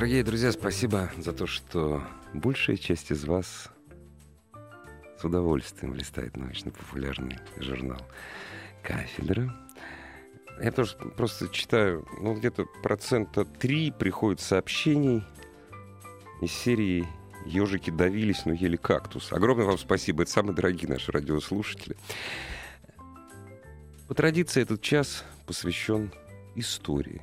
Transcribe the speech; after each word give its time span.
Дорогие 0.00 0.24
друзья, 0.24 0.50
спасибо 0.50 1.10
за 1.18 1.34
то, 1.34 1.46
что 1.46 2.02
большая 2.32 2.78
часть 2.78 3.10
из 3.10 3.26
вас 3.26 3.68
с 5.20 5.22
удовольствием 5.22 5.92
листает 5.92 6.38
научно-популярный 6.38 7.38
журнал 7.58 8.00
«Кафедра». 8.82 9.54
Я 10.58 10.72
тоже 10.72 10.96
просто 10.96 11.50
читаю, 11.50 12.08
ну, 12.18 12.34
где-то 12.34 12.64
процента 12.82 13.44
три 13.44 13.90
приходит 13.90 14.40
сообщений 14.40 15.22
из 16.40 16.50
серии 16.50 17.06
«Ежики 17.44 17.90
давились, 17.90 18.46
но 18.46 18.54
ели 18.54 18.76
кактус». 18.76 19.34
Огромное 19.34 19.66
вам 19.66 19.76
спасибо, 19.76 20.22
это 20.22 20.32
самые 20.32 20.56
дорогие 20.56 20.88
наши 20.88 21.12
радиослушатели. 21.12 21.94
По 24.08 24.14
традиции 24.14 24.62
этот 24.62 24.80
час 24.80 25.26
посвящен 25.44 26.10
истории 26.54 27.20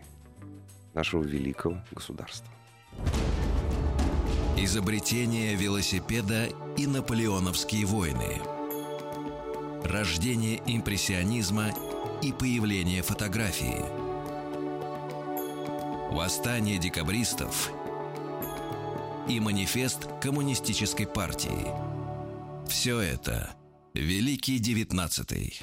нашего 0.94 1.23
великого 1.23 1.81
государства. 1.91 2.53
Изобретение 4.58 5.56
велосипеда 5.56 6.50
и 6.78 6.88
наполеоновские 6.88 7.86
войны. 7.86 8.42
Рождение 9.84 10.62
импрессионизма 10.66 11.72
и 12.22 12.31
появление 12.31 13.03
фотографии. 13.03 13.84
Восстание 16.12 16.80
декабристов 16.80 17.72
и 19.30 19.40
манифест 19.40 20.08
коммунистической 20.22 21.06
партии. 21.06 21.68
Все 22.68 23.00
это 23.00 23.56
Великий 23.94 24.59
Девятнадцатый. 24.59 25.59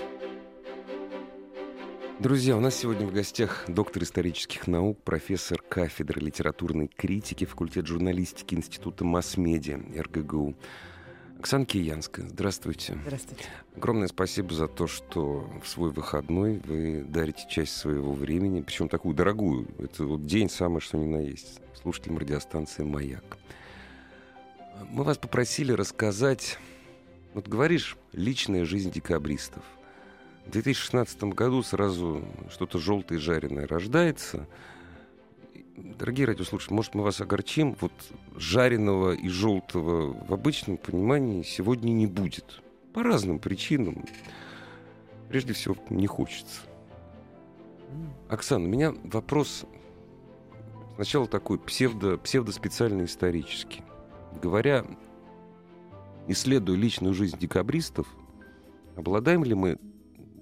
Друзья, 2.20 2.56
у 2.56 2.60
нас 2.60 2.76
сегодня 2.76 3.08
в 3.08 3.12
гостях 3.12 3.64
доктор 3.66 4.04
исторических 4.04 4.68
наук, 4.68 5.02
профессор 5.02 5.60
кафедры 5.60 6.20
литературной 6.20 6.86
критики, 6.86 7.44
факультет 7.44 7.88
журналистики 7.88 8.54
Института 8.54 9.04
масс-медиа 9.04 9.80
РГГУ. 10.00 10.54
Оксана 11.40 11.66
Киянская, 11.66 12.28
здравствуйте. 12.28 12.96
Здравствуйте. 13.04 13.44
Огромное 13.76 14.06
спасибо 14.06 14.54
за 14.54 14.68
то, 14.68 14.86
что 14.86 15.50
в 15.62 15.68
свой 15.68 15.90
выходной 15.90 16.60
вы 16.64 17.04
дарите 17.06 17.46
часть 17.50 17.76
своего 17.76 18.12
времени, 18.12 18.62
причем 18.62 18.88
такую 18.88 19.16
дорогую. 19.16 19.66
Это 19.80 20.04
вот 20.04 20.24
день 20.24 20.48
самый, 20.48 20.80
что 20.80 20.96
ни 20.96 21.06
на 21.06 21.18
есть, 21.18 21.60
слушателям 21.82 22.18
радиостанции 22.18 22.84
«Маяк». 22.84 23.38
Мы 24.88 25.02
вас 25.02 25.18
попросили 25.18 25.72
рассказать, 25.72 26.58
вот 27.34 27.48
говоришь, 27.48 27.96
личная 28.12 28.64
жизнь 28.64 28.92
декабристов– 28.92 29.64
в 30.46 30.50
2016 30.50 31.24
году 31.24 31.62
сразу 31.62 32.22
что-то 32.50 32.78
желтое 32.78 33.18
жареное 33.18 33.66
рождается. 33.66 34.46
Дорогие 35.76 36.26
радиослушатели, 36.26 36.74
может, 36.74 36.94
мы 36.94 37.02
вас 37.02 37.20
огорчим? 37.20 37.76
Вот 37.80 37.92
жареного 38.36 39.12
и 39.12 39.28
желтого 39.28 40.12
в 40.12 40.32
обычном 40.32 40.76
понимании 40.76 41.42
сегодня 41.42 41.90
не 41.90 42.06
будет. 42.06 42.62
По 42.92 43.02
разным 43.02 43.38
причинам. 43.38 44.04
Прежде 45.28 45.52
всего, 45.52 45.76
не 45.90 46.06
хочется. 46.06 46.60
Оксана, 48.28 48.66
у 48.66 48.68
меня 48.68 48.94
вопрос 49.04 49.64
сначала 50.94 51.26
такой 51.26 51.58
псевдо, 51.58 52.18
псевдоспециально 52.18 53.04
исторический. 53.04 53.82
Говоря, 54.40 54.84
исследуя 56.28 56.76
личную 56.76 57.14
жизнь 57.14 57.38
декабристов, 57.38 58.06
обладаем 58.96 59.42
ли 59.42 59.54
мы 59.54 59.78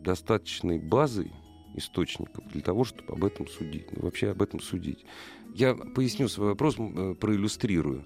достаточной 0.02 0.78
базой 0.78 1.30
источников 1.74 2.46
для 2.48 2.60
того, 2.60 2.84
чтобы 2.84 3.12
об 3.14 3.24
этом 3.24 3.46
судить. 3.46 3.90
Ну, 3.92 4.02
вообще 4.02 4.30
об 4.30 4.42
этом 4.42 4.60
судить. 4.60 5.04
Я 5.54 5.74
поясню 5.74 6.28
свой 6.28 6.48
вопрос, 6.48 6.76
э, 6.78 7.14
проиллюстрирую. 7.18 8.04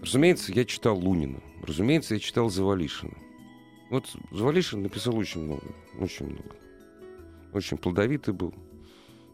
Разумеется, 0.00 0.52
я 0.52 0.64
читал 0.64 0.98
Лунина. 0.98 1.40
Разумеется, 1.62 2.14
я 2.14 2.20
читал 2.20 2.50
Завалишина. 2.50 3.16
Вот 3.90 4.06
Завалишин 4.30 4.82
написал 4.82 5.16
очень 5.16 5.42
много. 5.42 5.74
Очень 5.98 6.26
много. 6.26 6.56
Очень 7.52 7.78
плодовитый 7.78 8.34
был. 8.34 8.54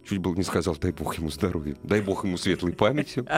Чуть 0.09 0.19
было 0.19 0.35
не 0.35 0.43
сказал, 0.43 0.77
дай 0.77 0.93
бог 0.93 1.19
ему 1.19 1.31
здоровья, 1.31 1.77
дай 1.83 2.01
бог 2.01 2.25
ему 2.25 2.37
светлой 2.37 2.73
памяти. 2.73 3.25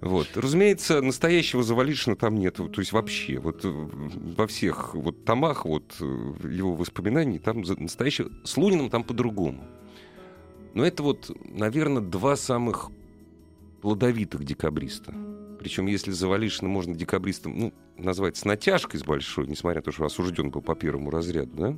Вот. 0.00 0.28
Разумеется, 0.36 1.02
настоящего 1.02 1.64
Завалишина 1.64 2.14
там 2.14 2.36
нет. 2.36 2.54
То 2.54 2.70
есть 2.76 2.92
вообще, 2.92 3.40
вот 3.40 3.64
э, 3.64 3.68
во 3.68 4.46
всех 4.46 4.94
вот 4.94 5.24
томах 5.24 5.64
вот 5.64 5.96
э, 6.00 6.04
его 6.04 6.76
воспоминаний 6.76 7.40
там 7.40 7.62
настоящего... 7.62 8.30
С 8.44 8.56
Луниным 8.56 8.90
там 8.90 9.02
по-другому. 9.02 9.64
Но 10.74 10.86
это 10.86 11.02
вот, 11.02 11.36
наверное, 11.44 12.00
два 12.00 12.36
самых 12.36 12.92
плодовитых 13.82 14.44
декабриста. 14.44 15.12
Причем, 15.58 15.86
если 15.86 16.12
Завалишина 16.12 16.68
можно 16.68 16.94
декабристом 16.94 17.58
ну, 17.58 17.74
назвать 17.96 18.36
с 18.36 18.44
натяжкой 18.44 19.00
с 19.00 19.02
большой, 19.02 19.48
несмотря 19.48 19.80
на 19.80 19.82
то, 19.82 19.90
что 19.90 20.04
осужден 20.04 20.50
был 20.50 20.62
по 20.62 20.76
первому 20.76 21.10
разряду, 21.10 21.56
да, 21.56 21.76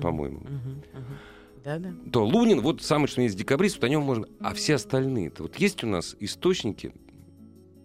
по-моему. 0.00 0.40
Uh-huh, 0.40 0.84
uh-huh 0.94 1.16
да, 1.64 1.78
да. 1.78 1.92
то 2.10 2.24
Лунин, 2.24 2.60
вот 2.60 2.82
самый 2.82 3.06
что 3.06 3.22
есть 3.22 3.36
декабрист, 3.36 3.76
вот 3.76 3.84
о 3.84 3.88
нем 3.88 4.02
можно... 4.02 4.26
А 4.40 4.54
все 4.54 4.74
остальные 4.74 5.30
то 5.30 5.44
вот 5.44 5.56
есть 5.56 5.84
у 5.84 5.86
нас 5.86 6.16
источники, 6.20 6.92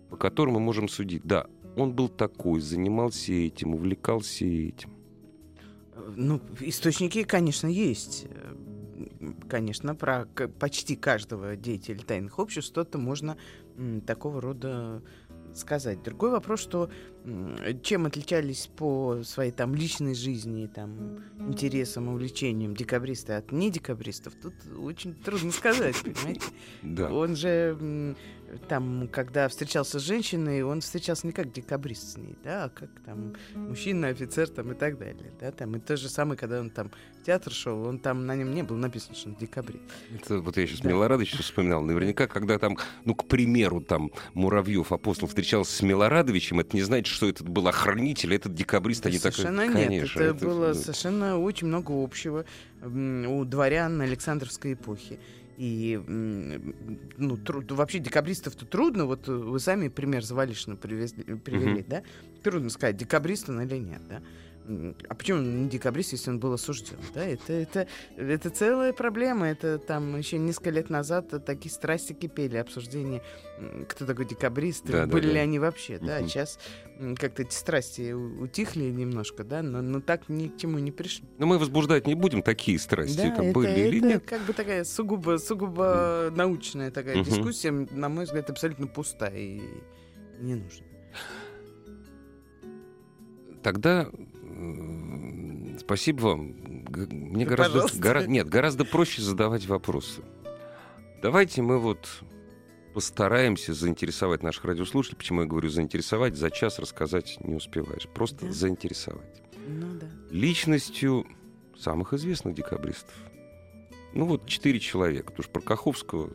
по 0.09 0.17
которым 0.17 0.55
мы 0.55 0.59
можем 0.59 0.87
судить. 0.87 1.23
Да, 1.23 1.47
он 1.75 1.93
был 1.93 2.09
такой, 2.09 2.59
занимался 2.59 3.33
этим, 3.33 3.75
увлекался 3.75 4.45
этим. 4.45 4.91
Ну, 6.15 6.41
источники, 6.61 7.23
конечно, 7.23 7.67
есть. 7.67 8.27
Конечно, 9.49 9.95
про 9.95 10.25
почти 10.59 10.95
каждого 10.95 11.55
деятеля 11.55 11.99
тайных 11.99 12.39
обществ 12.39 12.71
что-то 12.71 12.97
можно 12.97 13.37
такого 14.05 14.41
рода 14.41 15.03
сказать. 15.57 16.01
Другой 16.03 16.31
вопрос, 16.31 16.59
что 16.59 16.89
чем 17.83 18.05
отличались 18.05 18.69
по 18.75 19.21
своей 19.23 19.51
там 19.51 19.75
личной 19.75 20.15
жизни, 20.15 20.67
там, 20.67 21.19
интересам, 21.39 22.07
увлечениям 22.07 22.75
декабристы 22.75 23.33
от 23.33 23.51
недекабристов, 23.51 24.33
тут 24.41 24.53
очень 24.77 25.13
трудно 25.13 25.51
сказать, 25.51 25.95
понимаете? 26.01 26.45
Да. 26.83 27.11
Он 27.11 27.35
же 27.35 28.15
там, 28.67 29.07
когда 29.11 29.47
встречался 29.47 29.99
с 29.99 30.03
женщиной, 30.03 30.63
он 30.63 30.81
встречался 30.81 31.27
не 31.27 31.33
как 31.33 31.51
декабрист 31.51 32.13
с 32.13 32.17
ней, 32.17 32.37
да, 32.43 32.65
а 32.65 32.69
как 32.69 32.89
там 33.05 33.33
мужчина, 33.55 34.07
офицер 34.07 34.47
там 34.47 34.71
и 34.71 34.75
так 34.75 34.97
далее, 34.97 35.31
да, 35.39 35.51
там. 35.51 35.75
И 35.75 35.79
то 35.79 35.97
же 35.97 36.09
самое, 36.09 36.37
когда 36.37 36.59
он 36.59 36.69
там 36.69 36.91
в 37.21 37.25
театр 37.25 37.51
шел, 37.51 37.83
он 37.83 37.99
там, 37.99 38.25
на 38.25 38.35
нем 38.35 38.53
не 38.53 38.63
было 38.63 38.77
написано, 38.77 39.15
что 39.15 39.29
он 39.29 39.35
декабрист. 39.35 39.83
Это 40.13 40.39
вот 40.39 40.57
я 40.57 40.67
сейчас 40.67 40.81
да. 40.81 40.89
Милорадовича 40.89 41.37
вспоминал, 41.43 41.81
наверняка, 41.81 42.27
когда 42.27 42.57
там, 42.57 42.77
ну, 43.05 43.15
к 43.15 43.25
примеру, 43.25 43.81
там 43.81 44.11
Муравьев, 44.33 44.91
апостол, 44.91 45.27
встречался 45.27 45.75
с 45.75 45.81
Милорадовичем, 45.81 46.59
это 46.59 46.75
не 46.75 46.83
значит, 46.83 47.13
что 47.13 47.27
этот 47.27 47.49
был 47.49 47.67
охранитель, 47.67 48.33
этот 48.33 48.55
декабрист, 48.55 49.03
да 49.03 49.09
они 49.09 49.17
совершенно 49.17 49.65
так... 49.65 49.75
нет, 49.75 49.87
Конечно, 49.87 50.19
это, 50.19 50.35
это 50.35 50.45
было 50.45 50.73
совершенно 50.73 51.37
очень 51.37 51.67
много 51.67 51.91
общего 51.91 52.45
у 52.81 53.45
дворян 53.45 53.99
Александровской 54.01 54.73
эпохи. 54.73 55.19
И 55.57 55.99
ну, 57.17 57.37
труд, 57.37 57.71
вообще 57.71 57.97
декабристов-то 57.97 58.65
трудно. 58.65 59.05
Вот 59.05 59.27
вы 59.27 59.59
сами 59.59 59.87
пример 59.87 60.23
Завалишина 60.23 60.75
привезли, 60.75 61.23
привели, 61.23 61.81
uh-huh. 61.81 61.89
да? 61.89 62.03
Трудно 62.43 62.69
сказать, 62.69 62.95
декабрист 62.95 63.49
он 63.49 63.61
или 63.61 63.77
нет, 63.77 64.01
да? 64.07 64.21
А 65.07 65.15
почему 65.15 65.39
не 65.39 65.69
декабрист, 65.69 66.11
если 66.11 66.29
он 66.29 66.39
был 66.39 66.53
осужден? 66.53 66.97
Да, 67.13 67.23
это, 67.23 67.53
это, 67.53 67.87
это 68.17 68.49
целая 68.49 68.93
проблема. 68.93 69.47
Это 69.47 69.77
там 69.77 70.17
еще 70.17 70.37
несколько 70.37 70.69
лет 70.71 70.89
назад 70.89 71.33
такие 71.45 71.71
страсти 71.71 72.13
кипели, 72.13 72.57
обсуждение, 72.57 73.21
кто 73.87 74.05
такой 74.05 74.25
декабрист, 74.25 74.85
да, 74.85 75.07
были 75.07 75.27
да, 75.27 75.29
ли 75.29 75.35
да. 75.35 75.41
они 75.41 75.59
вообще. 75.59 75.99
Да, 75.99 76.19
угу. 76.19 76.27
сейчас 76.27 76.59
как-то 77.17 77.43
эти 77.43 77.53
страсти 77.53 78.11
утихли 78.11 78.85
немножко, 78.85 79.43
да, 79.43 79.61
но, 79.61 79.81
но 79.81 80.01
так 80.01 80.29
ни 80.29 80.47
к 80.47 80.57
чему 80.57 80.79
не 80.79 80.91
пришли. 80.91 81.25
Но 81.37 81.45
мы 81.45 81.59
возбуждать 81.59 82.07
не 82.07 82.15
будем 82.15 82.41
такие 82.41 82.79
страсти, 82.79 83.17
да, 83.17 83.27
это, 83.27 83.43
были 83.43 83.71
это 83.71 83.79
или 83.79 83.99
нет. 83.99 84.25
как 84.25 84.41
бы 84.41 84.53
такая 84.53 84.83
сугубо, 84.83 85.37
сугубо 85.37 86.31
научная 86.35 86.91
такая 86.91 87.17
угу. 87.17 87.25
дискуссия, 87.25 87.71
на 87.71 88.09
мой 88.09 88.25
взгляд, 88.25 88.49
абсолютно 88.49 88.87
пустая 88.87 89.37
и 89.37 89.61
не 90.39 90.55
нужна. 90.55 90.85
Тогда 93.63 94.09
Спасибо 95.79 96.21
вам. 96.21 96.55
Мне 96.89 97.45
ну, 97.45 97.49
гораздо, 97.49 97.87
гора, 97.99 98.25
нет, 98.25 98.49
гораздо 98.49 98.85
проще 98.85 99.21
задавать 99.21 99.67
вопросы. 99.67 100.21
Давайте 101.21 101.61
мы 101.61 101.79
вот 101.79 102.07
постараемся 102.93 103.73
заинтересовать 103.73 104.43
наших 104.43 104.65
радиослушателей. 104.65 105.17
Почему 105.17 105.41
я 105.41 105.47
говорю 105.47 105.69
заинтересовать? 105.69 106.35
За 106.35 106.49
час 106.49 106.79
рассказать 106.79 107.37
не 107.41 107.55
успеваешь. 107.55 108.07
Просто 108.13 108.47
да? 108.47 108.51
заинтересовать. 108.51 109.43
Ну 109.67 109.87
да. 109.99 110.07
Личностью 110.31 111.27
самых 111.77 112.13
известных 112.13 112.55
декабристов. 112.55 113.13
Ну 114.13 114.25
вот 114.25 114.47
четыре 114.47 114.79
человека. 114.79 115.27
Потому 115.27 115.43
что 115.43 115.51
про 115.51 115.61
Каховского 115.61 116.31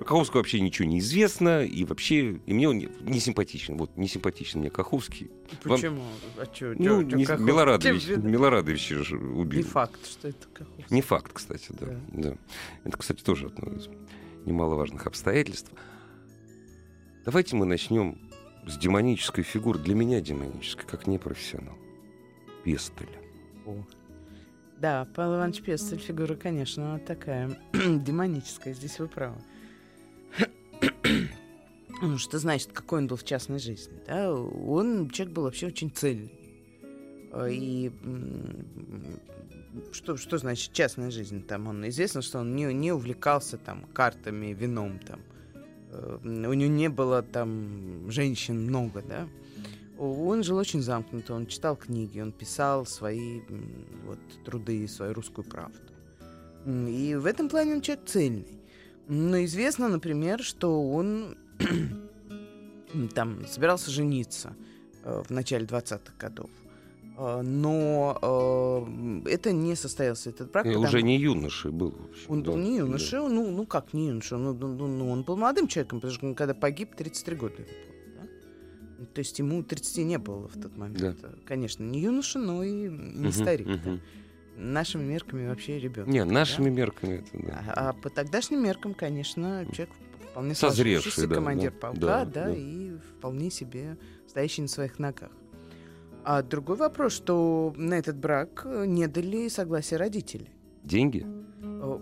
про 0.00 0.06
Каховского 0.06 0.38
вообще 0.38 0.60
ничего 0.60 0.88
не 0.88 1.00
известно, 1.00 1.62
и 1.62 1.84
вообще, 1.84 2.40
и 2.46 2.54
мне 2.54 2.70
он 2.70 2.78
не, 2.78 2.88
не 3.02 3.20
симпатичен. 3.20 3.76
Вот, 3.76 3.98
не 3.98 4.08
симпатичен 4.08 4.60
мне 4.60 4.70
Каховский. 4.70 5.30
Почему? 5.62 6.00
Вам... 6.00 6.08
А 6.38 6.46
чё, 6.46 6.74
ну, 6.78 7.04
чё, 7.04 7.16
не, 7.18 7.24
Милорадович, 7.24 8.06
Милорадович 8.16 8.88
же 8.88 9.18
убил. 9.18 9.58
Не 9.60 9.62
факт, 9.62 10.00
что 10.06 10.28
это 10.28 10.48
Каховский. 10.54 10.86
Не 10.88 11.02
факт, 11.02 11.32
кстати, 11.34 11.66
да. 11.68 11.86
да. 11.86 12.30
да. 12.30 12.36
Это, 12.84 12.96
кстати, 12.96 13.22
тоже 13.22 13.48
одно 13.48 13.74
из 13.74 13.90
немаловажных 14.46 15.06
обстоятельств. 15.06 15.70
Давайте 17.26 17.56
мы 17.56 17.66
начнем 17.66 18.18
с 18.66 18.78
демонической 18.78 19.44
фигуры. 19.44 19.78
Для 19.80 19.94
меня 19.94 20.22
демонической, 20.22 20.86
как 20.86 21.08
непрофессионал. 21.08 21.76
Пестель. 22.64 23.18
О. 23.66 23.84
Да, 24.78 25.06
Павел 25.14 25.36
Иванович 25.36 25.60
Пестель 25.60 25.98
фигура, 25.98 26.36
конечно, 26.36 26.98
такая 27.00 27.60
демоническая. 27.74 28.72
Здесь 28.72 28.98
вы 28.98 29.06
правы. 29.06 29.36
Ну, 32.02 32.16
что 32.16 32.38
значит, 32.38 32.70
какой 32.72 33.00
он 33.00 33.08
был 33.08 33.16
в 33.16 33.24
частной 33.24 33.58
жизни? 33.58 33.92
Да? 34.06 34.32
Он, 34.32 35.10
человек 35.10 35.34
был 35.34 35.42
вообще 35.42 35.66
очень 35.66 35.90
цельный. 35.90 36.32
А, 37.32 37.46
и 37.46 37.90
что, 39.92 40.16
что 40.16 40.38
значит 40.38 40.72
частная 40.72 41.10
жизнь? 41.10 41.42
Там 41.42 41.68
он 41.68 41.86
известно, 41.88 42.22
что 42.22 42.38
он 42.38 42.56
не, 42.56 42.72
не 42.72 42.92
увлекался 42.92 43.58
там 43.58 43.84
картами, 43.92 44.54
вином 44.54 44.98
там. 45.00 45.20
Э, 45.90 46.18
у 46.24 46.52
него 46.54 46.72
не 46.72 46.88
было 46.88 47.22
там 47.22 48.10
женщин 48.10 48.66
много, 48.66 49.02
да. 49.02 49.28
Он 49.98 50.42
жил 50.42 50.56
очень 50.56 50.80
замкнуто, 50.80 51.34
он 51.34 51.46
читал 51.46 51.76
книги, 51.76 52.20
он 52.20 52.32
писал 52.32 52.86
свои 52.86 53.42
вот, 54.06 54.18
труды, 54.46 54.88
свою 54.88 55.12
русскую 55.12 55.46
правду. 55.46 55.78
И 56.66 57.14
в 57.14 57.26
этом 57.26 57.50
плане 57.50 57.74
он 57.74 57.80
человек 57.82 58.06
цельный. 58.06 58.59
Но 59.08 59.44
известно, 59.44 59.88
например, 59.88 60.42
что 60.42 60.82
он 60.90 61.36
там 63.14 63.46
собирался 63.46 63.90
жениться 63.90 64.54
э, 65.04 65.22
в 65.26 65.30
начале 65.30 65.66
20-х 65.66 66.12
годов. 66.18 66.50
Э, 67.20 67.42
но 67.42 68.18
э, 69.26 69.30
это 69.30 69.52
не 69.52 69.74
состоялся, 69.74 70.30
этот 70.30 70.50
брак. 70.50 70.64
И 70.64 70.70
потому... 70.70 70.86
уже 70.86 71.02
не 71.02 71.18
юношей 71.18 71.70
был. 71.70 71.94
Общем, 72.10 72.26
он 72.28 72.42
да, 72.42 72.50
был 72.50 72.58
не 72.58 72.76
юношей, 72.78 73.20
да. 73.20 73.28
ну, 73.28 73.50
ну 73.50 73.66
как 73.66 73.92
не 73.92 74.08
юношей, 74.08 74.38
ну, 74.38 74.54
ну, 74.54 74.68
ну, 74.68 74.86
ну, 74.86 75.10
он 75.10 75.22
был 75.22 75.36
молодым 75.36 75.68
человеком, 75.68 76.00
потому 76.00 76.14
что 76.14 76.26
он 76.26 76.34
когда 76.34 76.54
погиб, 76.54 76.94
33 76.96 77.36
года 77.36 77.54
ему 77.56 77.66
было. 77.66 78.26
Да? 78.98 79.06
То 79.14 79.18
есть 79.18 79.38
ему 79.38 79.62
30 79.62 79.98
не 80.06 80.18
было 80.18 80.48
в 80.48 80.60
тот 80.60 80.76
момент. 80.76 81.18
Да. 81.20 81.28
Конечно, 81.44 81.84
не 81.84 82.00
юноша, 82.00 82.38
но 82.38 82.62
и 82.62 82.72
не 82.72 83.28
угу, 83.28 83.32
старик. 83.32 83.66
Угу. 83.66 83.78
Да? 83.84 83.98
Нашими 84.60 85.02
мерками 85.02 85.48
вообще 85.48 85.78
ребенок. 85.78 86.08
Нет, 86.08 86.26
нашими 86.26 86.66
да? 86.66 86.70
мерками 86.70 87.14
это 87.16 87.46
да. 87.46 87.64
А, 87.74 87.88
а 87.90 87.92
по 87.92 88.10
тогдашним 88.10 88.62
меркам, 88.62 88.94
конечно, 88.94 89.66
человек 89.72 89.94
вполне 90.30 90.54
созревший, 90.54 91.26
да, 91.26 91.34
командир 91.34 91.72
да, 91.72 91.78
полка, 91.78 92.00
да, 92.00 92.24
да, 92.24 92.44
да, 92.44 92.54
и 92.54 92.92
вполне 93.18 93.50
себе 93.50 93.96
стоящий 94.28 94.62
на 94.62 94.68
своих 94.68 94.98
ногах. 94.98 95.30
А 96.24 96.42
другой 96.42 96.76
вопрос, 96.76 97.14
что 97.14 97.72
на 97.76 97.94
этот 97.94 98.16
брак 98.16 98.66
не 98.66 99.06
дали 99.06 99.48
согласия 99.48 99.96
родителей. 99.96 100.50
Деньги? 100.82 101.26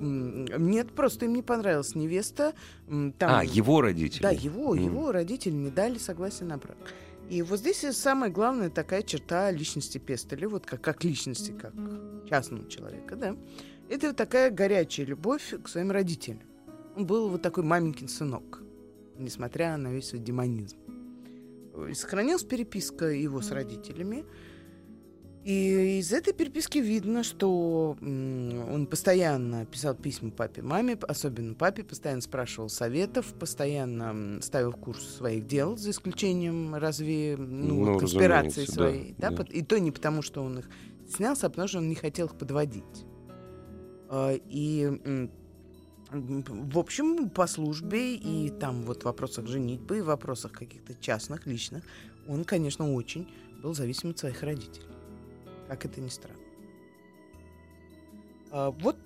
Нет, 0.01 0.93
просто 0.95 1.27
им 1.27 1.35
не 1.35 1.43
понравилась 1.43 1.95
невеста. 1.95 2.53
Там, 2.87 3.13
а, 3.21 3.45
его 3.45 3.81
родители? 3.81 4.23
Да, 4.23 4.31
его, 4.31 4.75
mm. 4.75 4.85
его 4.85 5.13
родители 5.13 5.53
не 5.53 5.71
дали 5.71 5.99
согласия 5.99 6.45
на 6.45 6.59
брак. 6.59 6.77
И 7.31 7.43
вот 7.43 7.59
здесь 7.59 7.85
самая 7.97 8.31
главная 8.31 8.71
такая 8.71 9.03
черта 9.03 9.51
личности 9.51 9.99
Пестеля, 9.99 10.49
вот 10.49 10.65
как, 10.65 10.81
как 10.81 11.05
личности, 11.05 11.53
как 11.53 11.75
частного 12.29 12.69
человека, 12.69 13.17
да, 13.17 13.37
это 13.91 14.09
вот 14.09 14.17
такая 14.17 14.51
горячая 14.51 15.07
любовь 15.07 15.55
к 15.63 15.69
своим 15.69 15.91
родителям. 15.91 16.43
Он 16.97 17.07
был 17.07 17.29
вот 17.29 17.43
такой 17.43 17.65
маменькин 17.65 18.09
сынок, 18.09 18.63
несмотря 19.19 19.77
на 19.77 19.89
весь 19.89 20.09
свой 20.09 20.21
демонизм. 20.21 20.79
И 21.89 21.95
сохранилась 21.95 22.45
переписка 22.45 23.07
его 23.07 23.41
с 23.41 23.51
родителями, 23.51 24.25
и 25.49 26.01
из 26.01 26.13
этой 26.13 26.35
переписки 26.35 26.77
видно, 26.77 27.25
что 27.25 27.97
он 28.03 28.87
постоянно 28.87 29.65
писал 29.65 29.95
письма 29.95 30.31
папе, 30.31 30.61
маме, 30.61 30.99
особенно 31.09 31.55
папе, 31.55 31.85
постоянно 31.85 32.21
спрашивал 32.21 32.69
советов, 32.69 33.33
постоянно 33.33 34.43
ставил 34.43 34.75
курс 34.75 35.03
своих 35.17 35.47
дел, 35.47 35.75
за 35.79 35.93
исключением 35.93 36.75
разве 36.75 37.37
ну, 37.39 37.93
ну, 37.93 37.99
конспирации 37.99 38.67
своей. 38.67 39.15
Да, 39.17 39.31
да. 39.31 39.43
И 39.45 39.63
то 39.63 39.81
не 39.81 39.91
потому, 39.91 40.21
что 40.21 40.43
он 40.43 40.59
их 40.59 40.69
снялся, 41.09 41.47
а 41.47 41.49
потому 41.49 41.67
что 41.67 41.79
он 41.79 41.89
не 41.89 41.95
хотел 41.95 42.27
их 42.27 42.35
подводить. 42.35 43.07
А, 44.11 44.35
и 44.35 45.31
в 46.11 46.79
общем, 46.79 47.31
по 47.31 47.47
службе 47.47 48.17
и 48.17 48.51
там 48.51 48.83
вот 48.83 49.01
в 49.01 49.05
вопросах 49.07 49.47
женитьбы, 49.47 49.97
и 49.97 50.01
в 50.03 50.07
вопросах 50.07 50.53
каких-то 50.53 50.95
частных, 51.01 51.47
личных, 51.47 51.85
он, 52.29 52.45
конечно, 52.45 52.93
очень 52.93 53.27
был 53.63 53.73
зависим 53.73 54.11
от 54.11 54.19
своих 54.19 54.43
родителей 54.43 54.98
как 55.69 55.85
это 55.85 56.01
ни 56.01 56.09
странно. 56.09 56.41
А, 58.51 58.71
вот, 58.71 58.97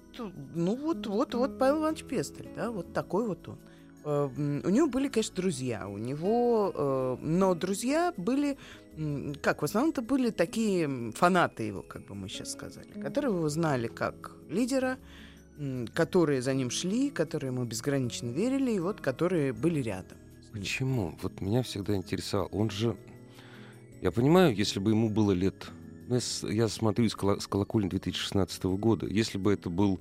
ну 0.54 0.76
вот, 0.76 1.06
вот, 1.06 1.34
вот 1.34 1.58
Павел 1.58 1.80
Иванович 1.80 2.04
Пестель, 2.04 2.48
да, 2.54 2.70
вот 2.70 2.92
такой 2.92 3.26
вот 3.26 3.48
он. 3.48 3.58
А, 4.04 4.26
у 4.26 4.68
него 4.68 4.86
были, 4.86 5.08
конечно, 5.08 5.34
друзья, 5.34 5.88
у 5.88 5.98
него, 5.98 6.72
а, 6.74 7.18
но 7.20 7.54
друзья 7.54 8.14
были, 8.16 8.56
как, 9.42 9.62
в 9.62 9.64
основном 9.64 9.90
это 9.90 10.02
были 10.02 10.30
такие 10.30 11.12
фанаты 11.12 11.64
его, 11.64 11.82
как 11.82 12.06
бы 12.06 12.14
мы 12.14 12.28
сейчас 12.28 12.52
сказали, 12.52 12.88
которые 13.00 13.34
его 13.34 13.48
знали 13.48 13.88
как 13.88 14.36
лидера, 14.48 14.98
которые 15.94 16.40
за 16.42 16.54
ним 16.54 16.70
шли, 16.70 17.10
которые 17.10 17.52
ему 17.52 17.64
безгранично 17.64 18.30
верили, 18.30 18.72
и 18.72 18.80
вот 18.80 19.00
которые 19.00 19.52
были 19.52 19.80
рядом. 19.80 20.18
Почему? 20.52 21.18
Вот 21.22 21.40
меня 21.40 21.62
всегда 21.62 21.96
интересовало. 21.96 22.48
Он 22.48 22.70
же, 22.70 22.96
я 24.02 24.10
понимаю, 24.10 24.54
если 24.54 24.80
бы 24.80 24.90
ему 24.90 25.08
было 25.08 25.32
лет 25.32 25.70
ну, 26.08 26.18
я 26.48 26.68
смотрю 26.68 27.08
с, 27.08 27.16
коло- 27.16 27.40
с 27.40 27.46
колокольни 27.46 27.88
2016 27.88 28.64
года. 28.64 29.06
Если 29.06 29.38
бы 29.38 29.52
это 29.52 29.70
был 29.70 30.00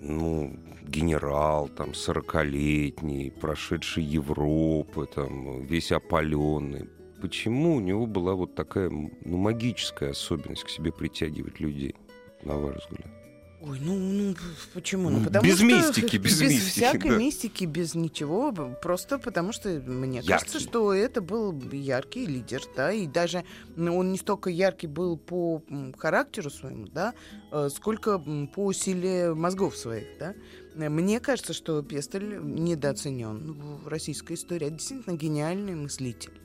ну, 0.00 0.56
генерал, 0.82 1.68
там, 1.68 1.90
40-летний, 1.90 3.30
прошедший 3.30 4.02
Европы, 4.02 5.06
там, 5.06 5.64
весь 5.64 5.92
опаленный, 5.92 6.88
почему 7.20 7.76
у 7.76 7.80
него 7.80 8.06
была 8.06 8.34
вот 8.34 8.54
такая 8.54 8.90
ну, 8.90 9.36
магическая 9.36 10.10
особенность 10.10 10.64
к 10.64 10.68
себе 10.68 10.92
притягивать 10.92 11.60
людей, 11.60 11.94
на 12.42 12.56
ваш 12.56 12.76
взгляд? 12.76 13.21
Ой, 13.64 13.78
ну, 13.80 13.96
ну 13.96 14.34
почему? 14.74 15.08
Ну, 15.08 15.24
потому 15.24 15.46
без 15.46 15.56
что, 15.56 15.64
мистики, 15.64 16.16
без, 16.16 16.40
без 16.40 16.50
мистики. 16.50 16.70
всякой 16.70 17.10
да. 17.10 17.16
мистики, 17.16 17.64
без 17.64 17.94
ничего. 17.94 18.52
Просто 18.82 19.18
потому 19.18 19.52
что 19.52 19.68
мне 19.68 20.16
яркий. 20.16 20.30
кажется, 20.32 20.58
что 20.58 20.92
это 20.92 21.20
был 21.22 21.56
яркий 21.70 22.26
лидер, 22.26 22.62
да, 22.76 22.90
и 22.90 23.06
даже 23.06 23.44
он 23.76 24.10
не 24.10 24.18
столько 24.18 24.50
яркий 24.50 24.88
был 24.88 25.16
по 25.16 25.62
характеру 25.96 26.50
своему, 26.50 26.88
да, 26.88 27.14
э, 27.52 27.68
сколько 27.72 28.18
по 28.54 28.72
силе 28.72 29.32
мозгов 29.32 29.76
своих, 29.76 30.06
да. 30.18 30.34
Мне 30.74 31.20
кажется, 31.20 31.52
что 31.52 31.82
Пестель 31.82 32.40
недооценен 32.42 33.52
в 33.52 33.86
российской 33.86 34.34
истории. 34.34 34.66
Это 34.68 34.76
действительно 34.76 35.16
гениальный 35.16 35.74
мыслитель. 35.74 36.41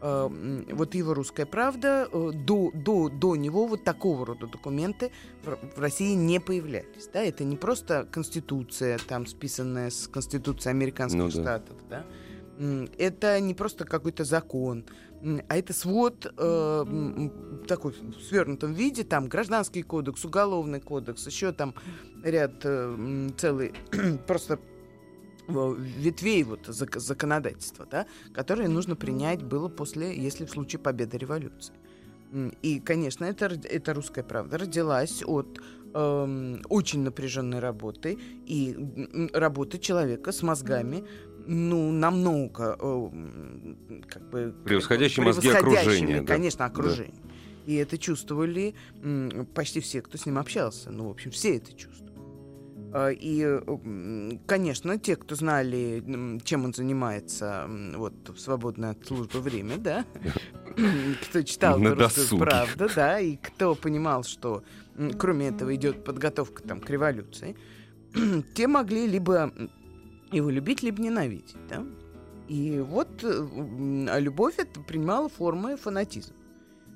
Э, 0.00 0.28
вот 0.72 0.94
его 0.94 1.14
«Русская 1.14 1.46
правда», 1.46 2.08
э, 2.12 2.30
до, 2.34 2.70
до, 2.74 3.08
до 3.08 3.36
него 3.36 3.66
вот 3.66 3.84
такого 3.84 4.26
рода 4.26 4.46
документы 4.46 5.10
в, 5.44 5.80
России 5.80 6.14
не 6.14 6.40
появлялись. 6.40 7.08
Да? 7.12 7.22
Это 7.22 7.44
не 7.44 7.56
просто 7.56 8.06
конституция, 8.10 8.98
там 8.98 9.26
списанная 9.26 9.90
с 9.90 10.08
конституцией 10.08 10.70
американских 10.70 11.18
ну, 11.18 11.30
штатов. 11.30 11.76
Да. 11.88 12.04
Да? 12.58 12.86
Это 12.98 13.38
не 13.40 13.54
просто 13.54 13.84
какой-то 13.84 14.24
закон, 14.24 14.84
а 15.48 15.56
это 15.56 15.72
свод 15.72 16.32
э, 16.36 17.28
такой 17.66 17.92
в 17.92 18.22
свернутом 18.22 18.72
виде, 18.72 19.02
там 19.04 19.28
гражданский 19.28 19.82
кодекс, 19.82 20.24
уголовный 20.24 20.80
кодекс, 20.80 21.26
еще 21.26 21.52
там 21.52 21.74
ряд 22.22 22.54
э, 22.64 23.28
целый 23.36 23.72
просто 24.26 24.58
ветвей 25.48 26.42
вот 26.44 26.66
законодательства, 26.66 27.86
да, 27.90 28.06
которые 28.34 28.68
нужно 28.68 28.96
принять 28.96 29.42
было 29.42 29.68
после, 29.68 30.16
если 30.16 30.44
в 30.44 30.50
случае 30.50 30.80
победы 30.80 31.18
революции. 31.18 31.74
И, 32.62 32.80
конечно, 32.80 33.24
это, 33.24 33.46
это 33.46 33.94
русская 33.94 34.24
правда 34.24 34.58
родилась 34.58 35.22
от 35.24 35.60
э, 35.94 36.56
очень 36.68 37.02
напряженной 37.02 37.60
работы 37.60 38.18
и 38.46 38.76
работы 39.32 39.78
человека 39.78 40.32
с 40.32 40.42
мозгами, 40.42 41.04
ну, 41.46 41.92
намного 41.92 42.76
э, 42.78 44.00
как 44.08 44.28
бы... 44.30 44.54
Превосходящие 44.64 45.24
мозги 45.24 45.48
окружения. 45.48 46.22
Конечно, 46.22 46.58
да. 46.58 46.66
окружение. 46.66 47.14
Да. 47.22 47.32
И 47.66 47.74
это 47.74 47.98
чувствовали 47.98 48.74
почти 49.54 49.80
все, 49.80 50.00
кто 50.00 50.18
с 50.18 50.26
ним 50.26 50.38
общался. 50.38 50.90
Ну, 50.90 51.08
в 51.08 51.10
общем, 51.10 51.30
все 51.30 51.56
это 51.56 51.72
чувствовали. 51.72 52.15
А, 52.92 53.10
и, 53.10 53.60
конечно, 54.46 54.98
те, 54.98 55.16
кто 55.16 55.34
знали, 55.34 56.40
чем 56.44 56.64
он 56.64 56.74
занимается 56.74 57.68
вот 57.96 58.28
в 58.28 58.38
свободное 58.38 58.90
от 58.92 59.06
службы 59.06 59.40
время, 59.40 59.76
да, 59.76 60.04
кто 61.28 61.42
читал 61.42 61.82
«Русскую 61.82 62.40
правду», 62.40 62.88
да, 62.94 63.18
и 63.20 63.36
кто 63.36 63.74
понимал, 63.74 64.24
что 64.24 64.62
кроме 65.18 65.48
этого 65.48 65.74
идет 65.74 66.04
подготовка 66.04 66.62
там, 66.62 66.80
к 66.80 66.88
революции, 66.90 67.56
те 68.54 68.66
могли 68.66 69.06
либо 69.06 69.52
его 70.32 70.50
любить, 70.50 70.82
либо 70.82 71.00
ненавидеть, 71.02 71.56
да. 71.68 71.84
И 72.48 72.78
вот 72.78 73.24
а 73.24 74.18
любовь 74.20 74.54
это 74.58 74.80
принимала 74.80 75.28
формы 75.28 75.76
фанатизма. 75.76 76.36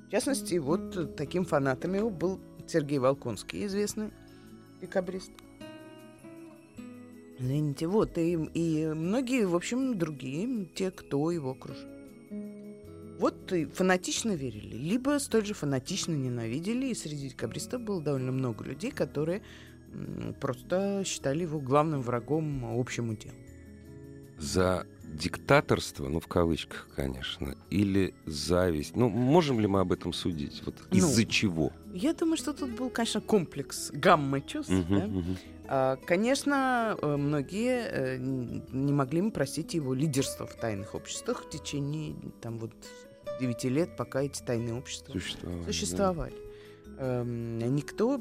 В 0.07 0.11
частности, 0.11 0.55
вот 0.55 1.15
таким 1.15 1.45
фанатом 1.45 1.93
его 1.93 2.09
был 2.09 2.39
Сергей 2.67 2.99
Волконский, 2.99 3.65
известный 3.65 4.11
декабрист. 4.79 5.31
Извините, 7.41 7.87
вот, 7.87 8.19
и, 8.19 8.33
и 8.33 8.85
многие, 8.85 9.47
в 9.47 9.55
общем, 9.55 9.97
другие, 9.97 10.67
те, 10.75 10.91
кто 10.91 11.31
его 11.31 11.51
окружил. 11.51 11.89
Вот 13.17 13.51
фанатично 13.73 14.33
верили, 14.33 14.75
либо 14.75 15.17
столь 15.19 15.45
же 15.45 15.55
фанатично 15.55 16.13
ненавидели, 16.13 16.87
и 16.87 16.93
среди 16.93 17.29
декабристов 17.29 17.81
было 17.81 17.99
довольно 18.01 18.31
много 18.31 18.63
людей, 18.63 18.91
которые 18.91 19.41
просто 20.39 21.03
считали 21.03 21.41
его 21.41 21.59
главным 21.59 22.01
врагом 22.01 22.79
общему 22.79 23.15
делу. 23.15 23.35
За 24.37 24.85
диктаторство, 25.11 26.07
ну, 26.07 26.19
в 26.19 26.27
кавычках, 26.27 26.87
конечно, 26.95 27.55
или 27.69 28.13
зависть? 28.25 28.95
Ну, 28.95 29.09
можем 29.09 29.59
ли 29.59 29.67
мы 29.67 29.79
об 29.81 29.91
этом 29.91 30.13
судить? 30.13 30.61
Вот 30.65 30.75
ну, 30.89 30.97
из-за 30.97 31.25
чего? 31.25 31.71
Я 31.93 32.13
думаю, 32.13 32.37
что 32.37 32.53
тут 32.53 32.71
был, 32.71 32.89
конечно, 32.89 33.21
комплекс 33.21 33.91
гаммы 33.91 34.41
чувств. 34.41 34.71
Угу, 34.71 34.95
да? 34.95 35.05
угу. 35.05 35.37
А, 35.67 35.95
конечно, 35.97 36.97
э, 37.01 37.15
многие 37.15 37.87
э, 37.87 38.17
не 38.17 38.91
могли 38.93 39.29
простить 39.31 39.73
его 39.73 39.93
лидерство 39.93 40.45
в 40.45 40.55
тайных 40.55 40.95
обществах 40.95 41.43
в 41.45 41.49
течение 41.49 42.15
там 42.41 42.59
вот 42.59 42.71
9 43.39 43.63
лет, 43.65 43.95
пока 43.95 44.21
эти 44.21 44.41
тайные 44.41 44.75
общества 44.75 45.13
существовали. 45.13 45.63
существовали. 45.65 46.33
Да 46.33 46.50
никто, 46.99 48.19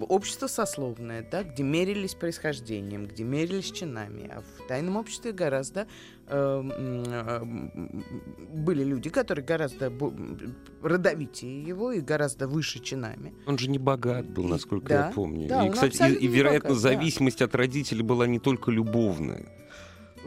общество 0.00 0.46
сословное, 0.46 1.26
да, 1.30 1.42
где 1.42 1.62
мерились 1.62 2.14
происхождением, 2.14 3.06
где 3.06 3.24
мерились 3.24 3.70
чинами, 3.70 4.30
а 4.30 4.40
в 4.40 4.66
тайном 4.66 4.96
обществе 4.96 5.32
гораздо 5.32 5.86
эм, 6.26 6.72
э, 6.72 7.44
были 8.54 8.84
люди, 8.84 9.08
которые 9.08 9.44
гораздо 9.44 9.92
родовитее 10.82 11.62
его 11.62 11.92
и 11.92 12.00
гораздо 12.00 12.48
выше 12.48 12.80
чинами. 12.80 13.34
Он 13.46 13.58
же 13.58 13.70
не 13.70 13.78
богат 13.78 14.28
был, 14.28 14.44
насколько 14.44 14.92
и, 14.92 14.96
я 14.96 15.02
да, 15.04 15.12
помню. 15.14 15.48
Да, 15.48 15.66
и, 15.66 15.70
кстати, 15.70 16.12
и, 16.12 16.14
и 16.14 16.26
вероятно, 16.26 16.70
богат, 16.70 16.82
зависимость 16.82 17.38
да. 17.38 17.46
от 17.46 17.54
родителей 17.54 18.02
была 18.02 18.26
не 18.26 18.38
только 18.38 18.70
любовная. 18.70 19.48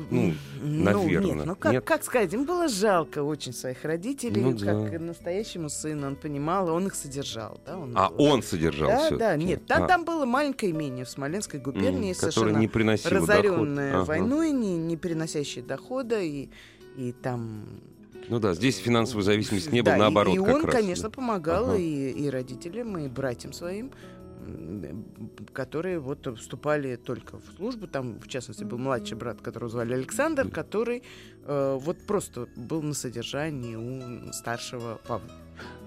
Ну, 0.09 0.33
наверное. 0.61 1.21
Ну, 1.21 1.35
нет, 1.35 1.45
ну 1.45 1.55
как, 1.55 1.71
нет? 1.73 1.83
как 1.83 2.03
сказать, 2.03 2.33
им 2.33 2.45
было 2.45 2.67
жалко 2.67 3.23
очень 3.23 3.53
своих 3.53 3.83
родителей, 3.83 4.41
ну, 4.41 4.57
как 4.57 4.91
да. 4.91 4.99
настоящему 4.99 5.69
сыну, 5.69 6.07
он 6.07 6.15
понимал, 6.15 6.69
он 6.69 6.87
их 6.87 6.95
содержал. 6.95 7.59
Да, 7.65 7.77
он 7.77 7.93
а 7.95 8.09
был, 8.09 8.25
он 8.25 8.43
содержал 8.43 8.87
Да, 8.87 9.17
да, 9.17 9.35
нет, 9.35 9.65
там, 9.65 9.83
а. 9.83 9.87
там 9.87 10.05
было 10.05 10.25
маленькое 10.25 10.71
имение 10.71 11.05
в 11.05 11.09
Смоленской 11.09 11.59
губернии, 11.59 12.11
mm, 12.11 12.15
совершенно 12.15 12.57
не 12.57 12.67
разоренное 12.67 13.95
ага. 13.97 14.05
войной, 14.05 14.51
не, 14.51 14.77
не 14.77 14.97
переносящее 14.97 15.63
дохода, 15.63 16.19
и, 16.19 16.49
и 16.95 17.11
там 17.11 17.65
ну 18.29 18.39
да, 18.39 18.53
здесь 18.53 18.77
финансовая 18.77 19.23
зависимость 19.23 19.71
не 19.71 19.81
было, 19.81 19.95
да, 19.95 19.99
наоборот. 19.99 20.33
И, 20.33 20.37
и 20.37 20.39
он, 20.39 20.63
раз, 20.63 20.73
конечно, 20.73 21.09
да. 21.09 21.15
помогал 21.15 21.71
ага. 21.71 21.77
и, 21.77 22.11
и 22.11 22.29
родителям, 22.29 22.97
и 22.97 23.07
братьям 23.07 23.51
своим 23.51 23.91
которые 25.53 25.99
вот 25.99 26.27
вступали 26.37 26.95
только 26.95 27.37
в 27.39 27.45
службу. 27.57 27.87
Там, 27.87 28.19
в 28.19 28.27
частности, 28.27 28.63
был 28.63 28.77
младший 28.77 29.17
брат, 29.17 29.41
которого 29.41 29.69
звали 29.69 29.93
Александр, 29.93 30.49
который 30.49 31.03
э, 31.43 31.77
вот 31.79 31.97
просто 32.05 32.47
был 32.55 32.81
на 32.81 32.93
содержании 32.93 33.75
у 33.75 34.33
старшего 34.33 34.99
Павла. 35.07 35.31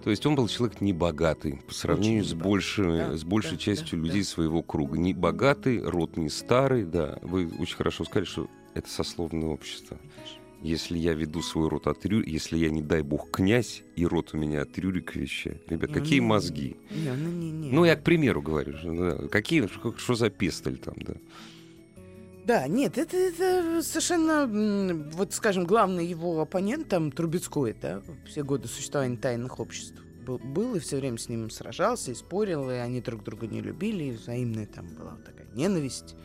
То 0.03 0.11
есть 0.11 0.25
он 0.27 0.35
был 0.35 0.49
человек 0.49 0.81
небогатый 0.81 1.63
по 1.67 1.73
сравнению 1.73 2.23
Очень 2.23 2.31
с, 2.31 2.35
большей, 2.35 2.99
да, 2.99 3.17
с 3.17 3.25
большей 3.25 3.53
да, 3.53 3.59
частью 3.59 3.99
да, 3.99 4.07
людей 4.07 4.23
да. 4.23 4.29
своего 4.29 4.63
круга. 4.63 4.99
Не 4.99 5.15
богатый, 5.15 5.83
род 5.83 6.17
не 6.17 6.29
старый, 6.29 6.85
да. 6.85 7.19
Вы 7.23 7.51
очень 7.59 7.77
хорошо 7.77 8.05
сказали, 8.05 8.25
что 8.25 8.49
это 8.75 8.89
сословное 8.89 9.49
общество. 9.49 9.99
Конечно 10.15 10.44
если 10.65 10.97
я 10.97 11.13
веду 11.13 11.43
свой 11.43 11.69
род 11.69 11.87
от 11.87 12.07
Рюрика, 12.07 12.31
если 12.31 12.57
я, 12.57 12.71
не 12.71 12.81
дай 12.81 13.03
бог, 13.03 13.31
князь, 13.31 13.83
и 13.97 14.07
род 14.07 14.31
у 14.33 14.39
меня 14.39 14.63
от 14.63 14.77
Рюрика 14.79 15.19
вещает. 15.19 15.63
Ребят, 15.71 15.91
ну, 15.91 15.95
какие 15.95 16.21
не, 16.21 16.27
мозги? 16.27 16.77
Не, 16.91 17.13
ну, 17.13 17.31
не, 17.31 17.51
не. 17.51 17.71
ну, 17.71 17.85
я 17.85 17.97
к 17.97 18.03
примеру 18.03 18.41
говорю. 18.41 18.75
Да, 18.83 19.29
какие, 19.29 19.69
что, 19.99 20.15
за 20.15 20.31
пестоль 20.31 20.79
там, 20.79 20.95
да? 20.97 21.15
Да, 22.47 22.67
нет, 22.67 22.97
это, 22.97 23.15
это 23.17 23.83
совершенно, 23.83 24.47
вот, 25.13 25.35
скажем, 25.35 25.65
главный 25.65 26.07
его 26.07 26.41
оппонент, 26.41 26.89
там, 26.89 27.13
Трубецкой, 27.13 27.77
да, 27.81 28.03
все 28.27 28.43
годы 28.43 28.67
существования 28.67 29.19
тайных 29.19 29.61
обществ 29.61 30.03
был, 30.25 30.39
был 30.39 30.75
и 30.75 30.79
все 30.79 30.97
время 30.97 31.19
с 31.19 31.29
ним 31.29 31.51
сражался 31.51 32.11
и 32.11 32.15
спорил, 32.15 32.71
и 32.71 32.75
они 32.75 33.03
друг 33.03 33.23
друга 33.23 33.47
не 33.47 33.61
любили, 33.61 34.05
и 34.05 34.11
взаимная 34.13 34.67
там 34.67 34.87
была 34.95 35.17
такая 35.25 35.47
ненависть. 35.55 36.17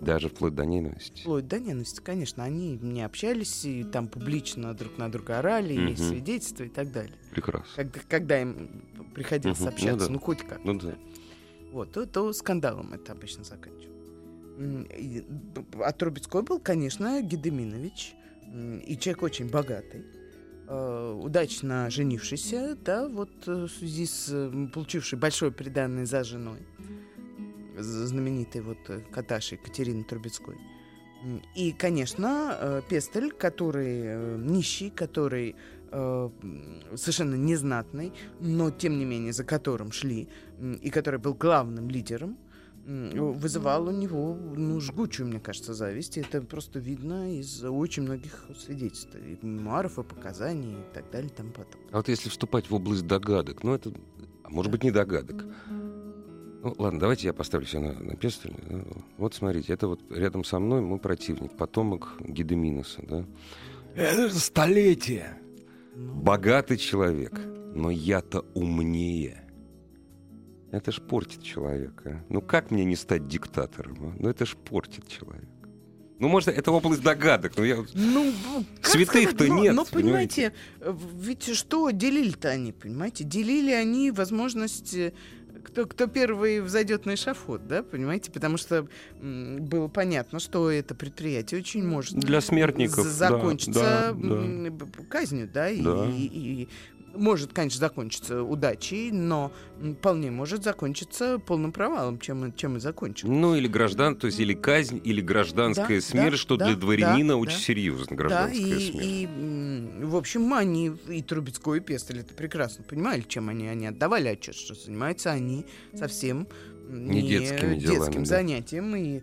Даже 0.00 0.28
вплоть 0.28 0.54
до 0.54 0.64
ненависти. 0.64 1.20
Вплоть 1.22 1.46
до 1.46 1.58
ненависти, 1.58 2.00
конечно. 2.00 2.44
Они 2.44 2.78
не 2.78 3.02
общались 3.02 3.64
и 3.64 3.84
там 3.84 4.08
публично 4.08 4.74
друг 4.74 4.98
на 4.98 5.10
друга 5.10 5.38
орали, 5.38 5.76
угу. 5.76 5.92
и 5.92 5.96
свидетельства 5.96 6.64
и 6.64 6.68
так 6.68 6.90
далее. 6.90 7.14
Прекрасно. 7.30 7.68
Когда, 7.76 8.00
когда 8.08 8.42
им 8.42 8.84
приходилось 9.14 9.60
угу. 9.60 9.68
общаться, 9.68 10.06
ну, 10.06 10.06
да. 10.06 10.12
ну 10.12 10.18
хоть 10.18 10.42
как. 10.42 10.64
Ну 10.64 10.78
да. 10.78 10.94
Вот, 11.72 11.92
то, 11.92 12.06
то 12.06 12.32
скандалом 12.32 12.92
это 12.92 13.12
обычно 13.12 13.44
заканчивалось. 13.44 13.90
А 15.82 15.92
Трубецкой 15.92 16.42
был, 16.42 16.58
конечно, 16.58 17.22
Гедеминович, 17.22 18.14
и 18.86 18.96
человек 18.98 19.22
очень 19.22 19.48
богатый, 19.48 20.04
э, 20.68 21.20
удачно 21.22 21.88
женившийся, 21.88 22.76
да, 22.84 23.08
вот 23.08 23.30
э, 23.46 23.66
в 23.66 23.70
связи 23.70 24.06
с 24.06 24.50
получивший 24.74 25.18
большое 25.18 25.52
преданное 25.52 26.04
за 26.04 26.24
женой 26.24 26.66
знаменитой 27.78 28.60
вот 28.60 28.78
э, 28.88 29.00
Каташей 29.10 29.58
Екатерины 29.58 30.04
Трубецкой. 30.04 30.56
И, 31.54 31.72
конечно, 31.72 32.56
э, 32.58 32.82
Пестель, 32.88 33.30
который 33.30 34.00
э, 34.04 34.36
нищий, 34.38 34.90
который 34.90 35.56
совершенно 35.92 37.34
незнатный, 37.34 38.12
но 38.38 38.70
тем 38.70 38.96
не 38.96 39.04
менее 39.04 39.32
за 39.32 39.42
которым 39.42 39.90
шли, 39.90 40.28
и 40.82 40.88
который 40.88 41.18
был 41.18 41.34
главным 41.34 41.90
лидером, 41.90 42.38
вызывал 42.86 43.88
у 43.88 43.90
него 43.90 44.38
ну, 44.54 44.78
жгучую, 44.78 45.26
мне 45.26 45.40
кажется, 45.40 45.74
зависть. 45.74 46.16
И 46.16 46.20
это 46.20 46.42
просто 46.42 46.78
видно 46.78 47.36
из 47.36 47.64
очень 47.64 48.04
многих 48.04 48.46
свидетельств, 48.56 49.16
и 49.16 49.44
мемуаров, 49.44 49.98
и 49.98 50.04
показаний, 50.04 50.74
и 50.74 50.94
так 50.94 51.10
далее, 51.10 51.28
и 51.28 51.34
тому. 51.34 51.50
А 51.90 51.96
вот 51.96 52.08
если 52.08 52.28
вступать 52.28 52.70
в 52.70 52.74
область 52.76 53.08
догадок, 53.08 53.64
ну 53.64 53.74
это, 53.74 53.92
а 54.44 54.48
может 54.48 54.70
быть, 54.70 54.84
не 54.84 54.92
догадок, 54.92 55.44
ну, 56.62 56.74
ладно, 56.78 57.00
давайте 57.00 57.26
я 57.26 57.32
поставлю 57.32 57.66
все 57.66 57.80
на, 57.80 57.92
на 57.92 58.16
пестель. 58.16 58.54
Вот 59.16 59.34
смотрите, 59.34 59.72
это 59.72 59.88
вот 59.88 60.00
рядом 60.10 60.44
со 60.44 60.58
мной 60.58 60.80
мой 60.80 60.98
противник, 60.98 61.56
потомок 61.56 62.16
Гедеминоса, 62.20 63.02
да? 63.02 63.24
Это 63.94 64.28
же 64.28 64.34
столетие! 64.34 65.38
Богатый 65.96 66.76
человек, 66.76 67.32
но 67.74 67.90
я-то 67.90 68.44
умнее. 68.54 69.44
Это 70.70 70.92
ж 70.92 71.00
портит 71.00 71.42
человека. 71.42 72.24
Ну 72.28 72.40
как 72.40 72.70
мне 72.70 72.84
не 72.84 72.96
стать 72.96 73.26
диктатором? 73.26 73.96
А? 74.00 74.12
Ну 74.18 74.28
это 74.28 74.46
ж 74.46 74.56
портит 74.56 75.08
человека. 75.08 75.48
Ну, 76.20 76.28
может, 76.28 76.50
это 76.50 76.70
область 76.70 77.02
догадок, 77.02 77.56
но 77.56 77.64
я... 77.64 77.82
Ну, 77.94 78.30
Святых-то 78.82 79.46
но, 79.46 79.58
нет, 79.58 79.74
Но, 79.74 79.86
понимаете, 79.86 80.52
понимаете, 80.78 81.06
ведь 81.18 81.56
что 81.56 81.90
делили-то 81.90 82.50
они, 82.50 82.72
понимаете? 82.72 83.24
Делили 83.24 83.72
они 83.72 84.10
возможность 84.10 84.92
э, 84.92 85.14
кто, 85.60 85.86
кто 85.86 86.06
первый 86.06 86.60
взойдет 86.60 87.06
на 87.06 87.14
эшафот, 87.14 87.66
да, 87.66 87.82
понимаете? 87.82 88.30
Потому 88.30 88.56
что 88.56 88.86
было 89.20 89.88
понятно, 89.88 90.38
что 90.40 90.70
это 90.70 90.94
предприятие 90.94 91.60
очень 91.60 91.86
может 91.86 92.18
для 92.18 92.40
смертников 92.40 93.06
закончиться 93.06 93.80
да, 93.80 94.12
да, 94.12 94.70
да. 94.70 95.04
казнью, 95.08 95.48
да, 95.52 95.68
да. 95.70 96.06
И, 96.08 96.24
и, 96.24 96.68
может, 97.14 97.52
конечно, 97.52 97.80
закончиться 97.80 98.42
удачей, 98.42 99.10
но 99.10 99.52
вполне 99.98 100.30
может 100.30 100.64
закончиться 100.64 101.38
полным 101.38 101.72
провалом, 101.72 102.18
чем, 102.18 102.52
чем 102.54 102.76
и 102.76 102.80
закончилось. 102.80 103.34
Ну, 103.34 103.54
или 103.54 103.68
граждан, 103.68 104.16
то 104.16 104.26
есть 104.26 104.40
или 104.40 104.54
казнь, 104.54 105.00
или 105.02 105.20
гражданская 105.20 106.00
да, 106.00 106.06
смерть, 106.06 106.32
да, 106.32 106.36
что 106.36 106.56
да, 106.56 106.66
для 106.66 106.76
дворянина 106.76 107.34
да, 107.34 107.36
очень 107.36 107.58
да. 107.58 107.62
серьезно, 107.62 108.16
гражданская 108.16 108.60
да, 108.60 108.76
и, 108.76 108.90
смерть. 108.90 109.06
И, 109.06 110.04
в 110.04 110.16
общем, 110.16 110.54
они, 110.54 110.92
и 111.08 111.22
Трубецкой, 111.22 111.78
и 111.78 111.80
Пестель 111.80 112.20
это 112.20 112.34
прекрасно 112.34 112.84
понимали, 112.84 113.24
чем 113.26 113.48
они, 113.48 113.66
они 113.68 113.86
отдавали 113.86 114.28
отчет, 114.28 114.54
что 114.54 114.74
занимаются 114.74 115.30
они 115.30 115.66
совсем 115.94 116.48
не, 116.88 117.22
не 117.22 117.28
детскими 117.28 117.76
делами, 117.76 117.98
детским 117.98 118.24
да. 118.24 118.28
занятием, 118.28 118.96
и 118.96 119.22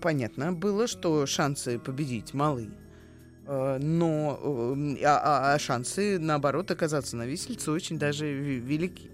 понятно 0.00 0.52
было, 0.52 0.86
что 0.86 1.26
шансы 1.26 1.78
победить 1.78 2.34
малы. 2.34 2.70
Э, 3.50 3.78
но 3.80 4.38
э, 4.40 5.04
а, 5.04 5.54
а, 5.54 5.58
шансы, 5.58 6.20
наоборот, 6.20 6.70
оказаться 6.70 7.16
на 7.16 7.26
виселице 7.26 7.72
очень 7.72 7.98
даже 7.98 8.32
велики. 8.32 9.10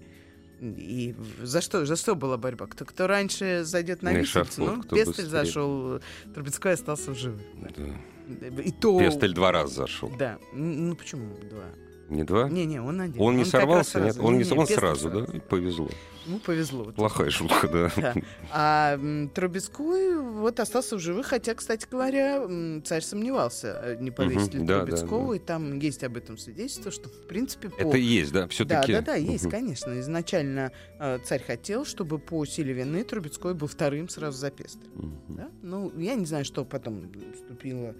И 0.61 1.15
за 1.41 1.59
что, 1.59 1.87
за 1.87 1.95
что 1.95 2.15
была 2.15 2.37
борьба? 2.37 2.67
Кто, 2.67 2.85
кто 2.85 3.07
раньше 3.07 3.63
зайдет 3.63 4.03
на 4.03 4.13
виселицу? 4.13 4.63
Ну, 4.63 4.83
Пестель 4.83 5.05
быстрее. 5.05 5.25
зашел, 5.25 6.01
Трубецкой 6.35 6.73
остался 6.73 7.11
в 7.11 7.17
живых. 7.17 7.41
Да. 7.77 8.61
И 8.61 8.71
то... 8.71 8.99
Пестель 8.99 9.33
два 9.33 9.51
раза 9.51 9.73
зашел. 9.73 10.11
Да. 10.19 10.37
Ну 10.53 10.95
почему 10.95 11.35
два? 11.49 11.65
Не 12.09 12.23
два? 12.23 12.49
Не-не, 12.49 12.81
он 12.81 13.01
один. 13.01 13.21
Он 13.21 13.35
не 13.37 13.43
как 13.43 13.53
раз 13.53 13.61
сорвался, 13.61 13.99
нет? 13.99 14.13
сразу. 14.13 14.27
Он, 14.27 14.37
не, 14.37 14.43
Не-не, 14.43 14.51
он 14.53 14.59
Пестель 14.65 14.79
сразу, 14.79 15.09
да? 15.09 15.25
Повезло. 15.49 15.89
Ему 16.25 16.39
повезло. 16.39 16.83
Вот 16.83 16.95
Плохая 16.95 17.29
шутка, 17.29 17.67
да. 17.69 17.91
Да. 17.95 18.13
А 18.51 18.99
Трубецкой 19.33 20.17
вот 20.17 20.59
остался 20.59 20.97
в 20.97 20.99
живых, 20.99 21.27
хотя, 21.27 21.53
кстати 21.55 21.87
говоря, 21.89 22.45
царь 22.83 23.01
сомневался, 23.01 23.79
э, 23.81 23.97
не 24.01 24.11
повесить 24.11 24.53
Мгм, 24.53 24.61
ли 24.61 24.67
да, 24.67 24.79
да, 24.79 24.85
Трубецкого, 24.85 25.29
да. 25.29 25.35
и 25.37 25.39
там 25.39 25.79
есть 25.79 26.03
об 26.03 26.17
этом 26.17 26.37
свидетельство, 26.37 26.91
что, 26.91 27.07
в 27.07 27.27
принципе, 27.27 27.69
по... 27.69 27.81
Это 27.81 27.97
есть, 27.97 28.33
да, 28.33 28.41
Да, 28.41 28.47
все-таки. 28.49 28.91
да, 28.91 29.01
да, 29.01 29.15
есть, 29.15 29.49
конечно. 29.49 29.97
Изначально 30.01 30.71
э, 30.99 31.19
царь 31.23 31.43
хотел, 31.43 31.85
чтобы 31.85 32.19
по 32.19 32.45
силе 32.45 32.73
вины 32.73 33.03
Трубецкой 33.05 33.53
был 33.53 33.67
вторым 33.67 34.09
сразу 34.09 34.37
за 34.37 34.51
Пестель. 34.51 34.89
Да? 35.29 35.49
Ну, 35.61 35.93
я 35.97 36.15
не 36.15 36.25
знаю, 36.25 36.43
что 36.43 36.65
потом 36.65 37.09
вступило, 37.35 37.95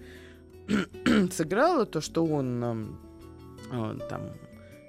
сыграло, 1.32 1.86
то, 1.86 2.00
что 2.02 2.26
он 2.26 2.64
э, 2.64 2.86
там 4.08 4.32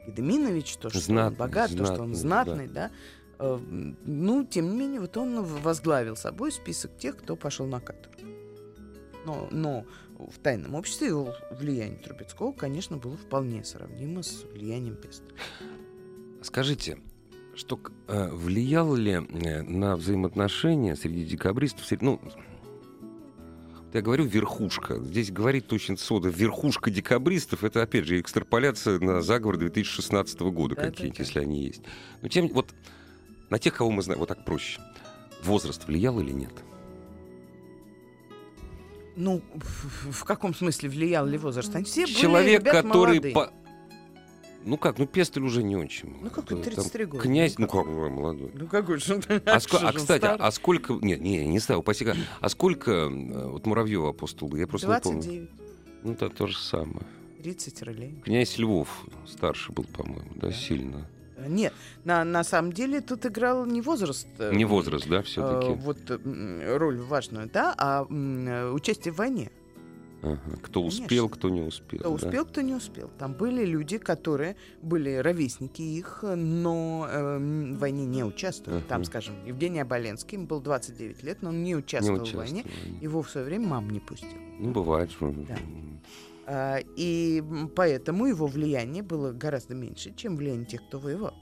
Гедеминович, 0.07 0.77
то, 0.77 0.89
что 0.89 0.97
он 0.99 1.03
Знатный, 1.03 1.37
богат, 1.37 1.71
то, 1.75 1.85
что 1.85 2.01
он 2.03 2.15
знатный, 2.15 2.53
знатный, 2.67 2.67
да. 2.73 2.91
Э, 3.39 3.57
Ну, 4.05 4.43
тем 4.45 4.69
не 4.71 4.77
менее, 4.77 4.99
вот 5.01 5.15
он 5.17 5.43
возглавил 5.43 6.15
собой 6.15 6.51
список 6.51 6.97
тех, 6.97 7.17
кто 7.17 7.35
пошел 7.35 7.65
на 7.67 7.79
каторгу. 7.79 8.17
Но, 9.25 9.47
но 9.51 9.85
в 10.17 10.39
тайном 10.39 10.75
обществе 10.75 11.07
его 11.07 11.33
влияние 11.51 11.99
Трубецкого, 11.99 12.51
конечно, 12.53 12.97
было 12.97 13.15
вполне 13.17 13.63
сравнимо 13.63 14.23
с 14.23 14.43
влиянием 14.53 14.95
Пестеля. 14.95 15.29
Скажите, 16.41 16.97
что 17.55 17.79
э, 18.07 18.29
влияло 18.31 18.95
ли 18.95 19.11
э, 19.11 19.61
на 19.61 19.95
взаимоотношения 19.97 20.95
среди 20.95 21.25
декабристов, 21.25 21.85
среди- 21.85 22.05
ну, 22.05 22.19
я 23.93 24.01
говорю 24.01 24.25
верхушка. 24.25 24.99
Здесь 24.99 25.31
говорит 25.31 25.67
точно 25.67 25.97
сода. 25.97 26.29
Верхушка 26.29 26.91
декабристов 26.91 27.63
это 27.63 27.81
опять 27.81 28.05
же 28.05 28.19
экстраполяция 28.19 28.99
на 28.99 29.21
заговор 29.21 29.57
2016 29.57 30.39
года 30.41 30.75
Да, 30.75 30.83
какие-нибудь, 30.83 31.19
если 31.19 31.39
они 31.39 31.63
есть. 31.65 31.81
Но 32.21 32.27
тем 32.27 32.47
вот 32.49 32.73
на 33.49 33.57
тех, 33.59 33.73
кого 33.75 33.89
мы 33.91 34.01
знаем, 34.03 34.19
вот 34.19 34.29
так 34.29 34.45
проще. 34.45 34.79
Возраст 35.43 35.87
влиял 35.87 36.19
или 36.19 36.31
нет? 36.31 36.51
Ну, 39.15 39.41
в, 39.55 40.11
в 40.11 40.23
каком 40.23 40.53
смысле 40.53 40.87
влиял 40.89 41.25
ли 41.25 41.37
возраст? 41.37 41.75
Они 41.75 41.83
все 41.83 42.05
были 42.05 42.13
Человек, 42.13 42.61
ребята 42.61 42.83
который 42.83 43.13
молодые. 43.19 43.33
по- 43.33 43.51
Ну 44.65 44.77
как, 44.77 44.97
ну 44.97 45.07
Пестель 45.07 45.43
уже 45.43 45.63
не 45.63 45.75
очень. 45.77 46.13
Ну, 46.21 46.29
как 46.29 46.45
Там 46.45 46.61
33 46.61 47.05
года. 47.05 47.23
Князь, 47.23 47.57
Ну, 47.57 47.65
ну 47.65 47.71
как, 47.83 47.87
ой, 47.87 48.09
молодой. 48.09 48.51
Ну 48.53 48.67
какой 48.67 48.97
же 48.99 49.15
он? 49.15 49.21
А, 49.45 49.59
же 49.59 49.67
а, 49.77 49.93
кстати, 49.93 50.19
стар? 50.21 50.37
а 50.39 50.51
сколько... 50.51 50.93
Нет, 50.93 51.21
не, 51.21 51.45
не 51.47 51.59
ставил, 51.59 51.81
посека. 51.81 52.15
А 52.41 52.49
сколько 52.49 52.91
э, 52.91 53.47
вот 53.47 53.65
Муравьева 53.65 54.09
апостол? 54.09 54.53
Я 54.55 54.67
просто 54.67 54.87
не 54.87 54.99
помню. 54.99 55.21
29, 55.21 55.49
Ну, 56.03 56.11
это 56.11 56.29
то 56.29 56.47
же 56.47 56.57
самое. 56.57 57.05
30 57.41 57.81
ролей. 57.83 58.15
Князь 58.25 58.57
Львов 58.57 59.05
старше 59.25 59.71
был, 59.71 59.85
по-моему, 59.85 60.29
да, 60.35 60.47
Да. 60.47 60.53
сильно. 60.53 61.07
А, 61.37 61.47
Нет, 61.47 61.73
на, 62.03 62.25
на 62.25 62.43
самом 62.43 62.73
деле 62.73 62.99
тут 62.99 63.25
играл 63.25 63.65
не 63.65 63.79
возраст. 63.81 64.27
э, 64.39 64.53
Не 64.53 64.65
возраст, 64.65 65.07
да, 65.07 65.19
э, 65.19 65.23
все-таки. 65.23 65.71
вот 65.81 65.99
м, 66.11 66.61
роль 66.77 66.99
важную, 66.99 67.49
да, 67.49 67.73
а 67.77 68.05
м, 68.09 68.45
э, 68.45 68.71
участие 68.71 69.13
в 69.13 69.17
войне. 69.17 69.51
Кто 70.61 70.83
успел, 70.83 71.27
конечно. 71.29 71.29
кто 71.29 71.49
не 71.49 71.61
успел. 71.61 71.99
Кто 71.99 72.09
да. 72.09 72.15
успел, 72.15 72.45
кто 72.45 72.61
не 72.61 72.73
успел. 72.73 73.09
Там 73.17 73.33
были 73.33 73.65
люди, 73.65 73.97
которые 73.97 74.55
были 74.81 75.15
ровесники 75.15 75.81
их, 75.81 76.23
но 76.23 77.07
э, 77.09 77.37
в 77.37 77.77
войне 77.77 78.05
не 78.05 78.23
участвовали. 78.23 78.81
Там, 78.81 78.99
Мгм. 79.01 79.05
скажем, 79.05 79.35
Евгений 79.45 79.79
Оболенский, 79.79 80.37
ему 80.37 80.47
было 80.47 80.61
29 80.61 81.23
лет, 81.23 81.41
но 81.41 81.49
он 81.49 81.63
не 81.63 81.69
Не 81.69 81.75
участвовал 81.75 82.19
в 82.19 82.21
участвовал. 82.23 82.45
войне. 82.45 82.65
Его 83.01 83.21
в 83.21 83.29
свое 83.29 83.45
время 83.45 83.67
мам 83.67 83.89
не 83.89 83.99
пустила. 83.99 84.31
Ну, 84.59 84.71
бывает. 84.71 85.11
что- 85.11 85.31
Да. 85.31 85.57
А, 86.51 86.79
И 86.97 87.43
поэтому 87.75 88.25
его 88.25 88.47
влияние 88.47 89.03
было 89.03 89.31
гораздо 89.31 89.75
меньше, 89.75 90.13
чем 90.15 90.35
влияние 90.35 90.65
тех, 90.65 90.81
кто 90.87 90.99
воевал. 90.99 91.33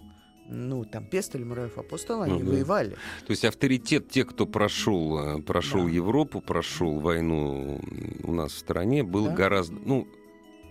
Ну, 0.50 0.86
там 0.86 1.06
Пестель, 1.06 1.44
Мураев, 1.44 1.78
Апостол, 1.78 2.22
они 2.22 2.42
да. 2.42 2.52
воевали. 2.52 2.92
То 3.26 3.32
есть 3.32 3.44
авторитет 3.44 4.10
тех, 4.10 4.28
кто 4.28 4.46
прошел, 4.46 5.40
э, 5.40 5.42
прошел 5.42 5.84
Да. 5.84 5.90
Европу, 5.90 6.40
прошел 6.42 7.00
войну 7.00 7.82
у 8.24 8.32
нас 8.32 8.54
в 8.54 8.58
стране, 8.58 9.04
был 9.04 9.26
Да. 9.26 9.34
гораздо, 9.34 9.76
ну, 9.76 10.08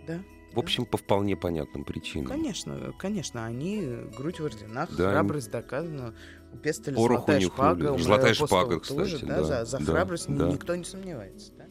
Да, 0.07 0.21
в 0.55 0.59
общем, 0.59 0.87
по 0.87 0.97
вполне 0.97 1.37
понятным 1.37 1.85
причинам. 1.85 2.27
конечно, 2.27 2.95
конечно, 2.99 3.45
они 3.45 3.81
э, 3.83 4.09
грудь 4.17 4.41
в 4.41 4.45
орденах, 4.47 4.97
Да. 4.97 5.11
храбрость 5.11 5.51
доказана. 5.51 6.15
У 6.55 6.57
Пестеля 6.57 6.95
Порох 6.95 7.19
золотая 7.19 7.37
у 7.37 7.41
них 7.41 7.49
шпага, 7.53 7.93
у 7.93 7.99
Золотая 7.99 8.35
шпага, 8.35 8.81
тоже, 8.81 9.17
кстати, 9.17 9.25
да, 9.27 9.37
да, 9.41 9.45
за, 9.45 9.65
за 9.67 9.79
да, 9.85 9.93
храбрость 9.93 10.27
да. 10.29 10.49
никто 10.49 10.75
не 10.75 10.85
сомневается. 10.85 11.53
Да? 11.59 11.65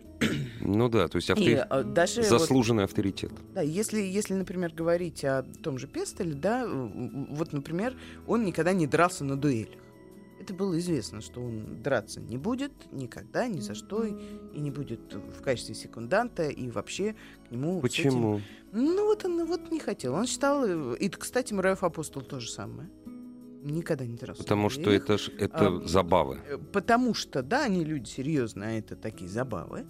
Ну 0.60 0.88
да, 0.88 1.08
то 1.08 1.16
есть 1.16 1.28
И 1.30 1.32
авторитет, 1.32 1.66
э, 1.70 1.82
даже 1.84 2.20
вот 2.22 2.28
заслуженный 2.30 2.84
авторитет. 2.84 3.32
Да, 3.54 3.62
если, 3.62 4.00
если, 4.00 4.34
например, 4.34 4.72
говорить 4.72 5.24
о 5.24 5.42
том 5.62 5.78
же 5.78 5.86
Пестеле, 5.86 6.34
да, 6.34 6.66
вот, 6.68 7.52
например, 7.52 7.96
он 8.26 8.44
никогда 8.44 8.72
не 8.72 8.86
дрался 8.86 9.24
на 9.24 9.36
дуэлях. 9.36 9.78
Это 10.40 10.54
было 10.54 10.78
известно, 10.78 11.20
что 11.20 11.42
он 11.42 11.82
драться 11.82 12.18
не 12.20 12.38
будет 12.38 12.72
никогда, 12.92 13.46
ни 13.46 13.60
за 13.60 13.74
что, 13.74 14.04
и 14.04 14.58
не 14.58 14.70
будет 14.70 15.00
в 15.14 15.42
качестве 15.42 15.74
секунданта, 15.74 16.48
и 16.48 16.70
вообще 16.70 17.14
к 17.48 17.50
нему... 17.50 17.74
с 17.74 17.84
этим- 17.84 18.04
Почему? 18.04 18.40
Ну, 18.72 19.04
вот 19.06 19.24
он 19.26 19.44
вот 19.44 19.70
не 19.70 19.80
хотел. 19.80 20.14
Он 20.14 20.26
считал... 20.26 20.64
э, 20.66 20.96
И, 20.98 21.08
кстати, 21.10 21.52
Мураев 21.52 21.82
Апостол 21.82 22.22
то 22.22 22.40
же 22.40 22.48
самое. 22.50 22.88
Никогда 23.62 24.06
не 24.06 24.16
дрался. 24.16 24.40
на 24.40 24.44
Потому 24.44 24.70
что 24.70 24.82
дуэлях. 24.84 25.02
это, 25.02 25.18
ж- 25.18 25.30
это 25.38 25.66
А, 25.66 25.82
забавы. 25.86 26.40
Э, 26.48 26.56
Потому 26.72 27.12
что, 27.12 27.42
да, 27.42 27.64
они 27.64 27.84
люди 27.84 28.08
серьезные, 28.08 28.68
а 28.70 28.72
это 28.78 28.96
такие 28.96 29.28
забавы. 29.28 29.84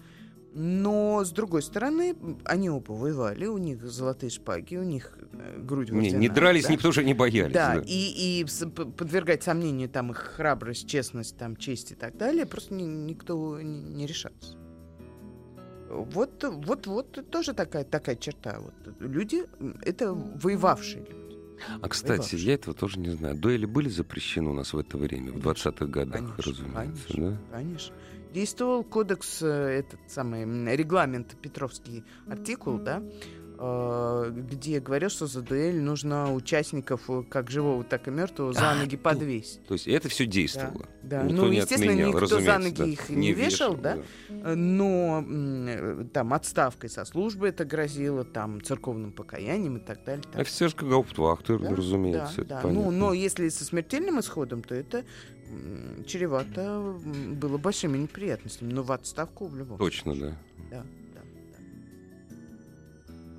Но, 0.52 1.22
с 1.24 1.30
другой 1.30 1.62
стороны, 1.62 2.16
они 2.44 2.70
оба 2.70 2.90
воевали, 2.92 3.46
у 3.46 3.58
них 3.58 3.84
золотые 3.84 4.30
шпаги, 4.30 4.76
у 4.76 4.82
них 4.82 5.16
э, 5.32 5.60
грудь 5.60 5.90
Не, 5.90 6.10
не 6.10 6.28
дрались 6.28 6.64
да. 6.64 6.70
не 6.70 6.76
потому, 6.76 6.92
что 6.92 7.04
не 7.04 7.14
боялись. 7.14 7.52
Да, 7.52 7.76
да. 7.76 7.82
и, 7.86 8.40
и 8.42 8.46
подвергать 8.74 9.44
сомнению 9.44 9.88
там 9.88 10.10
их 10.10 10.16
храбрость, 10.18 10.88
честность, 10.88 11.36
там, 11.36 11.56
честь 11.56 11.92
и 11.92 11.94
так 11.94 12.16
далее, 12.16 12.46
просто 12.46 12.74
ни- 12.74 12.82
никто 12.82 13.60
не, 13.60 13.80
не 13.80 14.06
решался. 14.06 14.56
Вот, 15.88 16.44
вот, 16.44 16.86
вот 16.86 17.30
тоже 17.30 17.52
такая, 17.52 17.84
такая 17.84 18.16
черта. 18.16 18.58
Вот. 18.60 18.74
Люди 19.00 19.44
это 19.82 20.12
воевавшие 20.14 21.04
люди. 21.04 21.20
А, 21.82 21.88
кстати, 21.88 22.36
я 22.36 22.54
этого 22.54 22.74
тоже 22.74 22.98
не 22.98 23.10
знаю. 23.10 23.36
Дуэли 23.36 23.66
были 23.66 23.88
запрещены 23.88 24.50
у 24.50 24.54
нас 24.54 24.72
в 24.72 24.78
это 24.78 24.96
время, 24.96 25.32
в 25.32 25.36
20-х 25.36 25.86
годах, 25.86 26.20
Конечно, 26.20 26.36
разумеется, 26.38 27.06
конечно. 27.06 27.30
да? 27.30 27.56
Конечно. 27.56 27.94
Действовал 28.32 28.84
кодекс, 28.84 29.42
э, 29.42 29.46
этот 29.80 30.00
самый 30.06 30.44
регламент, 30.76 31.36
Петровский 31.42 32.04
артикул, 32.28 32.78
да, 32.78 33.02
где 33.60 34.80
говорил, 34.80 35.10
что 35.10 35.26
за 35.26 35.42
дуэль 35.42 35.80
нужно 35.80 36.32
участников 36.32 37.02
э, 37.10 37.22
как 37.28 37.50
живого, 37.50 37.84
так 37.84 38.08
и 38.08 38.10
мертвого 38.10 38.54
за 38.54 38.70
А, 38.70 38.74
ноги 38.74 38.96
ну, 38.96 39.02
подвесить. 39.02 39.62
То 39.66 39.74
есть 39.74 39.86
это 39.86 40.08
все 40.08 40.24
действовало. 40.24 40.88
Да, 41.02 41.22
Никто 41.24 41.42
ну, 41.42 41.48
не 41.50 41.56
естественно, 41.58 41.92
отменял, 41.92 42.12
никто 42.12 42.40
за 42.40 42.58
ноги 42.58 42.78
да. 42.78 42.84
их 42.86 43.10
не, 43.10 43.32
вешал, 43.32 43.74
да, 43.76 43.96
да. 44.28 44.52
э, 44.52 44.54
но 44.54 45.22
э, 45.28 46.04
там 46.12 46.32
отставкой 46.32 46.88
со 46.88 47.04
службы 47.04 47.48
это 47.48 47.66
грозило, 47.66 48.24
там 48.24 48.62
церковным 48.62 49.12
покаянием 49.12 49.76
и 49.76 49.80
так 49.80 50.04
далее. 50.04 50.24
там. 50.32 50.40
Офицерская 50.40 50.88
гауптвахта, 50.88 51.58
Да, 51.58 51.70
разумеется, 51.70 52.36
да, 52.36 52.42
это 52.42 52.48
да. 52.48 52.60
понятно. 52.62 52.82
Ну, 52.84 52.90
но 52.90 53.12
если 53.12 53.50
со 53.50 53.64
смертельным 53.64 54.20
исходом, 54.20 54.62
то 54.62 54.74
это 54.74 55.04
чревато 56.06 56.98
было 57.34 57.58
большими 57.58 57.98
неприятностями. 57.98 58.72
Но 58.72 58.82
в 58.82 58.92
отставку 58.92 59.48
в 59.48 59.56
любом 59.56 59.78
Точно, 59.78 60.14
да, 60.14 60.38
да. 60.70 60.86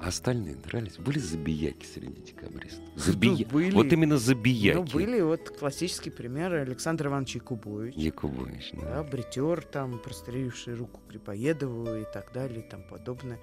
А 0.02 0.08
остальные 0.08 0.56
дрались? 0.56 0.98
Были 0.98 1.20
забияки 1.20 1.86
среди 1.86 2.22
декабристов? 2.22 2.84
Забия... 2.96 3.46
Ну, 3.46 3.52
были. 3.52 3.72
Вот 3.76 3.94
именно 3.94 4.18
забияки. 4.18 4.76
Ну, 4.76 4.84
были 4.84 5.22
вот 5.22 5.52
классический 5.60 6.10
пример 6.10 6.54
Александр 6.54 7.06
Иванович 7.06 7.36
Якубович. 7.36 7.94
Якубович, 7.96 8.72
да. 8.74 8.82
Да, 8.82 9.04
бритер, 9.04 9.64
там, 9.64 10.00
простреливший 10.00 10.74
руку 10.74 11.02
Крипоедову 11.08 11.96
и 11.96 12.06
так 12.12 12.34
далее 12.34 12.62
и 12.62 12.68
тому 12.68 12.84
подобное. 12.90 13.40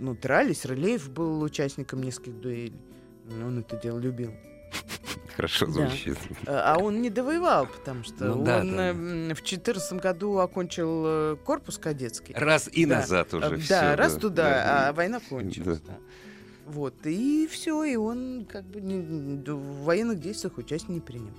Ну, 0.00 0.16
дрались. 0.16 0.64
Рылеев 0.64 1.10
был 1.10 1.42
участником 1.42 2.02
нескольких 2.02 2.40
дуэлей. 2.40 2.80
Он 3.30 3.60
это 3.60 3.76
дело 3.76 4.00
любил. 4.00 4.32
Хорошо 5.38 5.66
Да. 5.66 5.72
звучит. 5.72 6.18
А 6.48 6.74
а 6.74 6.78
он 6.78 7.00
не 7.00 7.10
довоевал, 7.10 7.68
потому 7.68 8.02
что 8.02 8.24
Ну 8.24 8.32
он 8.40 8.44
да, 8.44 8.60
да. 8.64 8.88
э, 8.90 9.34
в 9.34 9.42
четырнадцатом 9.42 9.98
году 9.98 10.38
окончил 10.38 11.04
э, 11.06 11.36
корпус 11.44 11.78
кадетский. 11.78 12.34
Раз 12.34 12.68
и 12.72 12.84
Да. 12.84 12.96
назад 12.96 13.32
уже 13.32 13.46
А, 13.46 13.56
все. 13.58 13.68
да, 13.68 13.94
раз 13.96 14.14
туда, 14.16 14.88
а 14.88 14.92
война 14.92 15.20
кончилась. 15.20 15.78
Да. 15.82 15.92
да. 15.92 15.98
Вот, 16.66 16.94
и 17.06 17.46
все, 17.50 17.84
и 17.84 17.94
он 17.94 18.46
как 18.50 18.64
бы 18.64 18.80
в 18.80 19.84
военных 19.84 20.18
действиях 20.20 20.58
участия 20.58 20.92
не 20.92 21.00
принял. 21.00 21.32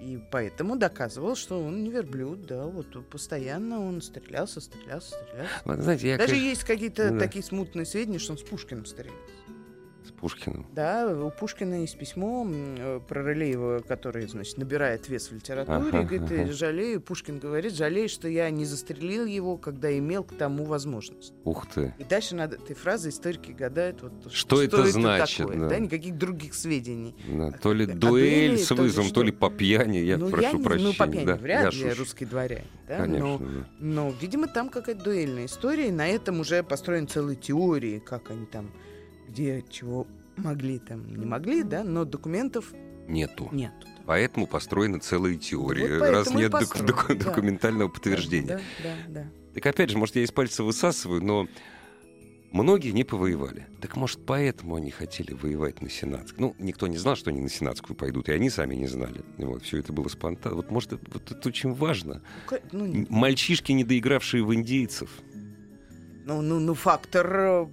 И 0.00 0.18
поэтому 0.30 0.76
доказывал, 0.76 1.36
что 1.36 1.62
он 1.62 1.84
не 1.84 1.90
верблюд, 1.90 2.46
да, 2.46 2.64
вот 2.64 2.86
постоянно 3.10 3.86
он 3.86 4.00
стрелялся, 4.00 4.62
стрелялся, 4.62 5.10
стрелялся. 5.10 5.50
Вот, 5.66 5.80
знаете, 5.80 6.08
я, 6.08 6.16
Даже 6.16 6.30
конечно, 6.30 6.48
есть 6.48 6.64
какие-то 6.64 7.10
да. 7.10 7.18
такие 7.18 7.44
смутные 7.44 7.84
сведения, 7.84 8.18
что 8.18 8.32
он 8.32 8.38
с 8.38 8.42
Пушкиным 8.42 8.86
стрелялся. 8.86 9.18
С 10.18 10.20
Пушкина. 10.20 10.64
Да, 10.74 11.06
у 11.06 11.30
Пушкина 11.30 11.82
есть 11.82 11.96
письмо 11.98 12.46
э, 12.50 13.00
про 13.06 13.22
Рылеева, 13.22 13.80
который, 13.86 14.26
значит, 14.26 14.58
набирает 14.58 15.08
вес 15.08 15.28
в 15.30 15.34
литературе. 15.34 15.88
Ага, 15.88 16.00
и 16.00 16.04
говорит, 16.04 16.40
ага. 16.46 16.52
жалею, 16.52 17.00
Пушкин 17.00 17.38
говорит, 17.38 17.74
жалею, 17.74 18.08
что 18.08 18.28
я 18.28 18.50
не 18.50 18.64
застрелил 18.64 19.24
его, 19.26 19.56
когда 19.56 19.96
имел 19.96 20.24
к 20.24 20.34
тому 20.34 20.64
возможность. 20.64 21.32
Ух 21.44 21.66
ты. 21.72 21.94
И 21.98 22.04
дальше 22.04 22.34
над 22.34 22.54
этой 22.54 22.74
фразой 22.74 23.10
историки 23.10 23.52
гадают, 23.52 24.02
вот, 24.02 24.32
Что 24.32 24.62
это 24.62 24.84
значит, 24.86 25.38
такое, 25.38 25.58
да. 25.58 25.68
да, 25.68 25.78
никаких 25.78 26.16
других 26.18 26.54
сведений. 26.54 27.14
Да, 27.28 27.52
то 27.52 27.72
ли 27.72 27.84
А 27.84 27.94
дуэль 27.94 28.58
с 28.58 28.68
то 28.68 28.74
ли 28.74 28.80
вызовом, 28.82 29.10
то 29.10 29.22
ли 29.22 29.30
что? 29.30 29.38
по 29.38 29.50
пьяни. 29.50 29.98
Я 29.98 30.18
ну, 30.18 30.30
прошу 30.30 30.42
я 30.42 30.52
не- 30.52 30.62
прощения. 30.62 30.88
ну, 30.88 30.94
по 30.94 31.06
пьяни 31.06 31.26
да, 31.26 31.36
вряд 31.36 31.74
ли, 31.74 31.92
русский 31.92 32.24
дворянин. 32.24 32.64
Да? 32.88 32.98
Конечно, 32.98 33.26
Но, 33.26 33.38
да. 33.38 33.46
но, 33.78 34.14
видимо, 34.20 34.48
там 34.48 34.68
какая-то 34.70 35.04
дуэльная 35.04 35.46
история, 35.46 35.88
и 35.88 35.92
на 35.92 36.08
этом 36.08 36.40
уже 36.40 36.62
построены 36.62 37.06
целые 37.06 37.36
теории, 37.36 37.98
как 37.98 38.30
они 38.30 38.46
там, 38.46 38.70
где 39.28 39.64
чего 39.70 40.06
могли, 40.36 40.78
там 40.78 41.06
не 41.16 41.26
могли, 41.26 41.62
да, 41.62 41.84
но 41.84 42.04
документов 42.04 42.72
Нету. 43.08 43.48
нету. 43.52 43.86
Поэтому 44.06 44.46
построены 44.46 44.98
целые 44.98 45.36
теории, 45.36 45.98
Вот 45.98 46.10
раз 46.10 46.30
нет 46.32 46.50
док- 46.50 46.82
док- 46.84 47.06
да. 47.08 47.14
документального 47.14 47.88
подтверждения. 47.88 48.46
Да, 48.46 48.60
да, 48.82 48.94
да. 49.08 49.26
Так 49.54 49.66
опять 49.66 49.90
же, 49.90 49.98
может, 49.98 50.16
я 50.16 50.22
из 50.24 50.30
пальца 50.30 50.62
высасываю, 50.62 51.22
но 51.22 51.46
многие 52.52 52.90
не 52.92 53.04
повоевали. 53.04 53.66
Так 53.80 53.96
может, 53.96 54.24
поэтому 54.24 54.76
они 54.76 54.90
хотели 54.90 55.32
воевать 55.34 55.82
на 55.82 55.90
Сенатскую? 55.90 56.40
Ну, 56.58 56.64
никто 56.64 56.86
не 56.86 56.96
знал, 56.96 57.16
что 57.16 57.30
они 57.30 57.40
на 57.40 57.48
Сенатскую 57.50 57.96
пойдут, 57.96 58.28
и 58.28 58.32
они 58.32 58.48
сами 58.50 58.74
не 58.74 58.86
знали. 58.86 59.22
Вот, 59.36 59.62
все 59.62 59.78
это 59.78 59.92
было 59.92 60.08
спонтанно. 60.08 60.56
Вот, 60.56 60.70
может, 60.70 60.94
это, 60.94 61.02
вот 61.12 61.30
это 61.30 61.48
очень 61.48 61.74
важно. 61.74 62.22
Ну, 62.72 62.86
Ну, 62.86 63.06
Мальчишки, 63.10 63.72
не 63.72 63.84
доигравшие 63.84 64.44
в 64.44 64.54
индейцев. 64.54 65.10
Ну, 66.28 66.42
ну, 66.42 66.60
ну, 66.60 66.74
фактор 66.74 67.26
э, 67.36 67.66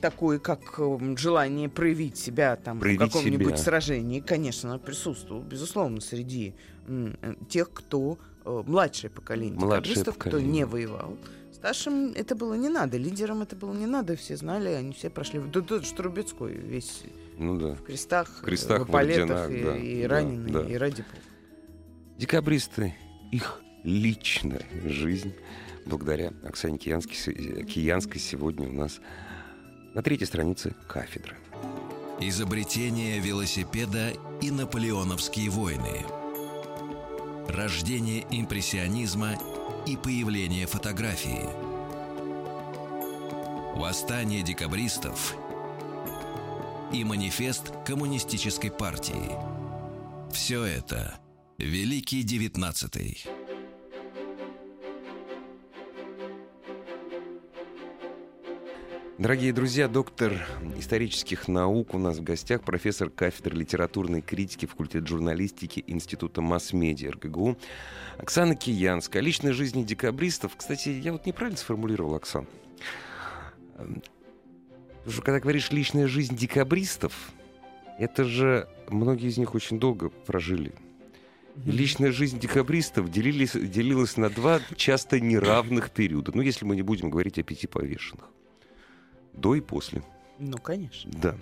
такой, 0.00 0.40
как 0.40 0.60
э, 0.78 1.14
желание 1.16 1.68
проявить 1.68 2.16
себя 2.16 2.56
там 2.56 2.80
Проявить 2.80 3.00
в 3.00 3.04
каком-нибудь 3.04 3.56
сражении, 3.56 4.18
конечно, 4.18 4.76
присутствовал, 4.80 5.42
безусловно, 5.42 6.00
среди 6.00 6.56
э, 6.88 7.34
тех, 7.48 7.70
кто 7.72 8.18
э, 8.44 8.62
младшее 8.66 9.10
поколение 9.10 9.60
Младшее 9.60 9.82
декабристов, 9.82 10.14
кто 10.18 10.30
поколение. 10.30 10.52
не 10.52 10.66
воевал. 10.66 11.16
Старшим 11.52 12.12
это 12.16 12.34
было 12.34 12.54
не 12.54 12.68
надо, 12.68 12.96
лидерам 12.96 13.42
это 13.42 13.54
было 13.54 13.72
не 13.72 13.86
надо, 13.86 14.16
все 14.16 14.36
знали, 14.36 14.70
они 14.70 14.92
все 14.92 15.08
прошли. 15.08 15.38
Да 15.40 15.60
тот 15.60 15.86
же 15.86 15.94
Трубецкой 15.94 16.52
весь 16.52 17.04
Ну 17.38 17.56
да. 17.60 17.74
в 17.76 17.82
крестах, 17.84 18.28
В 18.28 18.44
крестах, 18.44 18.88
в 18.88 18.90
палетах, 18.90 19.48
и, 19.50 19.62
да, 19.62 19.76
и 19.76 20.02
да, 20.02 20.08
раненый, 20.08 20.50
да. 20.52 20.60
и 20.62 20.74
ради 20.74 21.02
бога. 21.02 21.22
Декабристы, 22.18 22.96
их 23.30 23.60
личная 23.84 24.62
жизнь, 24.84 25.32
благодаря 25.86 26.32
Оксане 26.44 26.78
се- 26.78 27.64
Киянской 27.64 28.18
сегодня 28.20 28.68
у 28.68 28.72
нас 28.72 29.00
на 29.94 30.02
третьей 30.02 30.26
странице 30.26 30.74
кафедры. 30.88 31.36
Изобретение 32.20 33.18
велосипеда 33.18 34.12
и 34.40 34.50
наполеоновские 34.50 35.50
войны. 35.50 36.04
Рождение 37.48 38.24
импрессионизма 38.30 39.34
и 39.86 39.96
появление 39.96 40.66
фотографии. 40.66 41.48
Восстание 43.76 44.42
декабристов 44.42 45.36
и 46.92 47.04
манифест 47.04 47.72
коммунистической 47.84 48.70
партии. 48.70 49.32
Все 50.32 50.64
это 50.64 51.18
Великий 51.58 52.22
Девятнадцатый. 52.22 53.24
Дорогие 59.16 59.52
друзья, 59.52 59.86
доктор 59.86 60.44
исторических 60.76 61.46
наук 61.46 61.94
у 61.94 61.98
нас 61.98 62.18
в 62.18 62.24
гостях, 62.24 62.62
профессор 62.62 63.10
кафедры 63.10 63.56
литературной 63.56 64.22
критики 64.22 64.66
факультета 64.66 65.06
журналистики 65.06 65.84
Института 65.86 66.40
масс-медиа 66.40 67.12
РГГУ 67.12 67.56
Оксана 68.18 68.56
Киянская. 68.56 69.22
О 69.22 69.24
личной 69.24 69.52
жизни 69.52 69.84
декабристов. 69.84 70.56
Кстати, 70.56 70.88
я 70.88 71.12
вот 71.12 71.26
неправильно 71.26 71.56
сформулировал, 71.56 72.16
Оксан. 72.16 72.48
Потому 73.76 74.02
что 75.12 75.22
когда 75.22 75.38
говоришь 75.38 75.70
«личная 75.70 76.08
жизнь 76.08 76.34
декабристов», 76.36 77.30
это 78.00 78.24
же 78.24 78.68
многие 78.88 79.28
из 79.28 79.38
них 79.38 79.54
очень 79.54 79.78
долго 79.78 80.08
прожили. 80.08 80.74
И 81.64 81.70
личная 81.70 82.10
жизнь 82.10 82.40
декабристов 82.40 83.12
делились, 83.12 83.52
делилась 83.52 84.16
на 84.16 84.28
два 84.28 84.60
часто 84.74 85.20
неравных 85.20 85.92
периода. 85.92 86.32
Ну, 86.34 86.42
если 86.42 86.64
мы 86.64 86.74
не 86.74 86.82
будем 86.82 87.10
говорить 87.10 87.38
о 87.38 87.44
пяти 87.44 87.68
повешенных. 87.68 88.28
До 89.34 89.54
и 89.54 89.60
после. 89.60 90.02
Ну, 90.38 90.58
конечно. 90.58 91.10
Да. 91.14 91.36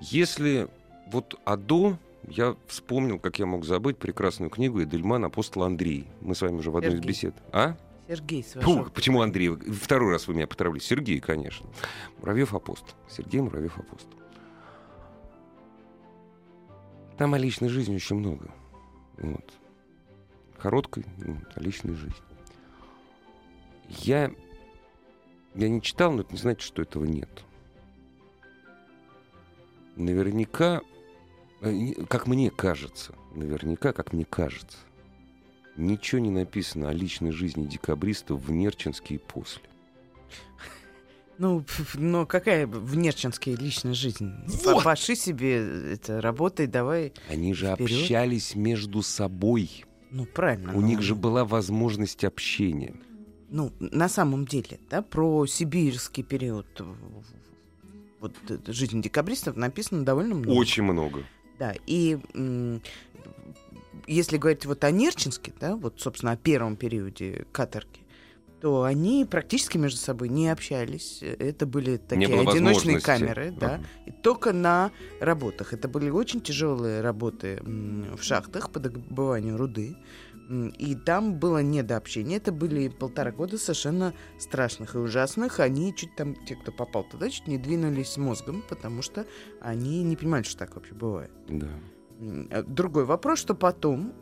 Если 0.00 0.68
вот 1.10 1.38
а 1.44 1.56
до, 1.56 1.98
я 2.28 2.56
вспомнил, 2.66 3.18
как 3.18 3.38
я 3.38 3.46
мог 3.46 3.64
забыть 3.64 3.98
прекрасную 3.98 4.50
книгу 4.50 4.82
Эдельман 4.82 5.24
«Апостол 5.24 5.64
Андрей». 5.64 6.06
Мы 6.20 6.34
с 6.34 6.42
вами 6.42 6.56
уже 6.56 6.70
в 6.70 6.76
одной 6.76 6.94
из 6.94 7.00
бесед. 7.00 7.34
А? 7.52 7.76
Сергей, 8.08 8.42
с 8.42 8.60
Фу, 8.60 8.86
почему 8.94 9.22
Андрей? 9.22 9.48
Второй 9.48 10.12
раз 10.12 10.28
вы 10.28 10.34
меня 10.34 10.46
потравили. 10.46 10.78
Сергей, 10.78 11.20
конечно. 11.20 11.66
Муравьев 12.18 12.54
апостол. 12.54 12.94
Сергей 13.08 13.40
Муравьев 13.40 13.78
апостол. 13.78 14.18
Там 17.16 17.32
о 17.34 17.38
личной 17.38 17.68
жизни 17.68 17.94
очень 17.96 18.16
много. 18.16 18.50
Вот. 19.18 19.52
Короткой, 20.58 21.06
ну, 21.18 21.38
о 21.54 21.60
личной 21.60 21.94
жизни. 21.94 22.16
Я, 23.88 24.32
я 25.54 25.68
не 25.68 25.80
читал, 25.80 26.12
но 26.12 26.22
это 26.22 26.32
не 26.32 26.38
значит, 26.38 26.62
что 26.62 26.82
этого 26.82 27.04
нет. 27.04 27.44
Наверняка, 29.96 30.82
э, 31.60 31.92
как 32.08 32.26
мне 32.26 32.50
кажется, 32.50 33.14
наверняка, 33.34 33.92
как 33.92 34.12
мне 34.12 34.24
кажется, 34.24 34.78
ничего 35.76 36.20
не 36.20 36.30
написано 36.30 36.88
о 36.88 36.92
личной 36.92 37.30
жизни 37.30 37.66
декабристов 37.66 38.42
в 38.42 38.50
Нерчинске 38.50 39.14
и 39.14 39.18
после. 39.18 39.62
Ну, 41.38 41.64
но 41.94 42.26
какая 42.26 42.66
в 42.66 42.96
Нерчинске 42.96 43.56
личная 43.56 43.94
жизнь? 43.94 44.32
Вот! 44.46 44.84
Паши 44.84 45.16
себе, 45.16 45.92
это, 45.92 46.20
работай, 46.20 46.66
давай. 46.66 47.12
Они 47.28 47.54
же 47.54 47.74
Вперед. 47.74 48.02
общались 48.02 48.54
между 48.54 49.02
собой. 49.02 49.84
Ну, 50.10 50.26
правильно. 50.26 50.72
У 50.76 50.80
ну, 50.80 50.86
них 50.86 51.02
же 51.02 51.16
была 51.16 51.44
возможность 51.44 52.24
общения. 52.24 52.94
Ну, 53.54 53.70
на 53.78 54.08
самом 54.08 54.46
деле, 54.46 54.80
да, 54.90 55.00
про 55.00 55.46
сибирский 55.46 56.24
период 56.24 56.66
в- 56.80 56.96
вот 58.20 58.32
э, 58.48 58.58
жизни 58.72 59.00
декабристов 59.00 59.54
написано 59.54 60.04
довольно 60.04 60.34
много. 60.34 60.56
Очень 60.58 60.82
много. 60.82 61.22
Да, 61.60 61.72
и 61.86 62.18
если 64.08 64.38
говорить 64.38 64.66
вот 64.66 64.82
о 64.82 64.90
Нерчинске, 64.90 65.52
да, 65.60 65.76
вот, 65.76 66.00
собственно, 66.00 66.32
о 66.32 66.36
первом 66.36 66.74
периоде 66.74 67.46
каторги, 67.52 68.00
то 68.60 68.82
они 68.82 69.24
практически 69.24 69.78
между 69.78 69.98
собой 69.98 70.30
не 70.30 70.48
общались. 70.48 71.20
Это 71.22 71.64
были 71.64 71.96
такие 71.98 72.40
одиночные 72.40 72.98
камеры, 72.98 73.52
да, 73.52 73.74
Ага. 73.76 73.84
и 74.06 74.10
только 74.10 74.52
на 74.52 74.90
работах. 75.20 75.72
Это 75.74 75.86
были 75.86 76.10
очень 76.10 76.40
тяжелые 76.40 77.02
работы 77.02 77.60
в 77.64 78.20
шахтах 78.20 78.70
по 78.70 78.80
добыванию 78.80 79.56
руды. 79.56 79.96
И 80.78 80.94
там 80.94 81.38
было 81.38 81.62
не 81.62 81.82
до 81.82 81.96
общения. 81.96 82.36
Это 82.36 82.52
были 82.52 82.88
полтора 82.88 83.32
года 83.32 83.56
совершенно 83.56 84.12
страшных 84.38 84.94
и 84.94 84.98
ужасных. 84.98 85.58
Они 85.60 85.94
чуть 85.94 86.14
там, 86.16 86.34
те, 86.46 86.54
кто 86.54 86.70
попал 86.70 87.04
туда, 87.04 87.30
чуть 87.30 87.46
не 87.48 87.56
двинулись 87.58 88.16
мозгом, 88.18 88.62
потому 88.68 89.00
что 89.00 89.26
они 89.60 90.02
не 90.02 90.16
понимали, 90.16 90.42
что 90.42 90.58
так 90.58 90.74
вообще 90.76 90.94
бывает. 90.94 91.30
Да. 91.48 91.68
Э, 92.50 92.62
Другой 92.62 93.04
вопрос, 93.06 93.38
что 93.38 93.54
потом 93.54 94.12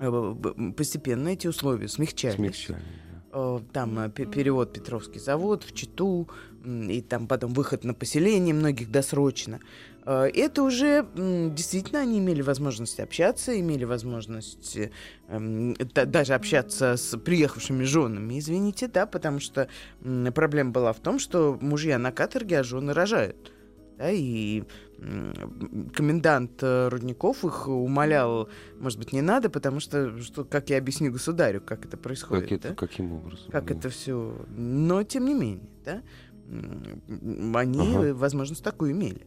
э, 0.00 0.34
постепенно 0.76 1.28
эти 1.28 1.46
условия 1.46 1.88
смягчались. 1.88 2.36
Смягчали. 2.36 2.82
Э, 3.32 3.58
Там 3.72 4.10
пе- 4.10 4.26
перевод 4.26 4.72
Петровский 4.74 5.18
завод 5.18 5.64
в 5.64 5.72
Читу, 5.74 6.28
и 6.64 7.00
там 7.00 7.26
потом 7.26 7.52
выход 7.54 7.84
на 7.84 7.94
поселение 7.94 8.54
многих 8.54 8.90
досрочно. 8.90 9.60
Э, 10.04 10.28
Это 10.34 10.62
уже 10.62 11.06
действительно 11.14 12.00
они 12.00 12.18
имели 12.18 12.42
возможность 12.42 13.00
общаться, 13.00 13.58
имели 13.58 13.84
возможность 13.84 14.76
э, 14.76 14.90
м, 15.28 15.74
да- 15.94 16.04
даже 16.04 16.34
общаться 16.34 16.96
с 16.96 17.16
приехавшими 17.18 17.84
женами, 17.84 18.38
извините, 18.38 18.88
да, 18.88 19.06
потому 19.06 19.40
что 19.40 19.68
проблема 20.34 20.70
была 20.70 20.92
в 20.92 21.00
том, 21.00 21.18
что 21.18 21.58
мужья 21.60 21.98
на 21.98 22.12
каторге, 22.12 22.60
а 22.60 22.62
жены 22.64 22.92
рожают. 22.92 23.52
Да, 23.98 24.10
и 24.10 24.62
комендант 25.94 26.62
э, 26.62 26.88
Рудников 26.88 27.44
их 27.44 27.68
умолял, 27.68 28.48
может 28.78 28.98
быть, 28.98 29.12
не 29.12 29.20
надо, 29.20 29.50
потому 29.50 29.80
что, 29.80 30.18
что 30.20 30.44
как 30.44 30.70
я 30.70 30.78
объясню 30.78 31.12
государю, 31.12 31.60
как 31.60 31.84
это 31.84 31.96
происходит. 31.96 32.44
Как 32.44 32.52
это, 32.52 32.68
да? 32.70 32.74
каким 32.74 33.12
образом? 33.12 33.50
как 33.50 33.66
да. 33.66 33.74
это 33.74 33.88
все. 33.90 34.46
Но 34.56 35.02
тем 35.02 35.26
не 35.26 35.34
менее, 35.34 35.68
да, 35.84 36.02
они 36.48 37.96
Ага. 37.96 38.14
возможность 38.14 38.62
такую 38.62 38.92
имели. 38.92 39.26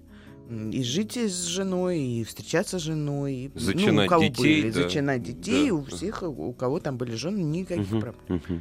И 0.72 0.84
жить 0.84 1.18
с 1.18 1.46
женой, 1.46 2.00
и 2.00 2.24
встречаться 2.24 2.78
с 2.78 2.82
женой, 2.84 3.52
ну, 3.56 3.60
Зачинать 3.60 4.06
у 4.06 4.10
кого 4.10 4.24
детей, 4.26 4.62
были, 4.62 4.72
да. 4.72 4.84
зачинать 4.84 5.24
детей, 5.24 5.70
Да, 5.70 5.76
у 5.76 5.84
всех, 5.86 6.22
у 6.22 6.54
кого 6.54 6.80
там 6.80 6.98
были 6.98 7.16
жены, 7.16 7.40
никаких 7.40 7.90
Мгм, 7.92 8.02
проблем. 8.02 8.52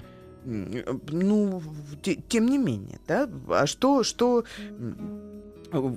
э, 0.46 0.94
Ну, 1.10 1.62
те- 2.02 2.16
тем 2.28 2.46
не 2.46 2.56
менее, 2.58 2.98
да. 3.06 3.28
А 3.48 3.66
что, 3.66 4.02
что 4.02 4.44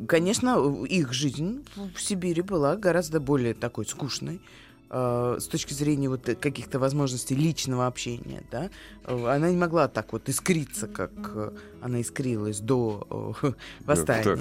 Конечно, 0.08 0.84
их 0.86 1.13
жизнь 1.13 1.63
в 1.96 2.02
Сибири 2.02 2.41
была 2.41 2.76
гораздо 2.78 3.20
более 3.20 3.54
такой 3.54 3.86
скучной 3.86 4.41
э, 4.89 5.38
с 5.39 5.47
точки 5.47 5.73
зрения 5.73 6.10
вот 6.10 6.23
каких-то 6.39 6.80
возможностей 6.80 7.36
личного 7.36 7.88
общения, 7.88 8.43
да, 8.52 8.69
она 9.04 9.50
не 9.50 9.58
могла 9.58 9.88
так 9.88 10.13
вот 10.13 10.30
искриться, 10.30 10.88
как 10.88 11.12
э, 11.34 11.52
она 11.82 12.02
искрилась 12.02 12.60
до 12.60 13.36
э, 13.41 13.52
восстания 13.86 14.39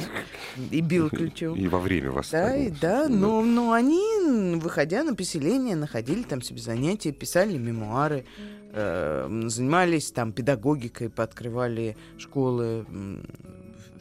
и 0.70 0.80
била 0.80 1.11
ключом. 1.11 1.56
И 1.56 1.68
во 1.68 1.78
время 1.78 2.11
восстания. 2.11 2.74
Да, 2.80 3.06
да, 3.06 3.09
но, 3.09 3.42
но 3.42 3.72
они, 3.72 4.56
выходя 4.56 5.02
на 5.02 5.14
поселение, 5.14 5.76
находили 5.76 6.22
там 6.22 6.42
себе 6.42 6.61
занятия, 6.61 7.12
писали 7.12 7.56
мемуары, 7.56 8.24
э, 8.72 9.42
занимались 9.46 10.11
там 10.11 10.32
педагогикой, 10.32 11.11
пооткрывали 11.11 11.96
школы 12.18 12.87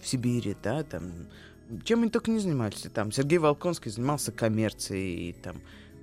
в 0.02 0.08
Сибири, 0.08 0.56
да, 0.62 0.84
там 0.84 1.12
чем 1.84 2.02
они 2.02 2.12
только 2.12 2.32
не 2.32 2.40
занимались. 2.40 2.86
Там 2.94 3.12
Сергей 3.12 3.40
Волконский 3.40 3.92
занимался 3.92 4.32
коммерцией, 4.32 5.34
там 5.34 5.62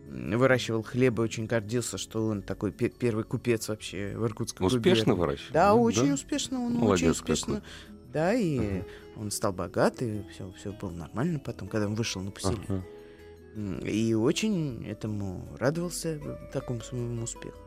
выращивал 0.08 0.82
хлеб 0.82 1.18
и 1.18 1.22
очень 1.22 1.46
гордился, 1.46 1.98
что 1.98 2.26
он 2.26 2.42
такой 2.42 2.72
первый 2.72 3.24
купец 3.24 3.68
вообще 3.68 4.14
в 4.16 4.24
Иркутском 4.24 4.66
Успешно 4.66 5.14
выращивал? 5.14 5.52
Да, 5.52 5.74
очень 5.74 6.08
да? 6.08 6.14
успешно. 6.14 6.60
Он 6.60 6.72
Молодец 6.74 7.02
очень 7.02 7.10
успешно. 7.10 7.54
Какой. 7.56 7.68
Да, 8.12 8.34
и 8.34 8.58
ага. 8.58 8.86
он 9.16 9.30
стал 9.30 9.52
богатый, 9.52 10.26
все, 10.32 10.52
все 10.58 10.72
было 10.72 10.90
нормально 10.90 11.38
потом, 11.38 11.68
когда 11.68 11.86
он 11.86 11.94
вышел 11.94 12.20
на 12.20 12.30
поселение. 12.30 12.66
Ага. 12.68 12.84
И 13.86 14.14
очень 14.14 14.86
этому 14.86 15.46
радовался, 15.58 16.20
такому 16.52 16.80
своему 16.80 17.22
успеху. 17.22 17.58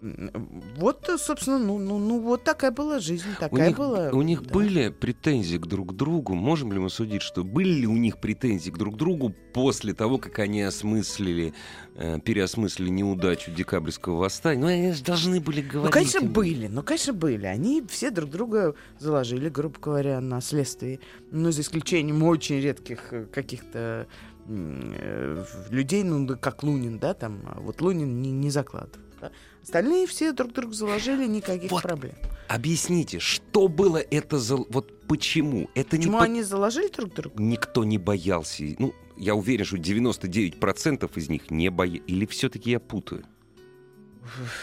Вот, 0.00 1.10
собственно, 1.18 1.58
ну, 1.58 1.78
ну, 1.78 1.98
ну 1.98 2.20
вот 2.20 2.44
такая 2.44 2.70
была 2.70 3.00
жизнь, 3.00 3.28
такая 3.40 3.50
у 3.50 3.68
них, 3.68 3.76
была. 3.78 4.10
У 4.10 4.22
них 4.22 4.42
да. 4.42 4.52
были 4.52 4.88
претензии 4.90 5.56
к 5.56 5.66
друг 5.66 5.96
другу. 5.96 6.34
Можем 6.34 6.72
ли 6.72 6.78
мы 6.78 6.90
судить, 6.90 7.22
что 7.22 7.44
были 7.44 7.80
ли 7.80 7.86
у 7.86 7.96
них 7.96 8.18
претензии 8.18 8.70
к 8.70 8.76
друг 8.76 8.96
другу 8.96 9.34
после 9.54 9.94
того, 9.94 10.18
как 10.18 10.38
они 10.38 10.62
осмыслили, 10.62 11.54
э, 11.94 12.20
переосмыслили 12.20 12.90
неудачу 12.90 13.50
декабрьского 13.50 14.16
восстания? 14.16 14.60
Ну, 14.60 14.66
они 14.66 14.92
же 14.92 15.02
должны 15.02 15.40
были 15.40 15.62
говорить. 15.62 15.86
Ну, 15.86 15.90
конечно, 15.90 16.22
были. 16.22 16.66
Ну, 16.66 16.82
конечно, 16.82 17.12
были. 17.14 17.46
Они 17.46 17.82
все 17.88 18.10
друг 18.10 18.30
друга 18.30 18.74
заложили, 18.98 19.48
грубо 19.48 19.78
говоря, 19.80 20.20
на 20.20 20.42
следствии. 20.42 21.00
Ну, 21.30 21.50
за 21.52 21.62
исключением 21.62 22.22
очень 22.22 22.60
редких 22.60 23.12
э, 23.12 23.24
каких-то 23.32 24.06
э, 24.46 25.44
людей, 25.70 26.02
ну, 26.04 26.36
как 26.38 26.62
Лунин, 26.62 26.98
да, 26.98 27.14
там. 27.14 27.40
А 27.46 27.60
вот 27.60 27.80
Лунин 27.80 28.20
не, 28.20 28.30
не 28.30 28.50
закладывал. 28.50 29.06
Да? 29.20 29.30
Остальные 29.66 30.06
все 30.06 30.30
друг 30.30 30.52
друга 30.52 30.72
заложили, 30.72 31.26
никаких 31.26 31.72
вот. 31.72 31.82
проблем. 31.82 32.14
Объясните, 32.46 33.18
что 33.18 33.66
было 33.66 33.96
это 33.96 34.38
за... 34.38 34.54
Вот 34.54 35.08
почему? 35.08 35.68
Это 35.74 35.96
почему 35.96 36.18
не 36.18 36.24
они 36.24 36.42
заложили 36.44 36.86
друг 36.86 37.12
друга? 37.12 37.42
Никто 37.42 37.82
не 37.82 37.98
боялся. 37.98 38.62
Ну, 38.78 38.94
я 39.16 39.34
уверен, 39.34 39.64
что 39.64 39.76
99% 39.76 41.10
из 41.16 41.28
них 41.28 41.50
не 41.50 41.68
боялись. 41.68 42.04
Или 42.06 42.26
все-таки 42.26 42.70
я 42.70 42.78
путаю? 42.78 43.24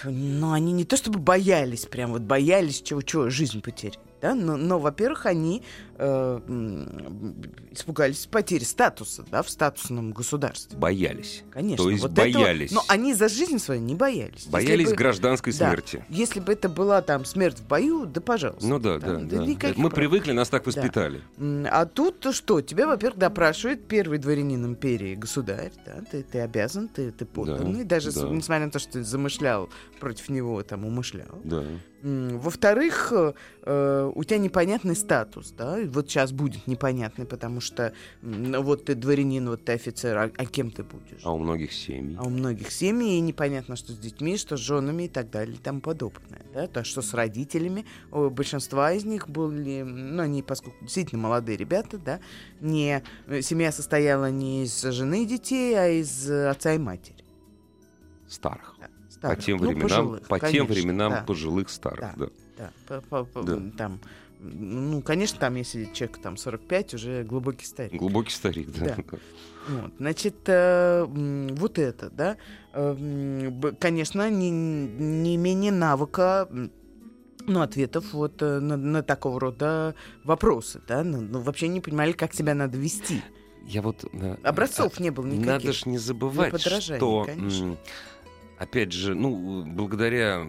Ну, 0.06 0.54
они 0.54 0.72
не 0.72 0.86
то 0.86 0.96
чтобы 0.96 1.20
боялись, 1.20 1.86
прям 1.86 2.14
вот 2.14 2.22
боялись 2.22 2.82
чего-чего, 2.82 3.30
жизнь 3.30 3.62
потерять. 3.62 4.00
Да? 4.22 4.34
Но, 4.34 4.56
но 4.56 4.80
во-первых, 4.80 5.26
они 5.26 5.64
э, 5.98 6.40
испугались 7.72 8.26
потери 8.26 8.64
статуса 8.64 9.26
да, 9.30 9.44
в 9.44 9.50
статусном 9.50 10.12
государстве. 10.12 10.78
Боялись. 10.78 11.44
Конечно. 11.52 11.84
То 11.84 11.90
есть 11.90 12.04
вот 12.04 12.12
боялись. 12.12 12.72
Этого, 12.72 12.84
но 12.88 12.94
они 12.94 13.14
за 13.14 13.30
жизнь 13.30 13.60
свою 13.60 13.82
не 13.82 13.96
боялись. 13.96 14.48
Боялись 14.48 14.90
бы, 14.90 14.96
гражданской 14.96 15.54
да, 15.54 15.68
смерти. 15.70 16.06
Если 16.10 16.40
бы 16.40 16.54
это 16.54 16.70
была 16.70 17.02
там 17.02 17.26
смерть 17.26 17.60
в 17.60 17.68
бою, 17.68 18.06
да 18.06 18.22
пожалуйста. 18.22 18.68
Ну 18.68 18.80
да, 18.80 18.98
да. 18.98 19.18
да, 19.18 19.46
да. 19.46 19.74
Мы 19.76 19.90
прав. 19.90 19.94
привыкли, 19.94 20.32
нас 20.32 20.50
так 20.50 20.66
воспитали. 20.66 21.22
Да. 21.38 21.70
А 21.72 21.86
тут 21.86 22.26
что? 22.32 22.62
Тебя, 22.62 22.88
во-первых, 22.88 23.20
допрашивает 23.20 23.88
первый 23.88 24.18
дворянин 24.18 24.66
империи, 24.66 25.16
государь. 25.16 25.72
Да? 25.86 26.04
Ты, 26.10 26.24
ты 26.24 26.40
обязан, 26.40 26.88
ты, 26.88 27.12
ты 27.12 27.26
подданный. 27.26 27.84
Да, 27.84 27.96
даже 27.96 28.12
да. 28.12 28.28
несмотря 28.30 28.66
на 28.66 28.72
то, 28.72 28.80
что 28.80 28.94
ты 28.94 29.04
замышлял 29.04 29.70
против 30.00 30.30
него, 30.30 30.62
там 30.64 30.86
умышлял. 30.86 31.40
Да. 31.44 31.64
Во-вторых, 32.04 33.14
э, 33.14 34.12
у 34.14 34.24
тебя 34.26 34.38
непонятный 34.38 34.96
статус, 34.96 35.54
да, 35.58 35.78
вот 35.88 36.10
сейчас 36.10 36.32
будет 36.32 36.68
непонятный, 36.68 37.26
потому 37.26 37.60
что 37.62 37.94
вот 38.22 38.86
ты 38.86 38.96
дворянин, 38.96 39.50
вот 39.50 39.66
ты 39.66 39.74
офицер, 39.74 40.18
а, 40.18 40.32
а 40.36 40.46
кем 40.46 40.72
ты 40.72 40.84
будешь? 40.84 41.22
А 41.24 41.34
у 41.34 41.38
многих 41.38 41.72
семей. 41.72 42.16
А 42.20 42.24
у 42.24 42.30
многих 42.30 42.72
семей, 42.72 43.18
и 43.18 43.22
непонятно, 43.22 43.76
что 43.76 43.94
с 43.94 43.98
детьми, 43.98 44.38
что 44.38 44.58
с 44.58 44.60
женами 44.60 45.04
и 45.04 45.08
так 45.08 45.30
далее 45.30 45.56
и 45.56 45.60
тому 45.60 45.82
подобное, 45.82 46.42
да, 46.54 46.68
то, 46.68 46.84
что 46.84 47.02
с 47.02 47.14
родителями, 47.14 47.86
у 48.12 48.30
большинства 48.30 48.92
из 48.94 49.06
них 49.06 49.30
были, 49.30 49.82
ну, 49.84 50.24
они, 50.24 50.44
поскольку 50.44 50.78
действительно 50.82 51.22
молодые 51.22 51.58
ребята, 51.58 51.98
да, 51.98 52.20
не, 52.62 53.04
э, 53.28 53.42
семья 53.42 53.72
состояла 53.72 54.30
не 54.32 54.64
из 54.64 54.82
жены 54.82 55.24
и 55.24 55.26
детей, 55.26 55.76
а 55.76 55.88
из 55.88 56.30
отца 56.30 56.74
и 56.74 56.78
матери. 56.78 57.24
Старых. 58.28 58.76
Да 58.80 58.88
старых. 59.24 59.38
По 59.38 59.44
тем 59.44 59.58
ну, 59.58 59.68
временам, 59.68 59.90
пожилых, 59.90 60.28
по 60.28 60.40
конечно, 60.40 60.66
тем 60.66 60.68
временам 60.68 61.12
да. 61.12 61.24
пожилых 61.24 61.70
старых, 61.70 62.18
да. 62.18 62.28
Да, 62.58 62.72
да. 62.90 63.02
По, 63.10 63.24
по, 63.24 63.44
да. 63.44 63.62
там, 63.78 64.00
ну, 64.44 65.02
конечно, 65.02 65.40
там, 65.40 65.56
если 65.56 65.86
человек 65.94 66.18
там 66.18 66.38
45, 66.38 66.94
уже 66.96 67.24
глубокий 67.24 67.66
старик. 67.66 68.00
Глубокий 68.00 68.32
старик, 68.32 68.70
да. 68.72 68.96
да. 68.96 69.04
Вот, 69.70 69.94
значит, 69.98 70.36
э, 70.48 71.06
вот 71.06 71.80
это, 71.80 72.10
да, 72.10 72.38
э, 72.74 73.74
конечно, 73.80 74.30
не, 74.30 74.50
не 74.50 75.38
менее 75.38 75.72
навыка 75.72 76.50
ну, 77.46 77.62
ответов 77.62 78.12
вот 78.14 78.42
э, 78.42 78.60
на, 78.60 78.76
на 78.76 79.04
такого 79.04 79.40
рода 79.40 79.96
вопросы, 80.26 80.82
да, 80.86 81.04
ну, 81.04 81.22
ну, 81.22 81.40
вообще 81.40 81.70
не 81.70 81.80
понимали, 81.80 82.12
как 82.12 82.34
себя 82.34 82.54
надо 82.54 82.78
вести. 82.78 83.22
Я 83.66 83.82
вот... 83.82 84.04
Образцов 84.44 85.00
а, 85.00 85.02
не 85.02 85.10
было 85.10 85.26
никаких. 85.26 85.48
Надо 85.48 85.74
же 85.74 85.90
не 85.90 85.98
забывать, 85.98 86.60
что... 86.60 87.24
Конечно 87.24 87.78
опять 88.64 88.92
же, 88.92 89.14
ну, 89.14 89.64
благодаря 89.66 90.46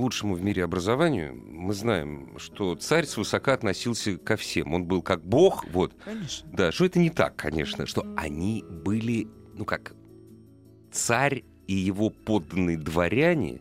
лучшему 0.00 0.34
в 0.34 0.42
мире 0.42 0.64
образованию, 0.64 1.34
мы 1.34 1.74
знаем, 1.74 2.38
что 2.38 2.74
царь 2.74 3.06
свысока 3.06 3.54
относился 3.54 4.16
ко 4.16 4.36
всем. 4.36 4.74
Он 4.74 4.84
был 4.84 5.02
как 5.02 5.24
бог, 5.24 5.64
вот. 5.72 5.94
Конечно. 6.04 6.48
Да, 6.52 6.72
что 6.72 6.84
это 6.84 6.98
не 6.98 7.10
так, 7.10 7.36
конечно, 7.36 7.86
что 7.86 8.06
они 8.16 8.64
были, 8.68 9.28
ну 9.54 9.64
как, 9.64 9.94
царь 10.92 11.44
и 11.66 11.74
его 11.74 12.10
подданные 12.10 12.78
дворяне, 12.78 13.60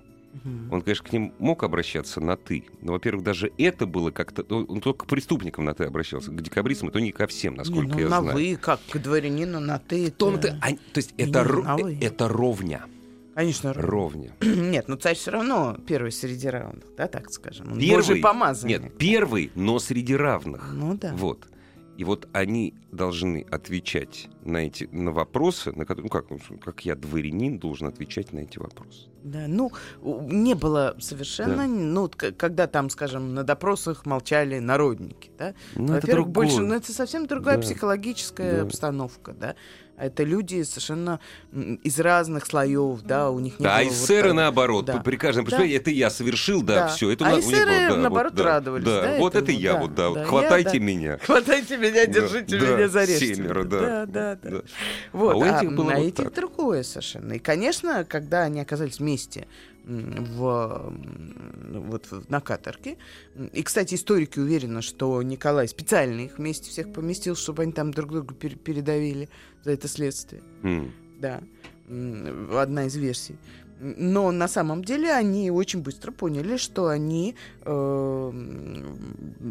он, 0.72 0.82
конечно, 0.82 1.06
к 1.06 1.12
ним 1.12 1.34
мог 1.40 1.64
обращаться 1.64 2.22
на 2.22 2.38
«ты». 2.38 2.66
Но, 2.82 2.94
во-первых, 2.94 3.24
даже 3.24 3.52
это 3.58 3.86
было 3.86 4.12
как-то... 4.12 4.44
Он 4.44 4.82
только 4.82 5.06
к 5.06 5.10
преступникам 5.10 5.66
на 5.66 5.74
«ты» 5.74 5.86
обращался. 5.86 6.32
К 6.32 6.42
декабристам, 6.42 6.92
то 6.92 7.00
не 7.00 7.12
ко 7.12 7.28
всем, 7.28 7.56
насколько 7.56 7.88
не, 7.88 7.94
ну, 7.94 8.00
я 8.00 8.10
на 8.10 8.22
знаю. 8.22 8.26
на 8.26 8.34
«вы», 8.34 8.56
как 8.56 8.80
к 8.90 8.98
дворянину 8.98 9.60
на 9.60 9.80
«ты». 9.80 10.08
Это... 10.08 10.26
-то... 10.26 10.58
А, 10.62 10.70
то 10.70 10.98
есть 10.98 11.14
это, 11.18 11.44
ро... 11.44 11.80
это 12.02 12.28
ровня. 12.28 12.86
Конечно. 13.38 13.72
Ровня. 13.72 14.32
Нет, 14.42 14.88
но 14.88 14.96
царь 14.96 15.16
все 15.16 15.30
равно 15.30 15.78
первый 15.86 16.12
среди 16.12 16.48
равных, 16.48 16.96
да, 16.98 17.08
так 17.08 17.30
скажем. 17.30 17.72
Он 17.74 17.80
первый, 17.80 18.20
помазанник. 18.20 18.82
Нет, 18.82 18.98
первый, 18.98 19.52
но 19.54 19.78
среди 19.78 20.16
равных. 20.16 20.72
Ну 20.74 20.96
да. 20.96 21.14
Вот. 21.14 21.46
И 21.98 22.04
вот 22.04 22.28
они 22.32 22.74
должны 22.92 23.46
отвечать 23.52 24.28
на 24.44 24.58
эти 24.58 24.90
на 24.92 25.12
вопросы, 25.12 25.72
на 25.72 25.86
которые, 25.86 26.06
ну 26.06 26.10
как, 26.10 26.30
ну, 26.32 26.58
как 26.64 26.84
я 26.86 26.96
дворянин 26.96 27.60
должен 27.60 27.88
отвечать 27.88 28.34
на 28.34 28.40
эти 28.40 28.58
вопросы. 28.58 29.08
Да, 29.24 29.46
ну 29.48 29.72
не 30.02 30.56
было 30.56 30.96
совершенно, 31.00 31.58
да. 31.58 31.68
ну 31.68 32.10
когда 32.10 32.66
там, 32.66 32.90
скажем, 32.90 33.36
на 33.36 33.44
допросах 33.44 34.08
молчали 34.08 34.58
народники, 34.58 35.32
да. 35.38 35.54
Ну, 35.76 35.94
Во-первых, 35.94 36.30
больше, 36.30 36.62
ну 36.62 36.74
это 36.74 36.92
совсем 36.92 37.28
другая 37.28 37.58
да. 37.58 37.62
психологическая 37.62 38.58
да. 38.58 38.62
обстановка, 38.64 39.34
да. 39.34 39.56
Это 39.98 40.24
люди 40.24 40.62
совершенно 40.62 41.20
из 41.52 42.00
разных 42.00 42.46
слоев, 42.46 43.02
да, 43.02 43.32
у 43.32 43.40
них 43.40 43.60
не 43.60 43.64
Да, 43.64 43.78
было 43.78 43.80
а 43.80 43.84
эсеры 43.88 44.30
вот, 44.30 44.36
наоборот, 44.36 44.86
да. 44.86 45.00
при 45.00 45.16
каждом 45.16 45.46
да. 45.46 45.66
это 45.66 45.90
я 45.90 46.12
совершил, 46.12 46.62
да, 46.62 46.76
да. 46.76 46.88
все. 46.90 47.10
Это 47.10 47.28
а 47.28 47.36
у 47.36 47.40
эсеры, 47.40 47.66
было, 47.66 47.90
да, 47.90 47.96
наоборот, 47.96 48.34
вот, 48.34 48.42
радовались. 48.42 48.86
Да, 48.86 49.02
да, 49.02 49.18
вот 49.18 49.36
это 49.36 49.52
я, 49.52 49.76
вот, 49.76 49.96
да, 49.96 50.24
хватайте 50.24 50.78
я, 50.78 50.84
меня. 50.84 51.18
Хватайте 51.24 51.78
меня, 51.78 52.06
держите 52.06 52.60
да, 52.60 52.76
меня, 52.76 52.88
зарежьте. 52.90 53.36
Семеро, 53.36 53.64
да. 53.64 53.80
Да, 53.80 54.06
да, 54.06 54.36
да. 54.36 54.50
да. 54.50 54.62
Вот, 55.14 55.34
а 55.34 55.38
у 55.38 55.44
этих 55.44 55.72
а, 55.72 55.76
было 55.76 55.94
а 55.94 55.98
вот 55.98 56.06
этих 56.06 56.24
так. 56.26 56.34
другое 56.36 56.84
совершенно. 56.84 57.34
И, 57.34 57.40
конечно, 57.40 58.06
когда 58.06 58.44
они 58.44 58.62
оказались 58.62 59.00
вместе, 59.00 59.48
в, 59.88 60.94
вот 61.70 62.30
на 62.30 62.42
каторге. 62.42 62.98
И, 63.54 63.64
кстати, 63.64 63.96
историки 63.96 64.40
уверены, 64.40 64.82
что 64.82 65.22
Николай 65.24 65.68
специально 65.68 66.22
их 66.22 66.38
вместе 66.38 66.70
всех 66.70 66.92
поместил, 66.92 67.36
чтобы 67.36 67.64
они 67.64 67.72
там 67.72 67.92
друг 67.92 68.12
друга 68.12 68.34
пер 68.34 68.56
передавили 68.58 69.30
за 69.64 69.72
это 69.72 69.88
следствие. 69.88 70.42
Mm. 70.64 70.92
Да. 71.20 71.42
Одна 72.60 72.86
из 72.86 72.96
версий. 72.96 73.38
Но 73.80 74.32
на 74.32 74.48
самом 74.48 74.84
деле 74.84 75.12
они 75.12 75.52
очень 75.52 75.82
быстро 75.82 76.12
поняли, 76.12 76.58
что 76.58 76.88
они 76.88 77.36
э, 77.62 78.34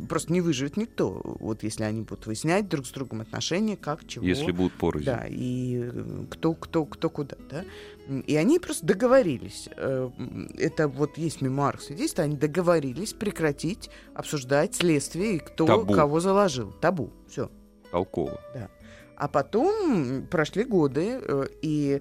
просто 0.08 0.32
не 0.32 0.40
выживет 0.40 0.76
никто. 0.76 1.20
Вот 1.38 1.62
если 1.62 1.84
они 1.84 2.02
будут 2.02 2.26
выяснять 2.26 2.68
друг 2.68 2.86
с 2.86 2.90
другом 2.90 3.20
отношения, 3.20 3.76
как, 3.76 4.04
чего. 4.06 4.26
Если 4.26 4.50
будут 4.50 4.72
порознь. 4.72 5.04
Да, 5.04 5.24
и 5.28 5.88
кто, 6.28 6.54
кто, 6.54 6.84
кто 6.84 7.08
куда, 7.08 7.36
да. 7.48 7.64
И 8.08 8.36
они 8.36 8.58
просто 8.58 8.86
договорились. 8.86 9.68
Э, 9.76 10.10
это 10.58 10.86
вот 10.86 11.18
есть 11.18 11.40
мемуар 11.40 11.80
свидетельства, 11.80 12.24
они 12.24 12.36
договорились 12.36 13.12
прекратить 13.12 13.90
обсуждать 14.14 14.76
следствие 14.76 15.36
и 15.36 15.38
кто 15.38 15.66
Табу. 15.66 15.92
кого 15.92 16.20
заложил. 16.20 16.72
Табу. 16.80 17.10
Все. 17.28 17.50
Толково. 17.90 18.40
Да. 18.54 18.68
А 19.16 19.28
потом 19.28 20.26
прошли 20.30 20.64
годы, 20.64 21.20
э, 21.20 21.46
и 21.62 22.00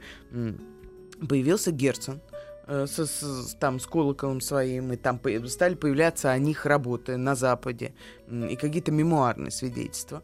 появился 1.28 1.72
Герцен 1.72 2.22
э, 2.68 2.86
с, 2.86 3.00
с, 3.00 3.56
там 3.60 3.80
с 3.80 3.88
колоколом 3.88 4.42
своим, 4.42 4.94
и 4.94 4.98
там 4.98 5.18
по, 5.18 5.30
стали 5.48 5.74
появляться 5.74 6.32
о 6.32 6.38
них 6.38 6.68
работы 6.68 7.18
на 7.18 7.34
Западе, 7.34 7.96
и 8.30 8.56
какие-то 8.56 8.92
мемуарные 8.92 9.50
свидетельства. 9.52 10.24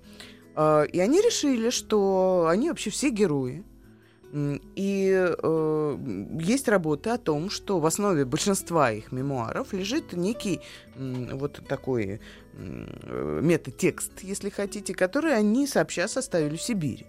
И 0.54 1.00
они 1.00 1.22
решили, 1.22 1.70
что 1.70 2.48
они 2.50 2.68
вообще 2.68 2.90
все 2.90 3.10
герои. 3.10 3.64
И 4.34 5.36
э, 5.44 5.98
есть 6.40 6.70
работы 6.70 7.10
о 7.10 7.18
том, 7.18 7.50
что 7.50 7.80
в 7.80 7.86
основе 7.86 8.24
большинства 8.24 8.92
их 8.92 9.12
мемуаров 9.12 9.74
лежит 9.74 10.14
некий 10.14 10.62
э, 10.96 11.30
вот 11.34 11.62
такой 11.68 12.22
э, 12.54 13.40
метатекст, 13.42 14.22
если 14.22 14.50
хотите, 14.50 14.94
который 14.94 15.36
они 15.36 15.68
сообща 15.68 16.08
составили 16.08 16.56
в 16.56 16.62
Сибири. 16.62 17.06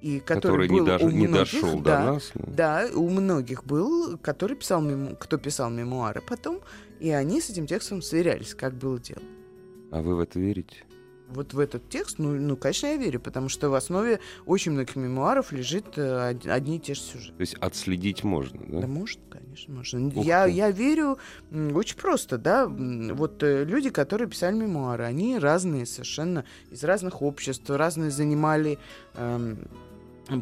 И 0.00 0.18
который, 0.20 0.66
который 0.66 0.68
был 0.68 0.80
не, 0.80 0.86
даже, 0.86 1.04
у 1.04 1.08
многих, 1.08 1.28
не 1.28 1.34
дошел 1.38 1.80
да, 1.80 1.98
до 1.98 2.12
нас. 2.12 2.30
Но... 2.34 2.44
Да, 2.48 2.86
у 2.94 3.08
многих 3.10 3.64
был, 3.64 4.18
который 4.18 4.56
писал 4.56 4.80
мему, 4.82 5.16
кто 5.16 5.38
писал 5.38 5.70
мемуары 5.70 6.20
потом, 6.20 6.60
и 6.98 7.10
они 7.10 7.40
с 7.40 7.48
этим 7.48 7.66
текстом 7.66 8.02
сверялись, 8.02 8.54
как 8.54 8.74
было 8.74 8.98
дело. 8.98 9.22
А 9.92 10.02
вы 10.02 10.16
в 10.16 10.20
это 10.20 10.40
верите? 10.40 10.85
Вот 11.28 11.54
в 11.54 11.58
этот 11.58 11.88
текст, 11.88 12.18
ну, 12.18 12.32
ну, 12.32 12.56
конечно, 12.56 12.86
я 12.86 12.96
верю, 12.96 13.20
потому 13.20 13.48
что 13.48 13.68
в 13.68 13.74
основе 13.74 14.20
очень 14.44 14.72
многих 14.72 14.96
мемуаров 14.96 15.52
лежит 15.52 15.96
э, 15.96 16.36
одни 16.44 16.76
и 16.76 16.80
те 16.80 16.94
же 16.94 17.00
сюжеты. 17.00 17.36
То 17.36 17.40
есть 17.40 17.54
отследить 17.54 18.24
можно, 18.24 18.60
да? 18.66 18.80
Да, 18.80 18.86
может, 18.86 19.18
конечно, 19.28 19.74
можно. 19.74 20.20
я, 20.20 20.46
я 20.46 20.70
верю 20.70 21.18
очень 21.50 21.96
просто, 21.96 22.38
да, 22.38 22.66
вот 22.66 23.42
э, 23.42 23.64
люди, 23.64 23.90
которые 23.90 24.28
писали 24.28 24.54
мемуары, 24.54 25.04
они 25.04 25.38
разные 25.38 25.86
совершенно, 25.86 26.44
из 26.70 26.84
разных 26.84 27.22
обществ, 27.22 27.68
разные 27.68 28.10
занимали... 28.10 28.78
Э, 29.14 29.56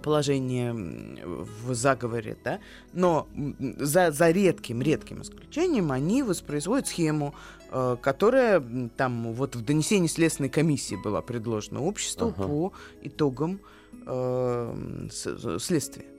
положение 0.03 0.73
в 0.73 1.75
заговоре, 1.75 2.37
да, 2.43 2.59
но 2.93 3.29
за, 3.59 4.11
за 4.13 4.31
редким, 4.31 4.81
редким 4.81 5.23
исключением 5.23 5.93
они 5.93 6.23
воспроизводят 6.23 6.89
схему, 6.89 7.35
которая 7.71 8.63
там 8.97 9.33
вот 9.33 9.57
в 9.57 9.65
донесении 9.65 10.07
Следственной 10.07 10.49
комиссии 10.49 10.97
была 10.97 11.23
предложена 11.23 11.83
обществу 11.83 12.29
ага. 12.29 12.47
по 12.47 12.73
итогам 13.03 13.61
э, 14.07 15.09
следствия. 15.11 16.14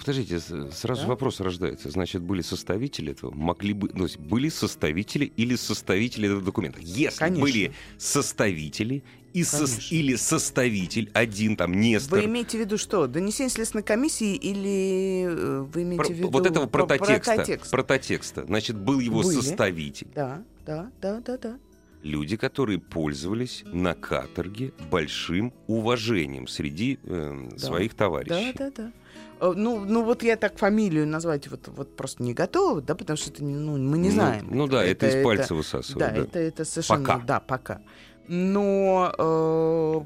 Подождите, 0.00 0.40
сразу 0.40 1.02
да? 1.02 1.08
вопрос 1.08 1.40
рождается. 1.40 1.90
Значит, 1.90 2.22
были 2.22 2.40
составители 2.40 3.12
этого? 3.12 3.32
Могли 3.32 3.74
бы, 3.74 3.90
ну, 3.92 4.06
были 4.18 4.48
составители 4.48 5.26
или 5.36 5.56
составители 5.56 6.26
этого 6.26 6.40
документа? 6.40 6.80
Если 6.80 7.18
Конечно. 7.18 7.42
были 7.42 7.72
составители 7.98 9.04
и 9.34 9.44
со, 9.44 9.66
или 9.90 10.16
составитель 10.16 11.10
один 11.12 11.54
там 11.54 11.78
Нестор. 11.78 12.18
Вы 12.18 12.24
имеете 12.24 12.56
в 12.56 12.60
виду 12.60 12.78
что? 12.78 13.06
Донесение 13.06 13.50
следственной 13.50 13.84
комиссии 13.84 14.34
или 14.36 15.26
э, 15.28 15.60
вы 15.70 15.82
имеете 15.82 16.02
Про, 16.02 16.08
в 16.08 16.16
виду 16.16 16.30
вот 16.30 16.46
этого 16.46 16.66
прототекста, 16.66 17.34
прототекста? 17.34 17.70
Прототекста. 17.70 18.44
Значит, 18.46 18.76
был 18.76 19.00
его 19.00 19.22
Были. 19.22 19.36
составитель. 19.36 20.08
Да, 20.14 20.42
да, 20.64 20.90
да, 21.02 21.20
да, 21.20 21.36
да. 21.36 21.58
Люди, 22.02 22.38
которые 22.38 22.78
пользовались 22.78 23.62
на 23.66 23.92
каторге 23.92 24.72
большим 24.90 25.52
уважением 25.66 26.48
среди 26.48 26.98
э, 27.02 27.48
да. 27.52 27.58
своих 27.58 27.92
товарищей. 27.92 28.54
Да, 28.56 28.70
да, 28.70 28.84
да. 28.84 28.92
Э, 29.40 29.52
ну, 29.56 29.84
ну 29.84 30.04
вот 30.04 30.22
я 30.22 30.36
так 30.36 30.58
фамилию 30.58 31.06
назвать 31.06 31.48
вот, 31.48 31.68
вот 31.68 31.96
просто 31.96 32.22
не 32.22 32.34
готова, 32.34 32.82
да, 32.82 32.94
потому 32.94 33.16
что 33.16 33.30
это, 33.30 33.42
ну, 33.42 33.78
мы 33.78 33.98
не 33.98 34.08
ну, 34.08 34.14
знаем. 34.14 34.46
Ну, 34.50 34.56
ну 34.56 34.66
да, 34.66 34.84
это, 34.84 35.06
это 35.06 35.18
из 35.18 35.24
пальца 35.24 35.44
это, 35.44 35.54
высасывают. 35.54 35.98
Да, 35.98 36.10
да, 36.10 36.22
это, 36.22 36.38
это 36.38 36.64
совершенно... 36.64 37.04
Пока. 37.04 37.18
Да, 37.26 37.40
пока. 37.40 37.80
Но 38.28 39.12
э, 39.18 40.00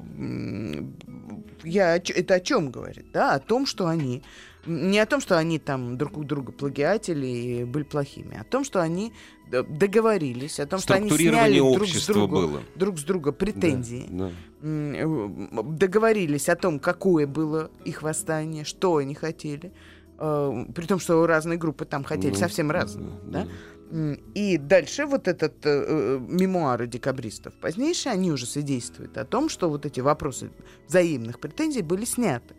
я, 1.63 1.97
это 1.97 2.33
о 2.35 2.39
чем 2.39 2.71
говорит? 2.71 3.11
Да? 3.11 3.33
О 3.35 3.39
том, 3.39 3.65
что 3.65 3.87
они 3.87 4.23
не 4.65 4.99
о 4.99 5.05
том, 5.05 5.21
что 5.21 5.37
они 5.37 5.59
там 5.59 5.97
друг 5.97 6.17
у 6.17 6.23
друга 6.23 6.51
плагиатели 6.51 7.27
и 7.27 7.63
были 7.65 7.83
плохими, 7.83 8.37
а 8.37 8.41
о 8.41 8.43
том, 8.43 8.63
что 8.63 8.81
они 8.81 9.13
договорились, 9.47 10.59
о 10.59 10.65
том, 10.65 10.79
что 10.79 10.95
они 10.95 11.09
сняли 11.09 11.59
друг 11.59 11.87
с, 11.87 12.07
друга, 12.07 12.33
было. 12.33 12.63
друг 12.75 12.97
с 12.97 13.03
друга 13.03 13.31
претензии, 13.31 14.07
да, 14.09 14.25
да. 14.25 14.31
Договорились 14.65 16.49
о 16.49 16.55
том, 16.55 16.79
какое 16.79 17.27
было 17.27 17.69
их 17.83 18.01
восстание, 18.01 18.63
что 18.63 18.97
они 18.97 19.13
хотели, 19.13 19.71
э, 20.17 20.65
при 20.73 20.85
том, 20.85 20.99
что 20.99 21.25
разные 21.27 21.57
группы 21.57 21.85
там 21.85 22.03
хотели 22.03 22.33
ну, 22.33 22.39
совсем 22.39 22.71
разные. 22.71 23.11
Да, 23.23 23.45
да. 23.91 24.17
И 24.33 24.57
дальше 24.57 25.05
вот 25.05 25.27
этот 25.27 25.63
э, 25.65 25.85
э, 25.87 26.19
мемуары 26.19 26.87
декабристов 26.87 27.53
позднейшие, 27.61 28.13
они 28.13 28.31
уже 28.31 28.47
свидетельствуют 28.47 29.17
о 29.17 29.25
том, 29.25 29.49
что 29.49 29.69
вот 29.69 29.85
эти 29.85 29.99
вопросы 29.99 30.49
взаимных 30.87 31.39
претензий 31.39 31.83
были 31.83 32.05
сняты. 32.05 32.55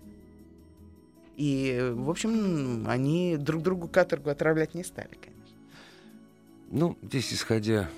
И, 1.36 1.92
в 1.94 2.08
общем, 2.08 2.86
они 2.88 3.36
друг 3.36 3.62
другу 3.62 3.88
каторгу 3.88 4.30
отравлять 4.30 4.74
не 4.74 4.84
стали, 4.84 5.18
конечно. 5.20 5.36
Ну, 6.70 6.96
здесь 7.02 7.32
исходя, 7.32 7.90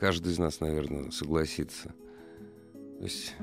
каждый 0.00 0.32
из 0.32 0.38
нас, 0.38 0.60
наверное, 0.60 1.10
согласится. 1.10 1.94
То 2.98 3.04
есть 3.04 3.34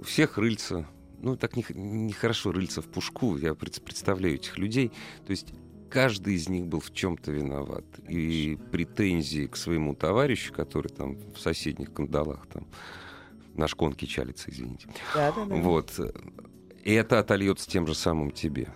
у 0.00 0.04
всех 0.04 0.36
рыльца, 0.36 0.86
ну, 1.20 1.36
так 1.36 1.56
нехорошо 1.56 2.50
не 2.50 2.56
рыльца 2.56 2.82
в 2.82 2.86
пушку, 2.86 3.36
я 3.38 3.54
представляю 3.54 4.34
этих 4.34 4.58
людей. 4.58 4.90
То 5.24 5.30
есть 5.30 5.54
каждый 5.88 6.34
из 6.34 6.48
них 6.48 6.66
был 6.66 6.80
в 6.80 6.92
чем-то 6.92 7.30
виноват. 7.30 7.84
И 8.08 8.58
претензии 8.72 9.46
к 9.46 9.56
своему 9.56 9.94
товарищу, 9.94 10.52
который 10.52 10.88
там 10.88 11.16
в 11.32 11.38
соседних 11.38 11.92
кандалах 11.92 12.46
там 12.52 12.66
на 13.54 13.68
шконке 13.68 14.06
чалится, 14.06 14.50
извините. 14.50 14.88
Да, 15.14 15.32
да, 15.32 15.44
да. 15.44 15.54
Вот. 15.54 16.00
И 16.82 16.92
это 16.92 17.20
отольется 17.20 17.70
тем 17.70 17.86
же 17.86 17.94
самым 17.94 18.32
тебе. 18.32 18.68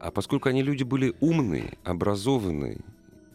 А 0.00 0.10
поскольку 0.10 0.48
они 0.48 0.62
люди 0.62 0.82
были 0.82 1.14
умные, 1.20 1.78
образованные, 1.84 2.80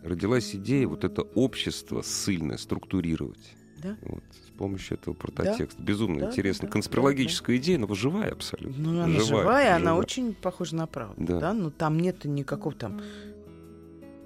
родилась 0.04 0.56
идея 0.56 0.88
вот 0.88 1.04
это 1.04 1.22
общество 1.22 2.02
ссыльное 2.02 2.58
структурировать. 2.58 3.56
Да. 3.82 3.98
Вот, 4.04 4.24
с 4.46 4.52
помощью 4.58 4.98
этого 4.98 5.16
прототекста. 5.16 5.80
Да. 5.80 5.84
Безумно 5.84 6.20
да, 6.20 6.28
интересно. 6.28 6.68
Да, 6.68 6.72
Конспирологическая 6.74 7.56
да, 7.56 7.62
идея, 7.64 7.78
но 7.80 7.94
живая 7.96 8.32
абсолютно. 8.32 8.78
Ну, 8.78 8.92
она 8.92 9.08
живая, 9.08 9.26
живая, 9.26 9.44
живая. 9.44 9.76
она 9.76 9.96
очень 9.96 10.34
похожа 10.34 10.76
на 10.76 10.86
правду. 10.86 11.16
Да. 11.18 11.40
да? 11.40 11.54
Но 11.54 11.72
там 11.72 12.00
нет 12.00 12.26
никакого 12.26 12.76
там 12.76 13.02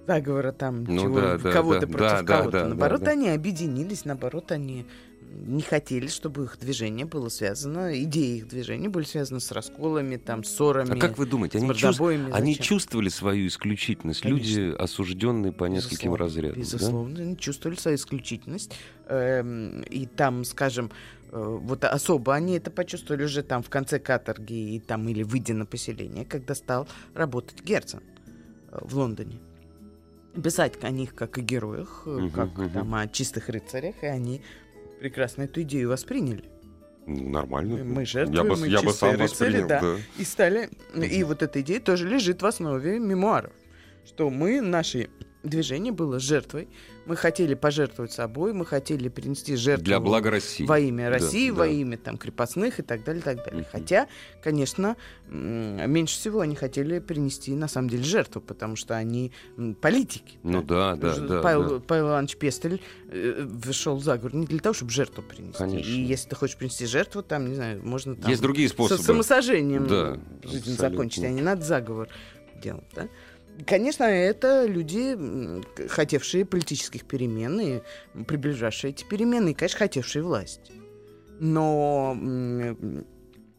заговора 0.07 0.51
там 0.51 0.83
ну, 0.83 1.01
чего, 1.01 1.19
да, 1.19 1.37
кого-то 1.37 1.87
да, 1.87 1.87
против 1.87 1.97
да, 1.97 2.23
кого-то. 2.23 2.59
Да, 2.59 2.67
наоборот, 2.67 2.99
да, 2.99 3.05
да. 3.07 3.11
они 3.11 3.29
объединились, 3.29 4.05
наоборот, 4.05 4.51
они 4.51 4.85
не 5.45 5.61
хотели, 5.61 6.07
чтобы 6.07 6.45
их 6.45 6.57
движение 6.59 7.05
было 7.05 7.29
связано, 7.29 8.01
идеи 8.03 8.37
их 8.37 8.47
движения 8.47 8.89
были 8.89 9.05
связаны 9.05 9.39
с 9.39 9.51
расколами, 9.51 10.17
там, 10.17 10.43
ссорами. 10.43 10.97
А 10.97 10.99
как 10.99 11.17
вы 11.17 11.25
думаете, 11.25 11.59
они, 11.59 11.73
чувств... 11.73 12.01
они 12.01 12.55
чувствовали 12.55 13.09
свою 13.09 13.47
исключительность? 13.47 14.21
Конечно. 14.21 14.59
Люди, 14.59 14.75
осужденные 14.75 15.51
по 15.51 15.65
нескольким 15.65 16.13
Безусловно. 16.13 16.25
разрядам. 16.25 16.59
Безусловно, 16.59 17.15
да? 17.15 17.23
они 17.23 17.37
чувствовали 17.37 17.77
свою 17.77 17.97
исключительность. 17.97 18.73
Эм, 19.07 19.81
и 19.81 20.05
там, 20.05 20.43
скажем, 20.45 20.91
э, 21.31 21.57
вот 21.61 21.83
особо 21.83 22.33
они 22.33 22.57
это 22.57 22.71
почувствовали 22.71 23.23
уже 23.23 23.43
там 23.43 23.61
в 23.61 23.69
конце 23.69 23.99
каторги 23.99 24.75
и 24.75 24.79
там 24.79 25.07
или 25.07 25.23
выйдя 25.23 25.53
на 25.53 25.65
поселение, 25.65 26.25
когда 26.25 26.55
стал 26.55 26.87
работать 27.13 27.63
Герцен 27.63 28.01
э, 28.71 28.79
в 28.81 28.95
Лондоне 28.97 29.37
писать 30.41 30.83
о 30.83 30.89
них 30.91 31.15
как 31.15 31.37
о 31.37 31.41
героях, 31.41 32.03
uh-huh, 32.05 32.29
как 32.31 32.49
uh-huh. 32.49 32.73
там 32.73 32.93
о 32.95 33.07
чистых 33.07 33.49
рыцарях, 33.49 34.03
и 34.03 34.07
они 34.07 34.41
прекрасно 34.99 35.43
эту 35.43 35.61
идею 35.61 35.89
восприняли. 35.89 36.45
Нормально. 37.05 37.83
Мы 37.83 38.05
жертвуем, 38.05 38.47
я 38.47 38.49
бы, 38.49 38.59
мы 38.59 38.67
я 38.67 38.81
бы 38.81 38.91
сам 38.91 39.15
рыцари, 39.15 39.63
да. 39.63 39.79
да. 39.79 39.95
И 40.17 40.23
стали... 40.23 40.69
И 40.95 41.23
вот 41.23 41.43
эта 41.43 41.61
идея 41.61 41.79
тоже 41.79 42.07
лежит 42.07 42.41
в 42.41 42.45
основе 42.45 42.99
мемуаров. 42.99 43.51
Что 44.05 44.29
мы, 44.29 44.61
наши 44.61 45.09
движение 45.45 45.93
было 45.93 46.19
жертвой. 46.19 46.67
Мы 47.05 47.15
хотели 47.15 47.53
пожертвовать 47.53 48.11
собой, 48.11 48.51
мы 48.53 48.65
хотели 48.65 49.09
принести 49.09 49.55
жертву 49.55 49.85
для 49.85 49.99
блага 49.99 50.31
России. 50.31 50.65
во 50.65 50.79
имя 50.79 51.09
России, 51.09 51.49
да, 51.49 51.55
во 51.55 51.65
да. 51.65 51.71
имя 51.71 51.97
там 51.97 52.17
крепостных 52.17 52.79
и 52.79 52.81
так 52.81 53.03
далее, 53.03 53.21
так 53.21 53.37
далее. 53.45 53.61
Угу. 53.61 53.69
Хотя, 53.71 54.07
конечно, 54.41 54.97
меньше 55.27 56.15
всего 56.15 56.41
они 56.41 56.55
хотели 56.55 56.99
принести 56.99 57.53
на 57.53 57.67
самом 57.67 57.89
деле 57.89 58.03
жертву, 58.03 58.41
потому 58.41 58.75
что 58.75 58.95
они 58.95 59.31
политики. 59.81 60.39
Ну 60.41 60.63
да, 60.63 60.95
да, 60.95 61.15
да. 61.15 61.41
Павел, 61.41 61.69
да. 61.69 61.79
Павел 61.79 62.07
Иванович 62.09 62.37
Пестель 62.37 62.81
э, 63.09 63.45
вышел 63.47 63.99
за 63.99 64.05
заговор 64.05 64.33
не 64.33 64.47
для 64.47 64.59
того, 64.59 64.73
чтобы 64.73 64.91
жертву 64.91 65.21
принести. 65.21 65.59
Конечно. 65.59 65.87
И 65.87 66.01
если 66.01 66.29
ты 66.29 66.35
хочешь 66.35 66.57
принести 66.57 66.85
жертву, 66.87 67.21
там, 67.21 67.47
не 67.47 67.55
знаю, 67.55 67.85
можно 67.85 68.15
там... 68.15 68.29
Есть 68.29 68.41
другие 68.41 68.67
способы. 68.67 69.03
С 69.03 69.05
самосожжением 69.05 69.87
да, 69.87 70.19
жизнь 70.43 70.71
абсолютно. 70.71 70.89
закончить, 70.89 71.23
а 71.23 71.29
не 71.29 71.41
надо 71.41 71.63
заговор 71.63 72.09
делать, 72.61 72.85
да? 72.95 73.07
Конечно, 73.65 74.03
это 74.03 74.65
люди, 74.65 75.17
хотевшие 75.87 76.45
политических 76.45 77.05
перемен 77.05 77.59
и 77.59 77.81
приближавшие 78.25 78.91
эти 78.91 79.05
перемены, 79.05 79.51
и, 79.51 79.53
конечно, 79.53 79.79
хотевшие 79.79 80.23
власть. 80.23 80.71
Но 81.39 82.17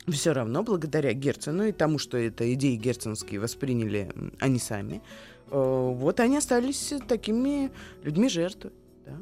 все 0.09 0.33
равно, 0.33 0.63
благодаря 0.63 1.13
Герцену 1.13 1.65
и 1.65 1.73
тому, 1.73 1.99
что 1.99 2.19
это 2.19 2.53
идеи 2.55 2.77
герценовские 2.77 3.41
восприняли 3.41 4.11
они 4.39 4.59
сами, 4.59 5.03
э, 5.51 5.51
вот 5.51 6.21
они 6.21 6.37
остались 6.37 6.95
такими 7.09 7.71
людьми 8.03 8.29
жертвы. 8.29 8.73
Да. 9.05 9.19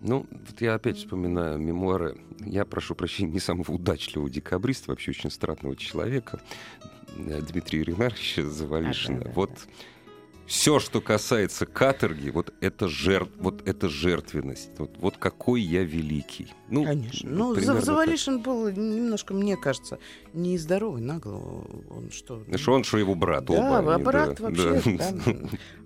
Ну, 0.00 0.26
вот 0.30 0.60
я 0.60 0.74
опять 0.74 0.96
вспоминаю 0.96 1.58
мемуары. 1.58 2.18
Я 2.40 2.64
прошу 2.64 2.94
прощения, 2.94 3.32
не 3.32 3.40
самого 3.40 3.72
удачливого 3.72 4.30
декабриста, 4.30 4.90
вообще 4.90 5.10
очень 5.10 5.30
странного 5.30 5.76
человека, 5.76 6.40
Дмитрия 7.16 7.84
Ренарча 7.84 8.46
Завалишина. 8.46 9.18
А, 9.18 9.20
да, 9.20 9.24
да, 9.24 9.32
вот 9.34 9.50
да 9.50 9.72
все, 10.48 10.80
что 10.80 11.02
касается 11.02 11.66
каторги, 11.66 12.30
вот 12.30 12.54
это, 12.62 12.88
жертв, 12.88 13.30
вот 13.38 13.68
это 13.68 13.90
жертвенность. 13.90 14.70
Вот, 14.78 14.96
вот 14.98 15.18
какой 15.18 15.60
я 15.60 15.84
великий. 15.84 16.54
Ну, 16.70 16.84
Конечно. 16.84 17.28
Ну, 17.30 17.54
Завалишин 17.54 18.36
так. 18.36 18.44
был 18.44 18.70
немножко, 18.70 19.34
мне 19.34 19.58
кажется, 19.58 19.98
нездоровый 20.32 21.02
нагло. 21.02 21.34
Он 21.90 22.10
что? 22.10 22.42
Что 22.56 22.72
он, 22.72 22.82
что 22.82 22.96
его 22.96 23.14
брат. 23.14 23.44
Да, 23.44 23.52
оба 23.52 23.94
они, 23.94 24.02
брат 24.02 24.36
да, 24.36 24.44
вообще. 24.44 24.82
Да. 24.86 25.12
Да. 25.12 25.34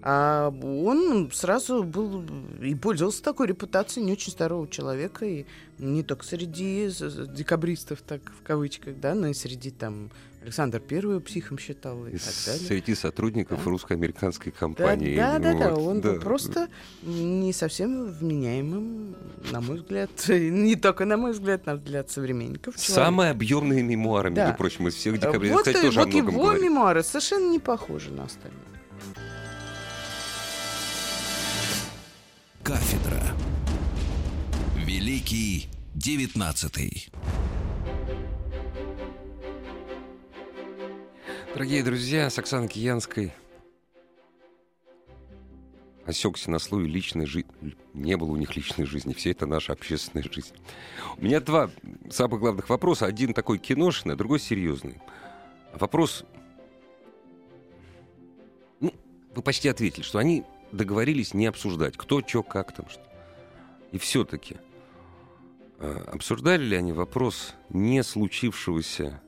А 0.02 0.48
он 0.50 1.30
сразу 1.32 1.82
был 1.82 2.24
и 2.62 2.76
пользовался 2.76 3.20
такой 3.20 3.48
репутацией 3.48 4.06
не 4.06 4.12
очень 4.12 4.30
здорового 4.30 4.68
человека. 4.68 5.26
И 5.26 5.44
не 5.78 6.04
только 6.04 6.24
среди 6.24 6.88
декабристов, 7.34 8.00
так 8.02 8.20
в 8.40 8.44
кавычках, 8.44 9.00
да, 9.00 9.16
но 9.16 9.26
и 9.26 9.34
среди 9.34 9.72
там 9.72 10.10
Александр 10.42 10.80
Первый 10.80 11.20
психом 11.20 11.56
считал 11.56 12.06
и, 12.06 12.18
так 12.18 12.34
далее. 12.44 12.66
Среди 12.66 12.94
сотрудников 12.96 13.62
да. 13.64 13.70
русско-американской 13.70 14.50
компании. 14.50 15.14
Да, 15.14 15.38
да, 15.38 15.52
да, 15.52 15.70
вот, 15.70 15.76
да. 15.76 15.76
Он 15.76 16.00
да. 16.00 16.12
был 16.12 16.20
просто 16.20 16.68
не 17.02 17.52
совсем 17.52 18.10
вменяемым, 18.10 19.16
на 19.52 19.60
мой 19.60 19.76
взгляд, 19.76 20.10
не 20.28 20.74
только 20.74 21.04
на 21.04 21.16
мой 21.16 21.32
взгляд, 21.32 21.66
на 21.66 21.76
взгляд 21.76 22.10
современников. 22.10 22.74
Самые 22.76 23.30
объемные 23.30 23.82
мемуары, 23.82 24.30
между 24.30 24.50
да. 24.50 24.54
прочим, 24.54 24.88
из 24.88 24.94
всех 24.94 25.18
декабристов. 25.18 25.58
Вот, 25.58 25.66
кстати, 25.66 25.84
тоже 25.84 26.00
вот 26.00 26.12
его 26.12 26.32
говорит. 26.32 26.62
мемуары 26.62 27.02
совершенно 27.04 27.48
не 27.48 27.60
похожи 27.60 28.10
на 28.10 28.24
остальные. 28.24 28.60
Кафедра. 32.64 33.22
Великий 34.84 35.68
девятнадцатый. 35.94 37.10
Дорогие 41.54 41.82
друзья, 41.82 42.30
с 42.30 42.38
Оксаной 42.38 42.66
Киянской 42.66 43.34
осекся 46.06 46.50
на 46.50 46.58
слое 46.58 46.88
личной 46.88 47.26
жизни. 47.26 47.76
Не 47.92 48.16
было 48.16 48.30
у 48.30 48.36
них 48.36 48.56
личной 48.56 48.86
жизни, 48.86 49.12
все 49.12 49.32
это 49.32 49.44
наша 49.44 49.74
общественная 49.74 50.24
жизнь. 50.24 50.54
У 51.18 51.24
меня 51.24 51.40
два 51.40 51.70
самых 52.10 52.40
главных 52.40 52.70
вопроса. 52.70 53.04
Один 53.04 53.34
такой 53.34 53.58
киношный, 53.58 54.14
а 54.14 54.16
другой 54.16 54.40
серьезный. 54.40 54.98
Вопрос... 55.74 56.24
Ну, 58.80 58.94
вы 59.34 59.42
почти 59.42 59.68
ответили, 59.68 60.02
что 60.02 60.18
они 60.18 60.44
договорились 60.72 61.34
не 61.34 61.44
обсуждать, 61.44 61.98
кто, 61.98 62.26
что, 62.26 62.42
как 62.42 62.74
там, 62.74 62.88
что. 62.88 63.06
И 63.92 63.98
все-таки 63.98 64.56
э, 65.80 66.04
обсуждали 66.06 66.64
ли 66.64 66.76
они 66.76 66.92
вопрос 66.92 67.52
не 67.68 68.02
случившегося 68.02 69.20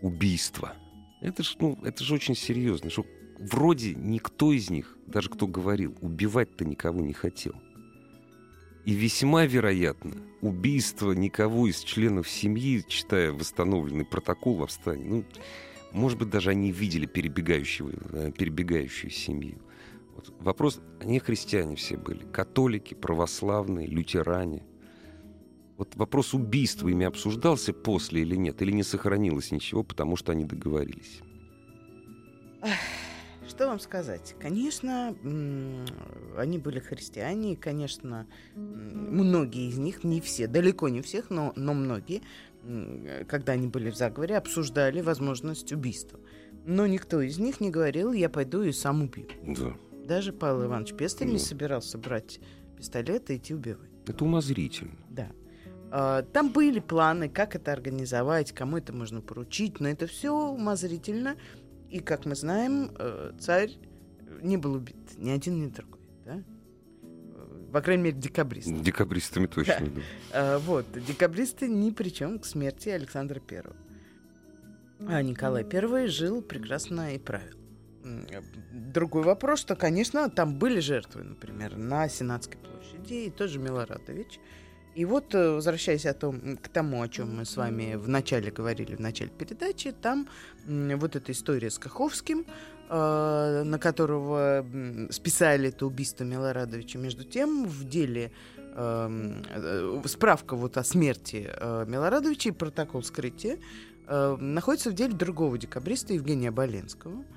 убийства– 0.00 0.72
это 1.22 1.42
же 1.42 1.56
ну, 1.60 1.78
это 1.82 2.04
ж 2.04 2.12
очень 2.12 2.34
серьезно. 2.34 2.90
Что 2.90 3.06
вроде 3.38 3.94
никто 3.94 4.52
из 4.52 4.70
них, 4.70 4.98
даже 5.06 5.30
кто 5.30 5.46
говорил, 5.46 5.96
убивать-то 6.00 6.64
никого 6.64 7.00
не 7.00 7.12
хотел. 7.12 7.54
И 8.84 8.92
весьма 8.92 9.46
вероятно, 9.46 10.16
убийство 10.40 11.12
никого 11.12 11.68
из 11.68 11.80
членов 11.80 12.28
семьи, 12.28 12.84
читая 12.88 13.30
восстановленный 13.30 14.04
протокол 14.04 14.56
восстания, 14.56 15.04
ну, 15.04 15.24
может 15.92 16.18
быть, 16.18 16.30
даже 16.30 16.50
они 16.50 16.72
видели 16.72 17.06
перебегающего, 17.06 17.92
э, 18.12 18.32
перебегающую 18.36 19.10
семью. 19.10 19.58
Вот 20.14 20.34
вопрос, 20.40 20.80
они 21.00 21.20
христиане 21.20 21.76
все 21.76 21.96
были, 21.96 22.24
католики, 22.32 22.94
православные, 22.94 23.86
лютеране. 23.86 24.64
Вот 25.76 25.96
вопрос 25.96 26.34
убийства 26.34 26.88
ими 26.88 27.06
обсуждался 27.06 27.72
после 27.72 28.22
или 28.22 28.36
нет, 28.36 28.60
или 28.62 28.72
не 28.72 28.82
сохранилось 28.82 29.50
ничего, 29.50 29.82
потому 29.82 30.16
что 30.16 30.32
они 30.32 30.44
договорились? 30.44 31.20
Что 33.48 33.66
вам 33.66 33.80
сказать? 33.80 34.34
Конечно, 34.40 35.16
они 36.36 36.58
были 36.58 36.78
христиане, 36.78 37.54
и, 37.54 37.56
конечно, 37.56 38.26
многие 38.54 39.68
из 39.68 39.78
них, 39.78 40.04
не 40.04 40.20
все, 40.20 40.46
далеко 40.46 40.88
не 40.88 41.02
всех, 41.02 41.28
но, 41.30 41.52
но 41.56 41.74
многие, 41.74 42.22
когда 43.26 43.54
они 43.54 43.66
были 43.66 43.90
в 43.90 43.96
заговоре, 43.96 44.36
обсуждали 44.36 45.00
возможность 45.00 45.72
убийства. 45.72 46.20
Но 46.64 46.86
никто 46.86 47.20
из 47.20 47.38
них 47.38 47.60
не 47.60 47.70
говорил, 47.70 48.12
я 48.12 48.30
пойду 48.30 48.62
и 48.62 48.72
сам 48.72 49.02
убью. 49.02 49.26
Да. 49.44 49.74
Даже 50.06 50.32
Павел 50.32 50.66
Иванович 50.66 50.94
Пестель 50.94 51.26
да. 51.26 51.32
не 51.32 51.38
собирался 51.38 51.98
брать 51.98 52.38
пистолет 52.76 53.30
и 53.30 53.36
идти 53.36 53.54
убивать. 53.54 53.90
Это 54.06 54.24
умозрительно. 54.24 54.96
Да. 55.10 55.30
А, 55.94 56.22
там 56.22 56.50
были 56.50 56.80
планы, 56.80 57.28
как 57.28 57.54
это 57.54 57.70
организовать, 57.70 58.52
кому 58.52 58.78
это 58.78 58.94
можно 58.94 59.20
поручить, 59.20 59.78
но 59.78 59.90
это 59.90 60.06
все 60.06 60.32
умозрительно. 60.32 61.36
И, 61.90 62.00
как 62.00 62.24
мы 62.24 62.34
знаем, 62.34 62.92
э, 62.98 63.32
царь 63.38 63.72
не 64.40 64.56
был 64.56 64.72
убит, 64.72 64.96
ни 65.18 65.28
один, 65.28 65.60
ни 65.60 65.68
другой. 65.68 66.00
Да? 66.24 66.42
По 67.74 67.82
крайней 67.82 68.04
мере, 68.04 68.16
декабристы. 68.16 68.72
Декабристами 68.72 69.46
точно, 69.46 69.80
да. 69.80 70.00
да. 70.32 70.58
Вот, 70.60 70.86
декабристы 71.06 71.68
ни 71.68 71.90
при 71.90 72.08
чем 72.08 72.38
к 72.38 72.46
смерти 72.46 72.88
Александра 72.88 73.38
Первого. 73.38 73.76
А 75.06 75.20
Николай 75.20 75.62
Первый 75.62 76.06
жил 76.06 76.40
прекрасно 76.40 77.14
и 77.14 77.18
правил. 77.18 77.58
Другой 78.72 79.24
вопрос, 79.24 79.60
что, 79.60 79.76
конечно, 79.76 80.30
там 80.30 80.58
были 80.58 80.80
жертвы, 80.80 81.22
например, 81.22 81.76
на 81.76 82.08
Сенатской 82.08 82.58
площади, 82.58 83.26
и 83.26 83.30
тоже 83.30 83.58
Милорадович– 83.58 84.40
и 84.94 85.04
вот, 85.04 85.34
э, 85.34 85.50
возвращаясь 85.50 86.06
о 86.06 86.14
том, 86.14 86.56
к 86.56 86.68
тому, 86.68 87.02
о 87.02 87.08
чем 87.08 87.36
мы 87.36 87.44
с 87.44 87.56
вами 87.56 87.94
в 87.94 88.08
начале 88.08 88.50
говорили, 88.50 88.94
в 88.94 89.00
начале 89.00 89.30
передачи, 89.30 89.92
там 89.92 90.28
вот 90.66 91.16
эта 91.16 91.32
история 91.32 91.70
с 91.70 91.78
Каховским, 91.78 92.44
э, 92.90 93.62
на 93.64 93.78
которого 93.78 94.66
списали 95.10 95.68
это 95.68 95.86
убийство 95.86 96.24
Милорадовича. 96.24 96.98
Между 96.98 97.24
тем, 97.24 97.66
в 97.66 97.84
деле 97.84 98.32
эм, 98.74 99.42
э, 99.50 100.02
справка 100.06 100.56
вот 100.56 100.76
о 100.76 100.84
смерти 100.84 101.48
э, 101.48 101.84
Милорадовича 101.88 102.50
и 102.50 102.52
протокол 102.52 103.02
скрытия 103.02 103.58
э, 104.06 104.36
находится 104.36 104.90
в 104.90 104.94
деле 104.94 105.14
другого 105.14 105.56
декабриста 105.56 106.12
Евгения 106.14 106.50
Боленского– 106.50 107.24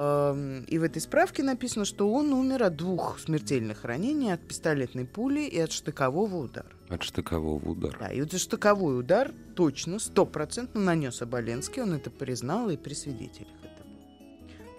и 0.00 0.78
в 0.78 0.82
этой 0.82 1.02
справке 1.02 1.42
написано, 1.42 1.84
что 1.84 2.10
он 2.10 2.32
умер 2.32 2.62
от 2.62 2.76
двух 2.76 3.18
смертельных 3.18 3.84
ранений, 3.84 4.32
от 4.32 4.40
пистолетной 4.40 5.04
пули 5.04 5.40
и 5.40 5.58
от 5.58 5.72
штыкового 5.72 6.36
удара. 6.36 6.70
От 6.88 7.02
штыкового 7.02 7.68
удара. 7.68 7.96
Да, 8.00 8.08
и 8.08 8.22
вот 8.22 8.32
штыковой 8.32 8.98
удар 8.98 9.30
точно, 9.54 9.98
стопроцентно 9.98 10.80
нанес 10.80 11.20
Оболенский, 11.20 11.82
он 11.82 11.92
это 11.92 12.10
признал 12.10 12.70
и 12.70 12.78
при 12.78 12.94
свидетелях 12.94 13.52
это. 13.62 13.84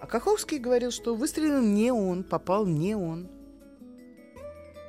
А 0.00 0.06
Каховский 0.08 0.58
говорил, 0.58 0.90
что 0.90 1.14
выстрелил 1.14 1.62
не 1.62 1.92
он, 1.92 2.24
попал 2.24 2.66
не 2.66 2.96
он. 2.96 3.28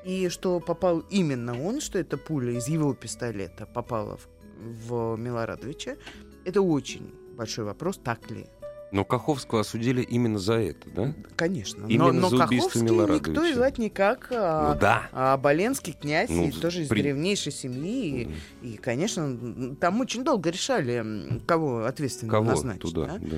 И 0.03 0.29
что 0.29 0.59
попал 0.59 1.01
именно 1.11 1.63
он, 1.63 1.79
что 1.79 1.99
эта 1.99 2.17
пуля 2.17 2.53
из 2.53 2.67
его 2.67 2.95
пистолета 2.95 3.67
попала 3.67 4.17
в, 4.17 4.27
в 4.87 5.15
Милорадовича, 5.15 5.95
это 6.43 6.63
очень 6.63 7.13
большой 7.37 7.65
вопрос, 7.65 7.99
так 8.03 8.31
ли 8.31 8.41
это. 8.41 8.62
Но 8.93 9.03
Каховского 9.03 9.61
осудили 9.61 10.03
именно 10.03 10.37
за 10.37 10.53
это, 10.53 10.87
да? 10.95 11.13
Конечно. 11.35 11.87
Именно 11.87 12.11
но, 12.11 12.29
но 12.29 12.37
за 12.37 12.45
убийство 12.45 12.79
Каховский 12.79 13.15
никто 13.15 13.43
и 13.43 13.53
звать 13.53 13.79
никак, 13.79 14.27
а, 14.29 14.73
ну, 14.73 14.79
да. 14.79 15.09
а 15.11 15.35
Боленский 15.37 15.93
князь, 15.99 16.29
ну, 16.29 16.47
и 16.47 16.51
тоже 16.51 16.83
из 16.83 16.89
при... 16.89 17.01
древнейшей 17.01 17.51
семьи. 17.51 18.27
Mm. 18.27 18.35
И, 18.61 18.73
и, 18.73 18.77
конечно, 18.77 19.75
там 19.77 19.99
очень 19.99 20.23
долго 20.23 20.51
решали, 20.51 21.41
кого 21.47 21.85
ответственным 21.85 22.31
кого 22.31 22.45
назначить. 22.45 22.81
Туда, 22.81 23.05
да? 23.07 23.17
Да. 23.19 23.37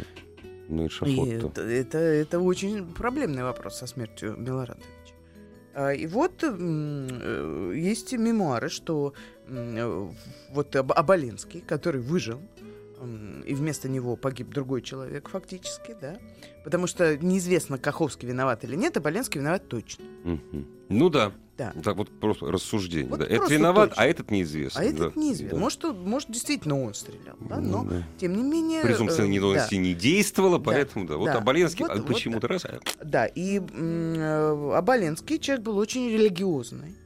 Ну, 0.67 0.87
и 0.87 1.29
это, 1.29 1.61
это, 1.61 1.97
это 1.99 2.39
очень 2.41 2.85
проблемный 2.93 3.43
вопрос 3.43 3.77
со 3.77 3.87
смертью 3.87 4.35
Милорадовича. 4.37 4.89
А, 5.73 5.93
и 5.93 6.05
вот 6.05 6.43
э, 6.43 7.73
есть 7.75 8.11
мемуары, 8.11 8.67
что 8.67 9.13
вот 10.51 10.75
Оболенский, 10.75 11.61
который 11.61 12.01
выжил, 12.01 12.41
и 13.45 13.53
вместо 13.53 13.89
него 13.89 14.15
погиб 14.15 14.49
другой 14.49 14.81
человек 14.81 15.29
фактически, 15.29 15.95
да, 15.99 16.17
потому 16.63 16.87
что 16.87 17.17
неизвестно, 17.17 17.77
Каховский 17.77 18.27
виноват 18.27 18.63
или 18.63 18.75
нет, 18.75 18.97
а 18.97 19.01
Боленский 19.01 19.39
виноват 19.39 19.67
точно. 19.67 20.05
Угу. 20.23 20.65
Ну 20.89 21.09
да. 21.09 21.31
Да. 21.57 21.73
Так 21.83 21.95
вот 21.95 22.09
просто 22.19 22.51
рассуждение. 22.51 23.09
Вот 23.09 23.19
да. 23.19 23.25
Это 23.25 23.45
виноват, 23.47 23.91
точно. 23.91 24.03
а 24.03 24.07
этот 24.07 24.29
неизвестно. 24.29 24.81
А 24.81 24.83
этот 24.83 25.15
неизвестно. 25.15 25.57
Да. 25.57 25.63
Может, 25.63 25.83
может, 25.83 26.29
действительно 26.29 26.83
он 26.83 26.93
стрелял, 26.93 27.37
да, 27.39 27.61
но 27.61 27.85
да. 27.85 28.03
тем 28.17 28.35
не 28.35 28.43
менее... 28.43 28.81
Презумпция 28.81 29.25
э, 29.25 29.29
невиновности 29.29 29.75
да. 29.75 29.81
не 29.81 29.93
действовала, 29.93 30.59
поэтому 30.59 31.05
да. 31.05 31.13
да. 31.13 31.17
Вот 31.17 31.25
да. 31.27 31.37
Аболенский 31.37 31.85
вот, 31.85 32.05
почему-то 32.05 32.47
вот, 32.47 32.51
раз... 32.51 32.65
А 32.65 32.79
да, 33.01 33.25
и 33.25 33.61
э, 33.61 34.71
Аболенский 34.75 35.39
человек 35.39 35.63
был 35.63 35.77
очень 35.77 36.09
религиозный, 36.09 36.97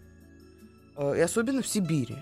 э, 0.97 1.17
и 1.17 1.19
особенно 1.19 1.61
в 1.61 1.67
Сибири. 1.67 2.17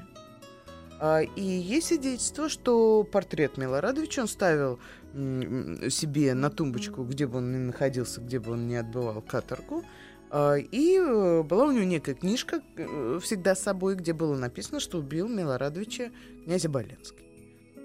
А, 0.99 1.21
и 1.21 1.41
есть 1.41 1.87
свидетельство, 1.87 2.49
что 2.49 3.03
портрет 3.03 3.57
Милорадовича 3.57 4.21
он 4.21 4.27
ставил 4.27 4.79
себе 5.13 6.33
на 6.33 6.49
тумбочку, 6.49 7.03
где 7.03 7.27
бы 7.27 7.37
он 7.37 7.51
ни 7.51 7.57
находился, 7.57 8.21
где 8.21 8.39
бы 8.39 8.51
он 8.51 8.67
ни 8.67 8.75
отбывал 8.75 9.21
каторгу, 9.21 9.83
А, 10.29 10.55
и 10.55 10.97
э, 10.97 11.43
была 11.43 11.67
у 11.67 11.71
него 11.71 11.85
некая 11.85 12.13
книжка 12.13 12.61
э, 12.75 13.19
всегда 13.23 13.55
с 13.55 13.61
собой, 13.61 13.95
где 13.95 14.11
было 14.11 14.35
написано, 14.35 14.79
что 14.81 14.97
убил 14.97 15.29
Милорадовича 15.29 16.11
князя 16.43 16.67
Боленский. 16.67 17.25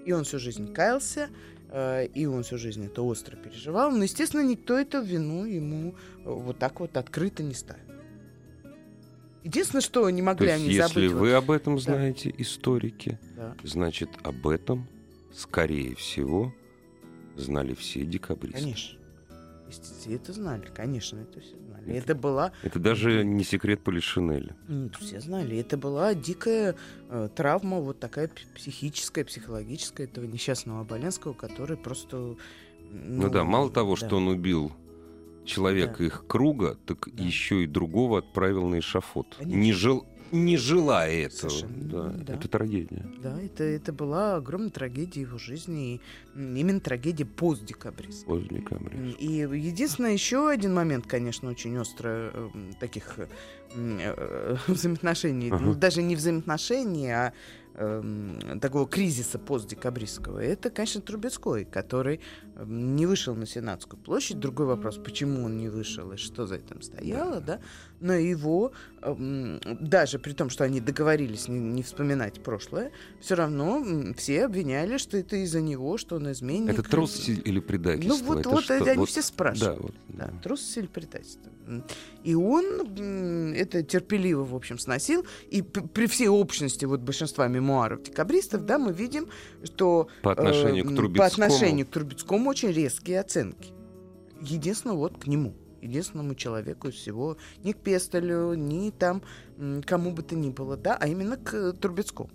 И 0.05 0.11
он 0.11 0.25
всю 0.25 0.39
жизнь 0.39 0.73
каялся, 0.73 1.29
э, 1.71 2.07
и 2.07 2.25
он 2.25 2.43
всю 2.43 2.57
жизнь 2.57 2.85
это 2.85 3.01
остро 3.01 3.37
переживал. 3.37 3.91
Но, 3.91 4.03
естественно, 4.03 4.41
никто 4.41 4.77
эту 4.77 5.01
вину 5.01 5.45
ему 5.45 5.95
вот 6.25 6.59
так 6.59 6.81
вот 6.81 6.97
открыто 6.97 7.43
не 7.43 7.53
ставил. 7.53 7.92
Единственное, 9.43 9.81
что 9.81 10.09
не 10.09 10.21
могли 10.21 10.47
То 10.47 10.53
есть, 10.53 10.65
они 10.65 10.73
если 10.73 11.07
забыть... 11.07 11.11
вы 11.11 11.29
вот, 11.31 11.35
об 11.35 11.51
этом 11.51 11.79
знаете, 11.79 12.33
историки, 12.37 13.19
да. 13.35 13.55
значит, 13.63 14.09
об 14.23 14.47
этом, 14.47 14.87
скорее 15.33 15.95
всего, 15.95 16.53
знали 17.35 17.73
все 17.73 18.05
декабристы. 18.05 18.59
Конечно. 18.59 18.99
Все 19.69 20.15
это 20.15 20.33
знали, 20.33 20.69
конечно, 20.73 21.17
это 21.17 21.41
все 21.41 21.57
знали. 21.57 21.93
Это, 21.93 22.13
была... 22.13 22.51
Это 22.61 22.79
даже 22.79 23.23
не 23.25 23.43
секрет 23.43 23.81
Полишинеля. 23.81 24.55
Ну, 24.67 24.91
все 24.99 25.19
знали. 25.19 25.57
Это 25.57 25.77
была 25.77 26.13
дикая 26.13 26.75
э, 27.09 27.29
травма, 27.35 27.79
вот 27.79 27.99
такая 27.99 28.29
психическая, 28.55 29.25
психологическая 29.25 30.05
этого 30.05 30.25
несчастного 30.25 30.81
Аболенского, 30.81 31.33
который 31.33 31.75
просто... 31.75 32.17
Ну, 32.17 32.37
Ну, 32.91 33.29
да, 33.29 33.43
мало 33.43 33.71
того, 33.71 33.95
да. 33.95 34.05
что 34.05 34.17
он 34.17 34.27
убил 34.27 34.71
человека 35.45 35.95
Да. 35.99 36.05
их 36.05 36.25
круга, 36.27 36.77
так 36.85 37.07
Да. 37.11 37.23
еще 37.23 37.63
и 37.63 37.67
другого 37.67 38.19
отправил 38.19 38.67
на 38.67 38.79
эшафот. 38.79 39.35
Конечно. 39.37 39.59
Не, 39.59 39.73
жел... 39.73 40.05
не 40.31 40.57
желая 40.57 41.25
этого. 41.27 41.49
Совершенно, 41.49 41.89
Да, 41.89 42.09
да. 42.25 42.33
Это 42.35 42.47
трагедия. 42.47 43.05
Да, 43.21 43.39
это, 43.39 43.63
это 43.63 43.93
была 43.93 44.35
огромная 44.37 44.71
трагедия 44.71 45.21
его 45.21 45.37
жизни, 45.37 45.95
и 45.95 46.01
именно 46.35 46.79
трагедия 46.79 47.25
постдекабриста. 47.25 48.31
М, 48.31 49.15
И 49.19 49.31
единственное, 49.31 50.13
еще 50.13 50.49
один 50.49 50.73
момент, 50.73 51.05
конечно, 51.07 51.49
очень 51.49 51.77
остро 51.77 52.31
м, 52.53 52.73
таких 52.79 53.19
м, 53.75 53.97
э, 53.99 54.55
взаимоотношений, 54.67 55.49
Ага. 55.51 55.63
ну, 55.63 55.73
даже 55.75 56.01
не 56.01 56.15
взаимоотношений, 56.15 57.09
а 57.11 57.33
эм, 57.75 58.59
такого 58.59 58.87
кризиса 58.87 59.39
постдекабристского, 59.39 60.39
это, 60.39 60.69
конечно, 60.69 61.01
Трубецкой, 61.01 61.65
который 61.65 62.19
эм, 62.55 62.95
не 62.95 63.05
вышел 63.05 63.35
на 63.35 63.45
Сенатскую 63.45 63.99
площадь. 64.01 64.39
Другой 64.39 64.65
вопрос, 64.67 64.97
почему 64.97 65.43
он 65.45 65.57
не 65.57 65.69
вышел 65.69 66.11
и 66.11 66.17
что 66.17 66.45
за 66.47 66.55
этим 66.55 66.81
стояло, 66.81 67.41
да? 67.41 67.59
Но 67.99 68.13
его, 68.13 68.73
эм, 69.01 69.59
даже 69.79 70.19
при 70.19 70.33
том, 70.33 70.49
что 70.49 70.63
они 70.65 70.81
договорились 70.81 71.47
не, 71.47 71.59
не 71.59 71.83
вспоминать 71.83 72.43
прошлое, 72.43 72.91
все 73.21 73.35
равно 73.35 73.83
все 74.17 74.45
обвиняли, 74.45 74.97
что 74.97 75.17
это 75.17 75.37
из-за 75.37 75.61
него, 75.61 75.97
что 75.97 76.17
он 76.17 76.31
изменник. 76.31 76.71
Это 76.73 76.83
трусость 76.83 77.29
или 77.29 77.55
Ну 77.59 77.61
предательство? 77.61 78.25
вот, 78.25 78.39
Это 78.39 78.49
вот 78.49 78.63
что? 78.65 78.73
это 78.73 78.91
они 78.91 78.99
Вот- 78.99 79.09
все 79.09 79.21
спрашивают. 79.21 79.77
Да, 79.77 79.81
вот. 79.83 79.93
Да, 80.09 80.27
да. 80.33 80.39
трусость 80.41 80.77
или 80.77 80.87
предательство. 80.87 81.49
И 82.23 82.35
он 82.35 83.53
это 83.53 83.83
терпеливо, 83.83 84.43
в 84.43 84.53
общем, 84.55 84.77
сносил. 84.77 85.25
И 85.49 85.61
при 85.61 86.07
всей 86.07 86.27
общности 86.27 86.83
вот 86.85 86.99
большинства 86.99 87.47
мемуаров 87.47 87.62
декабристов, 88.03 88.65
да, 88.65 88.77
мы 88.77 88.93
видим, 88.93 89.27
что 89.63 90.07
По 90.21 90.31
отношению 90.31 90.85
э, 90.85 90.87
к 90.87 90.95
Трубецкому. 90.95 91.17
по 91.17 91.25
отношению 91.25 91.85
к 91.85 91.89
Трубецкому 91.89 92.49
очень 92.49 92.71
резкие 92.71 93.19
оценки. 93.19 93.73
Единственно 94.41 94.93
вот 94.93 95.17
к 95.17 95.27
нему, 95.27 95.53
единственному 95.81 96.35
человеку 96.35 96.89
из 96.89 96.95
всего, 96.95 97.37
ни 97.63 97.71
к 97.71 97.77
Пестелю, 97.77 98.53
ни 98.53 98.89
там 98.91 99.23
кому 99.85 100.11
бы 100.11 100.23
то 100.23 100.35
ни 100.35 100.49
было, 100.49 100.77
да, 100.77 100.97
а 100.99 101.07
именно 101.07 101.37
к 101.37 101.53
э, 101.53 101.73
Трубецкому. 101.73 102.29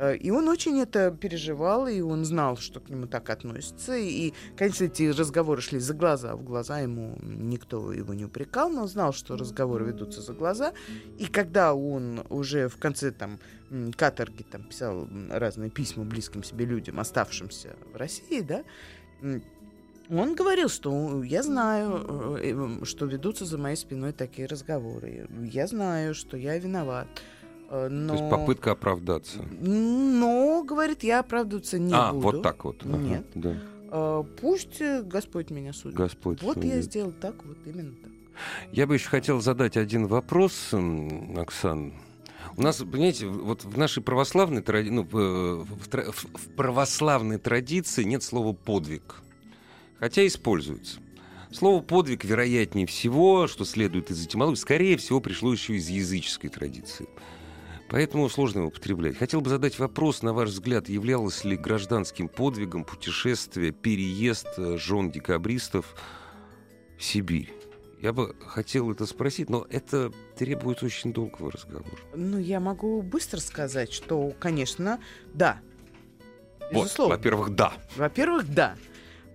Э, 0.00 0.16
И 0.16 0.30
он 0.30 0.48
очень 0.48 0.80
это 0.80 1.10
переживал, 1.10 1.86
и 1.86 2.00
он 2.00 2.24
знал, 2.24 2.56
что 2.56 2.80
к 2.80 2.88
нему 2.88 3.06
так 3.06 3.28
относятся. 3.28 3.96
И, 3.96 4.32
конечно, 4.56 4.84
эти 4.84 5.10
разговоры 5.10 5.60
шли 5.60 5.78
за 5.78 5.94
глаза. 5.94 6.34
В 6.36 6.42
глаза 6.42 6.80
ему 6.80 7.18
никто 7.22 7.92
его 7.92 8.14
не 8.14 8.24
упрекал, 8.24 8.70
но 8.70 8.82
он 8.82 8.88
знал, 8.88 9.12
что 9.12 9.36
разговоры 9.36 9.84
ведутся 9.84 10.22
за 10.22 10.32
глаза. 10.32 10.72
И 11.18 11.26
когда 11.26 11.74
он 11.74 12.24
уже 12.30 12.68
в 12.68 12.78
конце 12.78 13.10
там 13.10 13.38
каторги 13.96 14.42
там, 14.42 14.64
писал 14.64 15.06
разные 15.30 15.70
письма 15.70 16.04
близким 16.04 16.42
себе 16.42 16.64
людям, 16.64 16.98
оставшимся 16.98 17.76
в 17.92 17.96
России, 17.96 18.40
да, 18.40 18.64
он 20.10 20.34
говорил, 20.34 20.68
что 20.68 21.22
я 21.22 21.42
знаю, 21.42 22.38
э, 22.38 22.52
э, 22.52 22.84
что 22.84 23.06
ведутся 23.06 23.44
за 23.44 23.58
моей 23.58 23.76
спиной 23.76 24.12
такие 24.12 24.48
разговоры. 24.48 25.28
Я 25.52 25.66
знаю, 25.66 26.14
что 26.14 26.36
я 26.36 26.58
виноват. 26.58 27.06
Э, 27.70 27.88
Но... 27.88 28.14
То 28.14 28.18
есть 28.20 28.30
попытка 28.30 28.72
оправдаться. 28.72 29.38
Но, 29.60 30.62
говорит, 30.64 31.02
я 31.02 31.20
оправдываться 31.20 31.78
не 31.78 31.92
а, 31.94 32.12
буду. 32.12 32.20
вот 32.20 32.42
так 32.42 32.64
вот. 32.64 32.82
Ага, 32.84 32.96
Нет. 32.98 33.26
да. 33.34 33.56
А, 33.90 34.22
пусть 34.22 34.80
э, 34.80 35.02
Господь 35.02 35.50
меня 35.50 35.72
судит. 35.72 35.96
Господь. 35.96 36.42
вот 36.42 36.56
я 36.58 36.72
судит. 36.72 36.84
сделал 36.84 37.12
так, 37.12 37.34
вот 37.44 37.56
именно 37.66 37.92
так. 37.92 38.10
Я 38.72 38.86
бы 38.86 38.94
еще 38.94 39.08
хотел 39.08 39.40
задать 39.40 39.76
один 39.76 40.06
вопрос, 40.06 40.72
Оксан. 41.36 41.92
У 42.56 42.62
нас, 42.62 42.78
понимаете, 42.78 43.26
вот 43.26 43.64
в 43.64 43.78
нашей 43.78 44.02
православной 44.02 44.62
тради... 44.62 44.90
ну, 44.90 45.02
в, 45.02 45.64
в- 45.64 46.12
в 46.12 46.48
православной 46.56 47.38
традиции 47.38 48.02
нет 48.02 48.22
слова 48.22 48.52
подвиг, 48.52 49.16
хотя 49.98 50.26
используется. 50.26 51.00
Слово 51.52 51.82
подвиг, 51.82 52.24
вероятнее 52.24 52.86
всего, 52.86 53.46
что 53.46 53.64
следует 53.64 54.10
из 54.10 54.24
этимологии, 54.24 54.56
скорее 54.56 54.96
всего, 54.96 55.20
пришло 55.20 55.52
еще 55.52 55.74
из 55.76 55.88
языческой 55.88 56.48
традиции. 56.50 57.08
Поэтому 57.90 58.28
сложно 58.28 58.60
его 58.60 58.68
употреблять. 58.68 59.18
Хотел 59.18 59.40
бы 59.40 59.50
задать 59.50 59.78
вопрос, 59.80 60.22
на 60.22 60.32
ваш 60.32 60.50
взгляд, 60.50 60.88
являлось 60.88 61.44
ли 61.44 61.56
гражданским 61.56 62.28
подвигом 62.28 62.84
путешествие, 62.84 63.72
переезд 63.72 64.46
э, 64.58 64.76
жен 64.78 65.10
декабристов 65.10 65.96
в 66.96 67.02
Сибирь? 67.02 67.52
Я 68.00 68.12
бы 68.12 68.36
хотел 68.46 68.92
это 68.92 69.06
спросить, 69.06 69.50
но 69.50 69.66
это 69.68 70.12
требует 70.36 70.84
очень 70.84 71.12
долгого 71.12 71.50
разговора. 71.50 71.98
Ну, 72.14 72.38
я 72.38 72.60
могу 72.60 73.02
быстро 73.02 73.40
сказать, 73.40 73.92
что, 73.92 74.32
конечно, 74.38 75.00
да. 75.34 75.60
Вот, 76.72 76.96
во-первых, 76.96 77.56
да. 77.56 77.72
Во-первых, 77.96 78.54
да. 78.54 78.76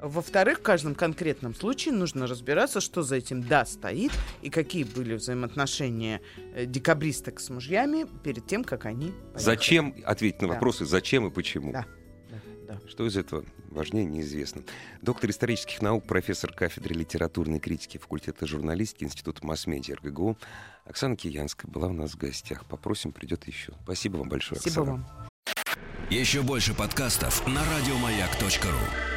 Во-вторых, 0.05 0.59
в 0.59 0.61
каждом 0.61 0.93
конкретном 0.93 1.55
случае 1.55 1.93
нужно 1.95 2.27
разбираться, 2.27 2.79
что 2.79 3.01
за 3.01 3.15
этим 3.15 3.41
«да» 3.41 3.65
стоит 3.65 4.11
и 4.43 4.51
какие 4.51 4.83
были 4.83 5.15
взаимоотношения 5.15 6.21
э, 6.53 6.65
декабристок 6.67 7.39
с 7.39 7.49
мужьями 7.49 8.05
перед 8.23 8.45
тем, 8.45 8.63
как 8.63 8.85
они 8.85 9.07
поехали. 9.11 9.39
Зачем, 9.43 9.95
ответить 10.05 10.41
на 10.41 10.47
Да. 10.49 10.53
вопросы, 10.53 10.85
зачем 10.85 11.25
и 11.25 11.31
почему. 11.31 11.71
Да. 11.71 11.85
Да, 12.29 12.39
да. 12.75 12.87
Что 12.87 13.07
из 13.07 13.17
этого 13.17 13.45
важнее, 13.71 14.05
неизвестно. 14.05 14.61
Доктор 15.01 15.31
исторических 15.31 15.81
наук, 15.81 16.05
профессор 16.05 16.53
кафедры 16.53 16.93
литературной 16.93 17.59
критики 17.59 17.97
факультета 17.97 18.45
журналистики 18.45 19.05
Института 19.05 19.43
масс-медиа 19.43 19.95
РГГУ 19.95 20.37
Оксана 20.85 21.15
Киянская 21.15 21.69
была 21.71 21.87
у 21.87 21.93
нас 21.93 22.11
в 22.11 22.17
гостях. 22.17 22.65
Попросим, 22.67 23.11
придет 23.11 23.47
еще. 23.47 23.73
Спасибо 23.83 24.17
вам 24.17 24.29
большое, 24.29 24.61
Спасибо 24.61 24.81
Оксана. 24.83 25.07
вам. 25.07 26.09
Еще 26.11 26.43
больше 26.43 26.75
подкастов 26.75 27.47
на 27.47 27.63
радиомаяк.ру. 27.65 29.14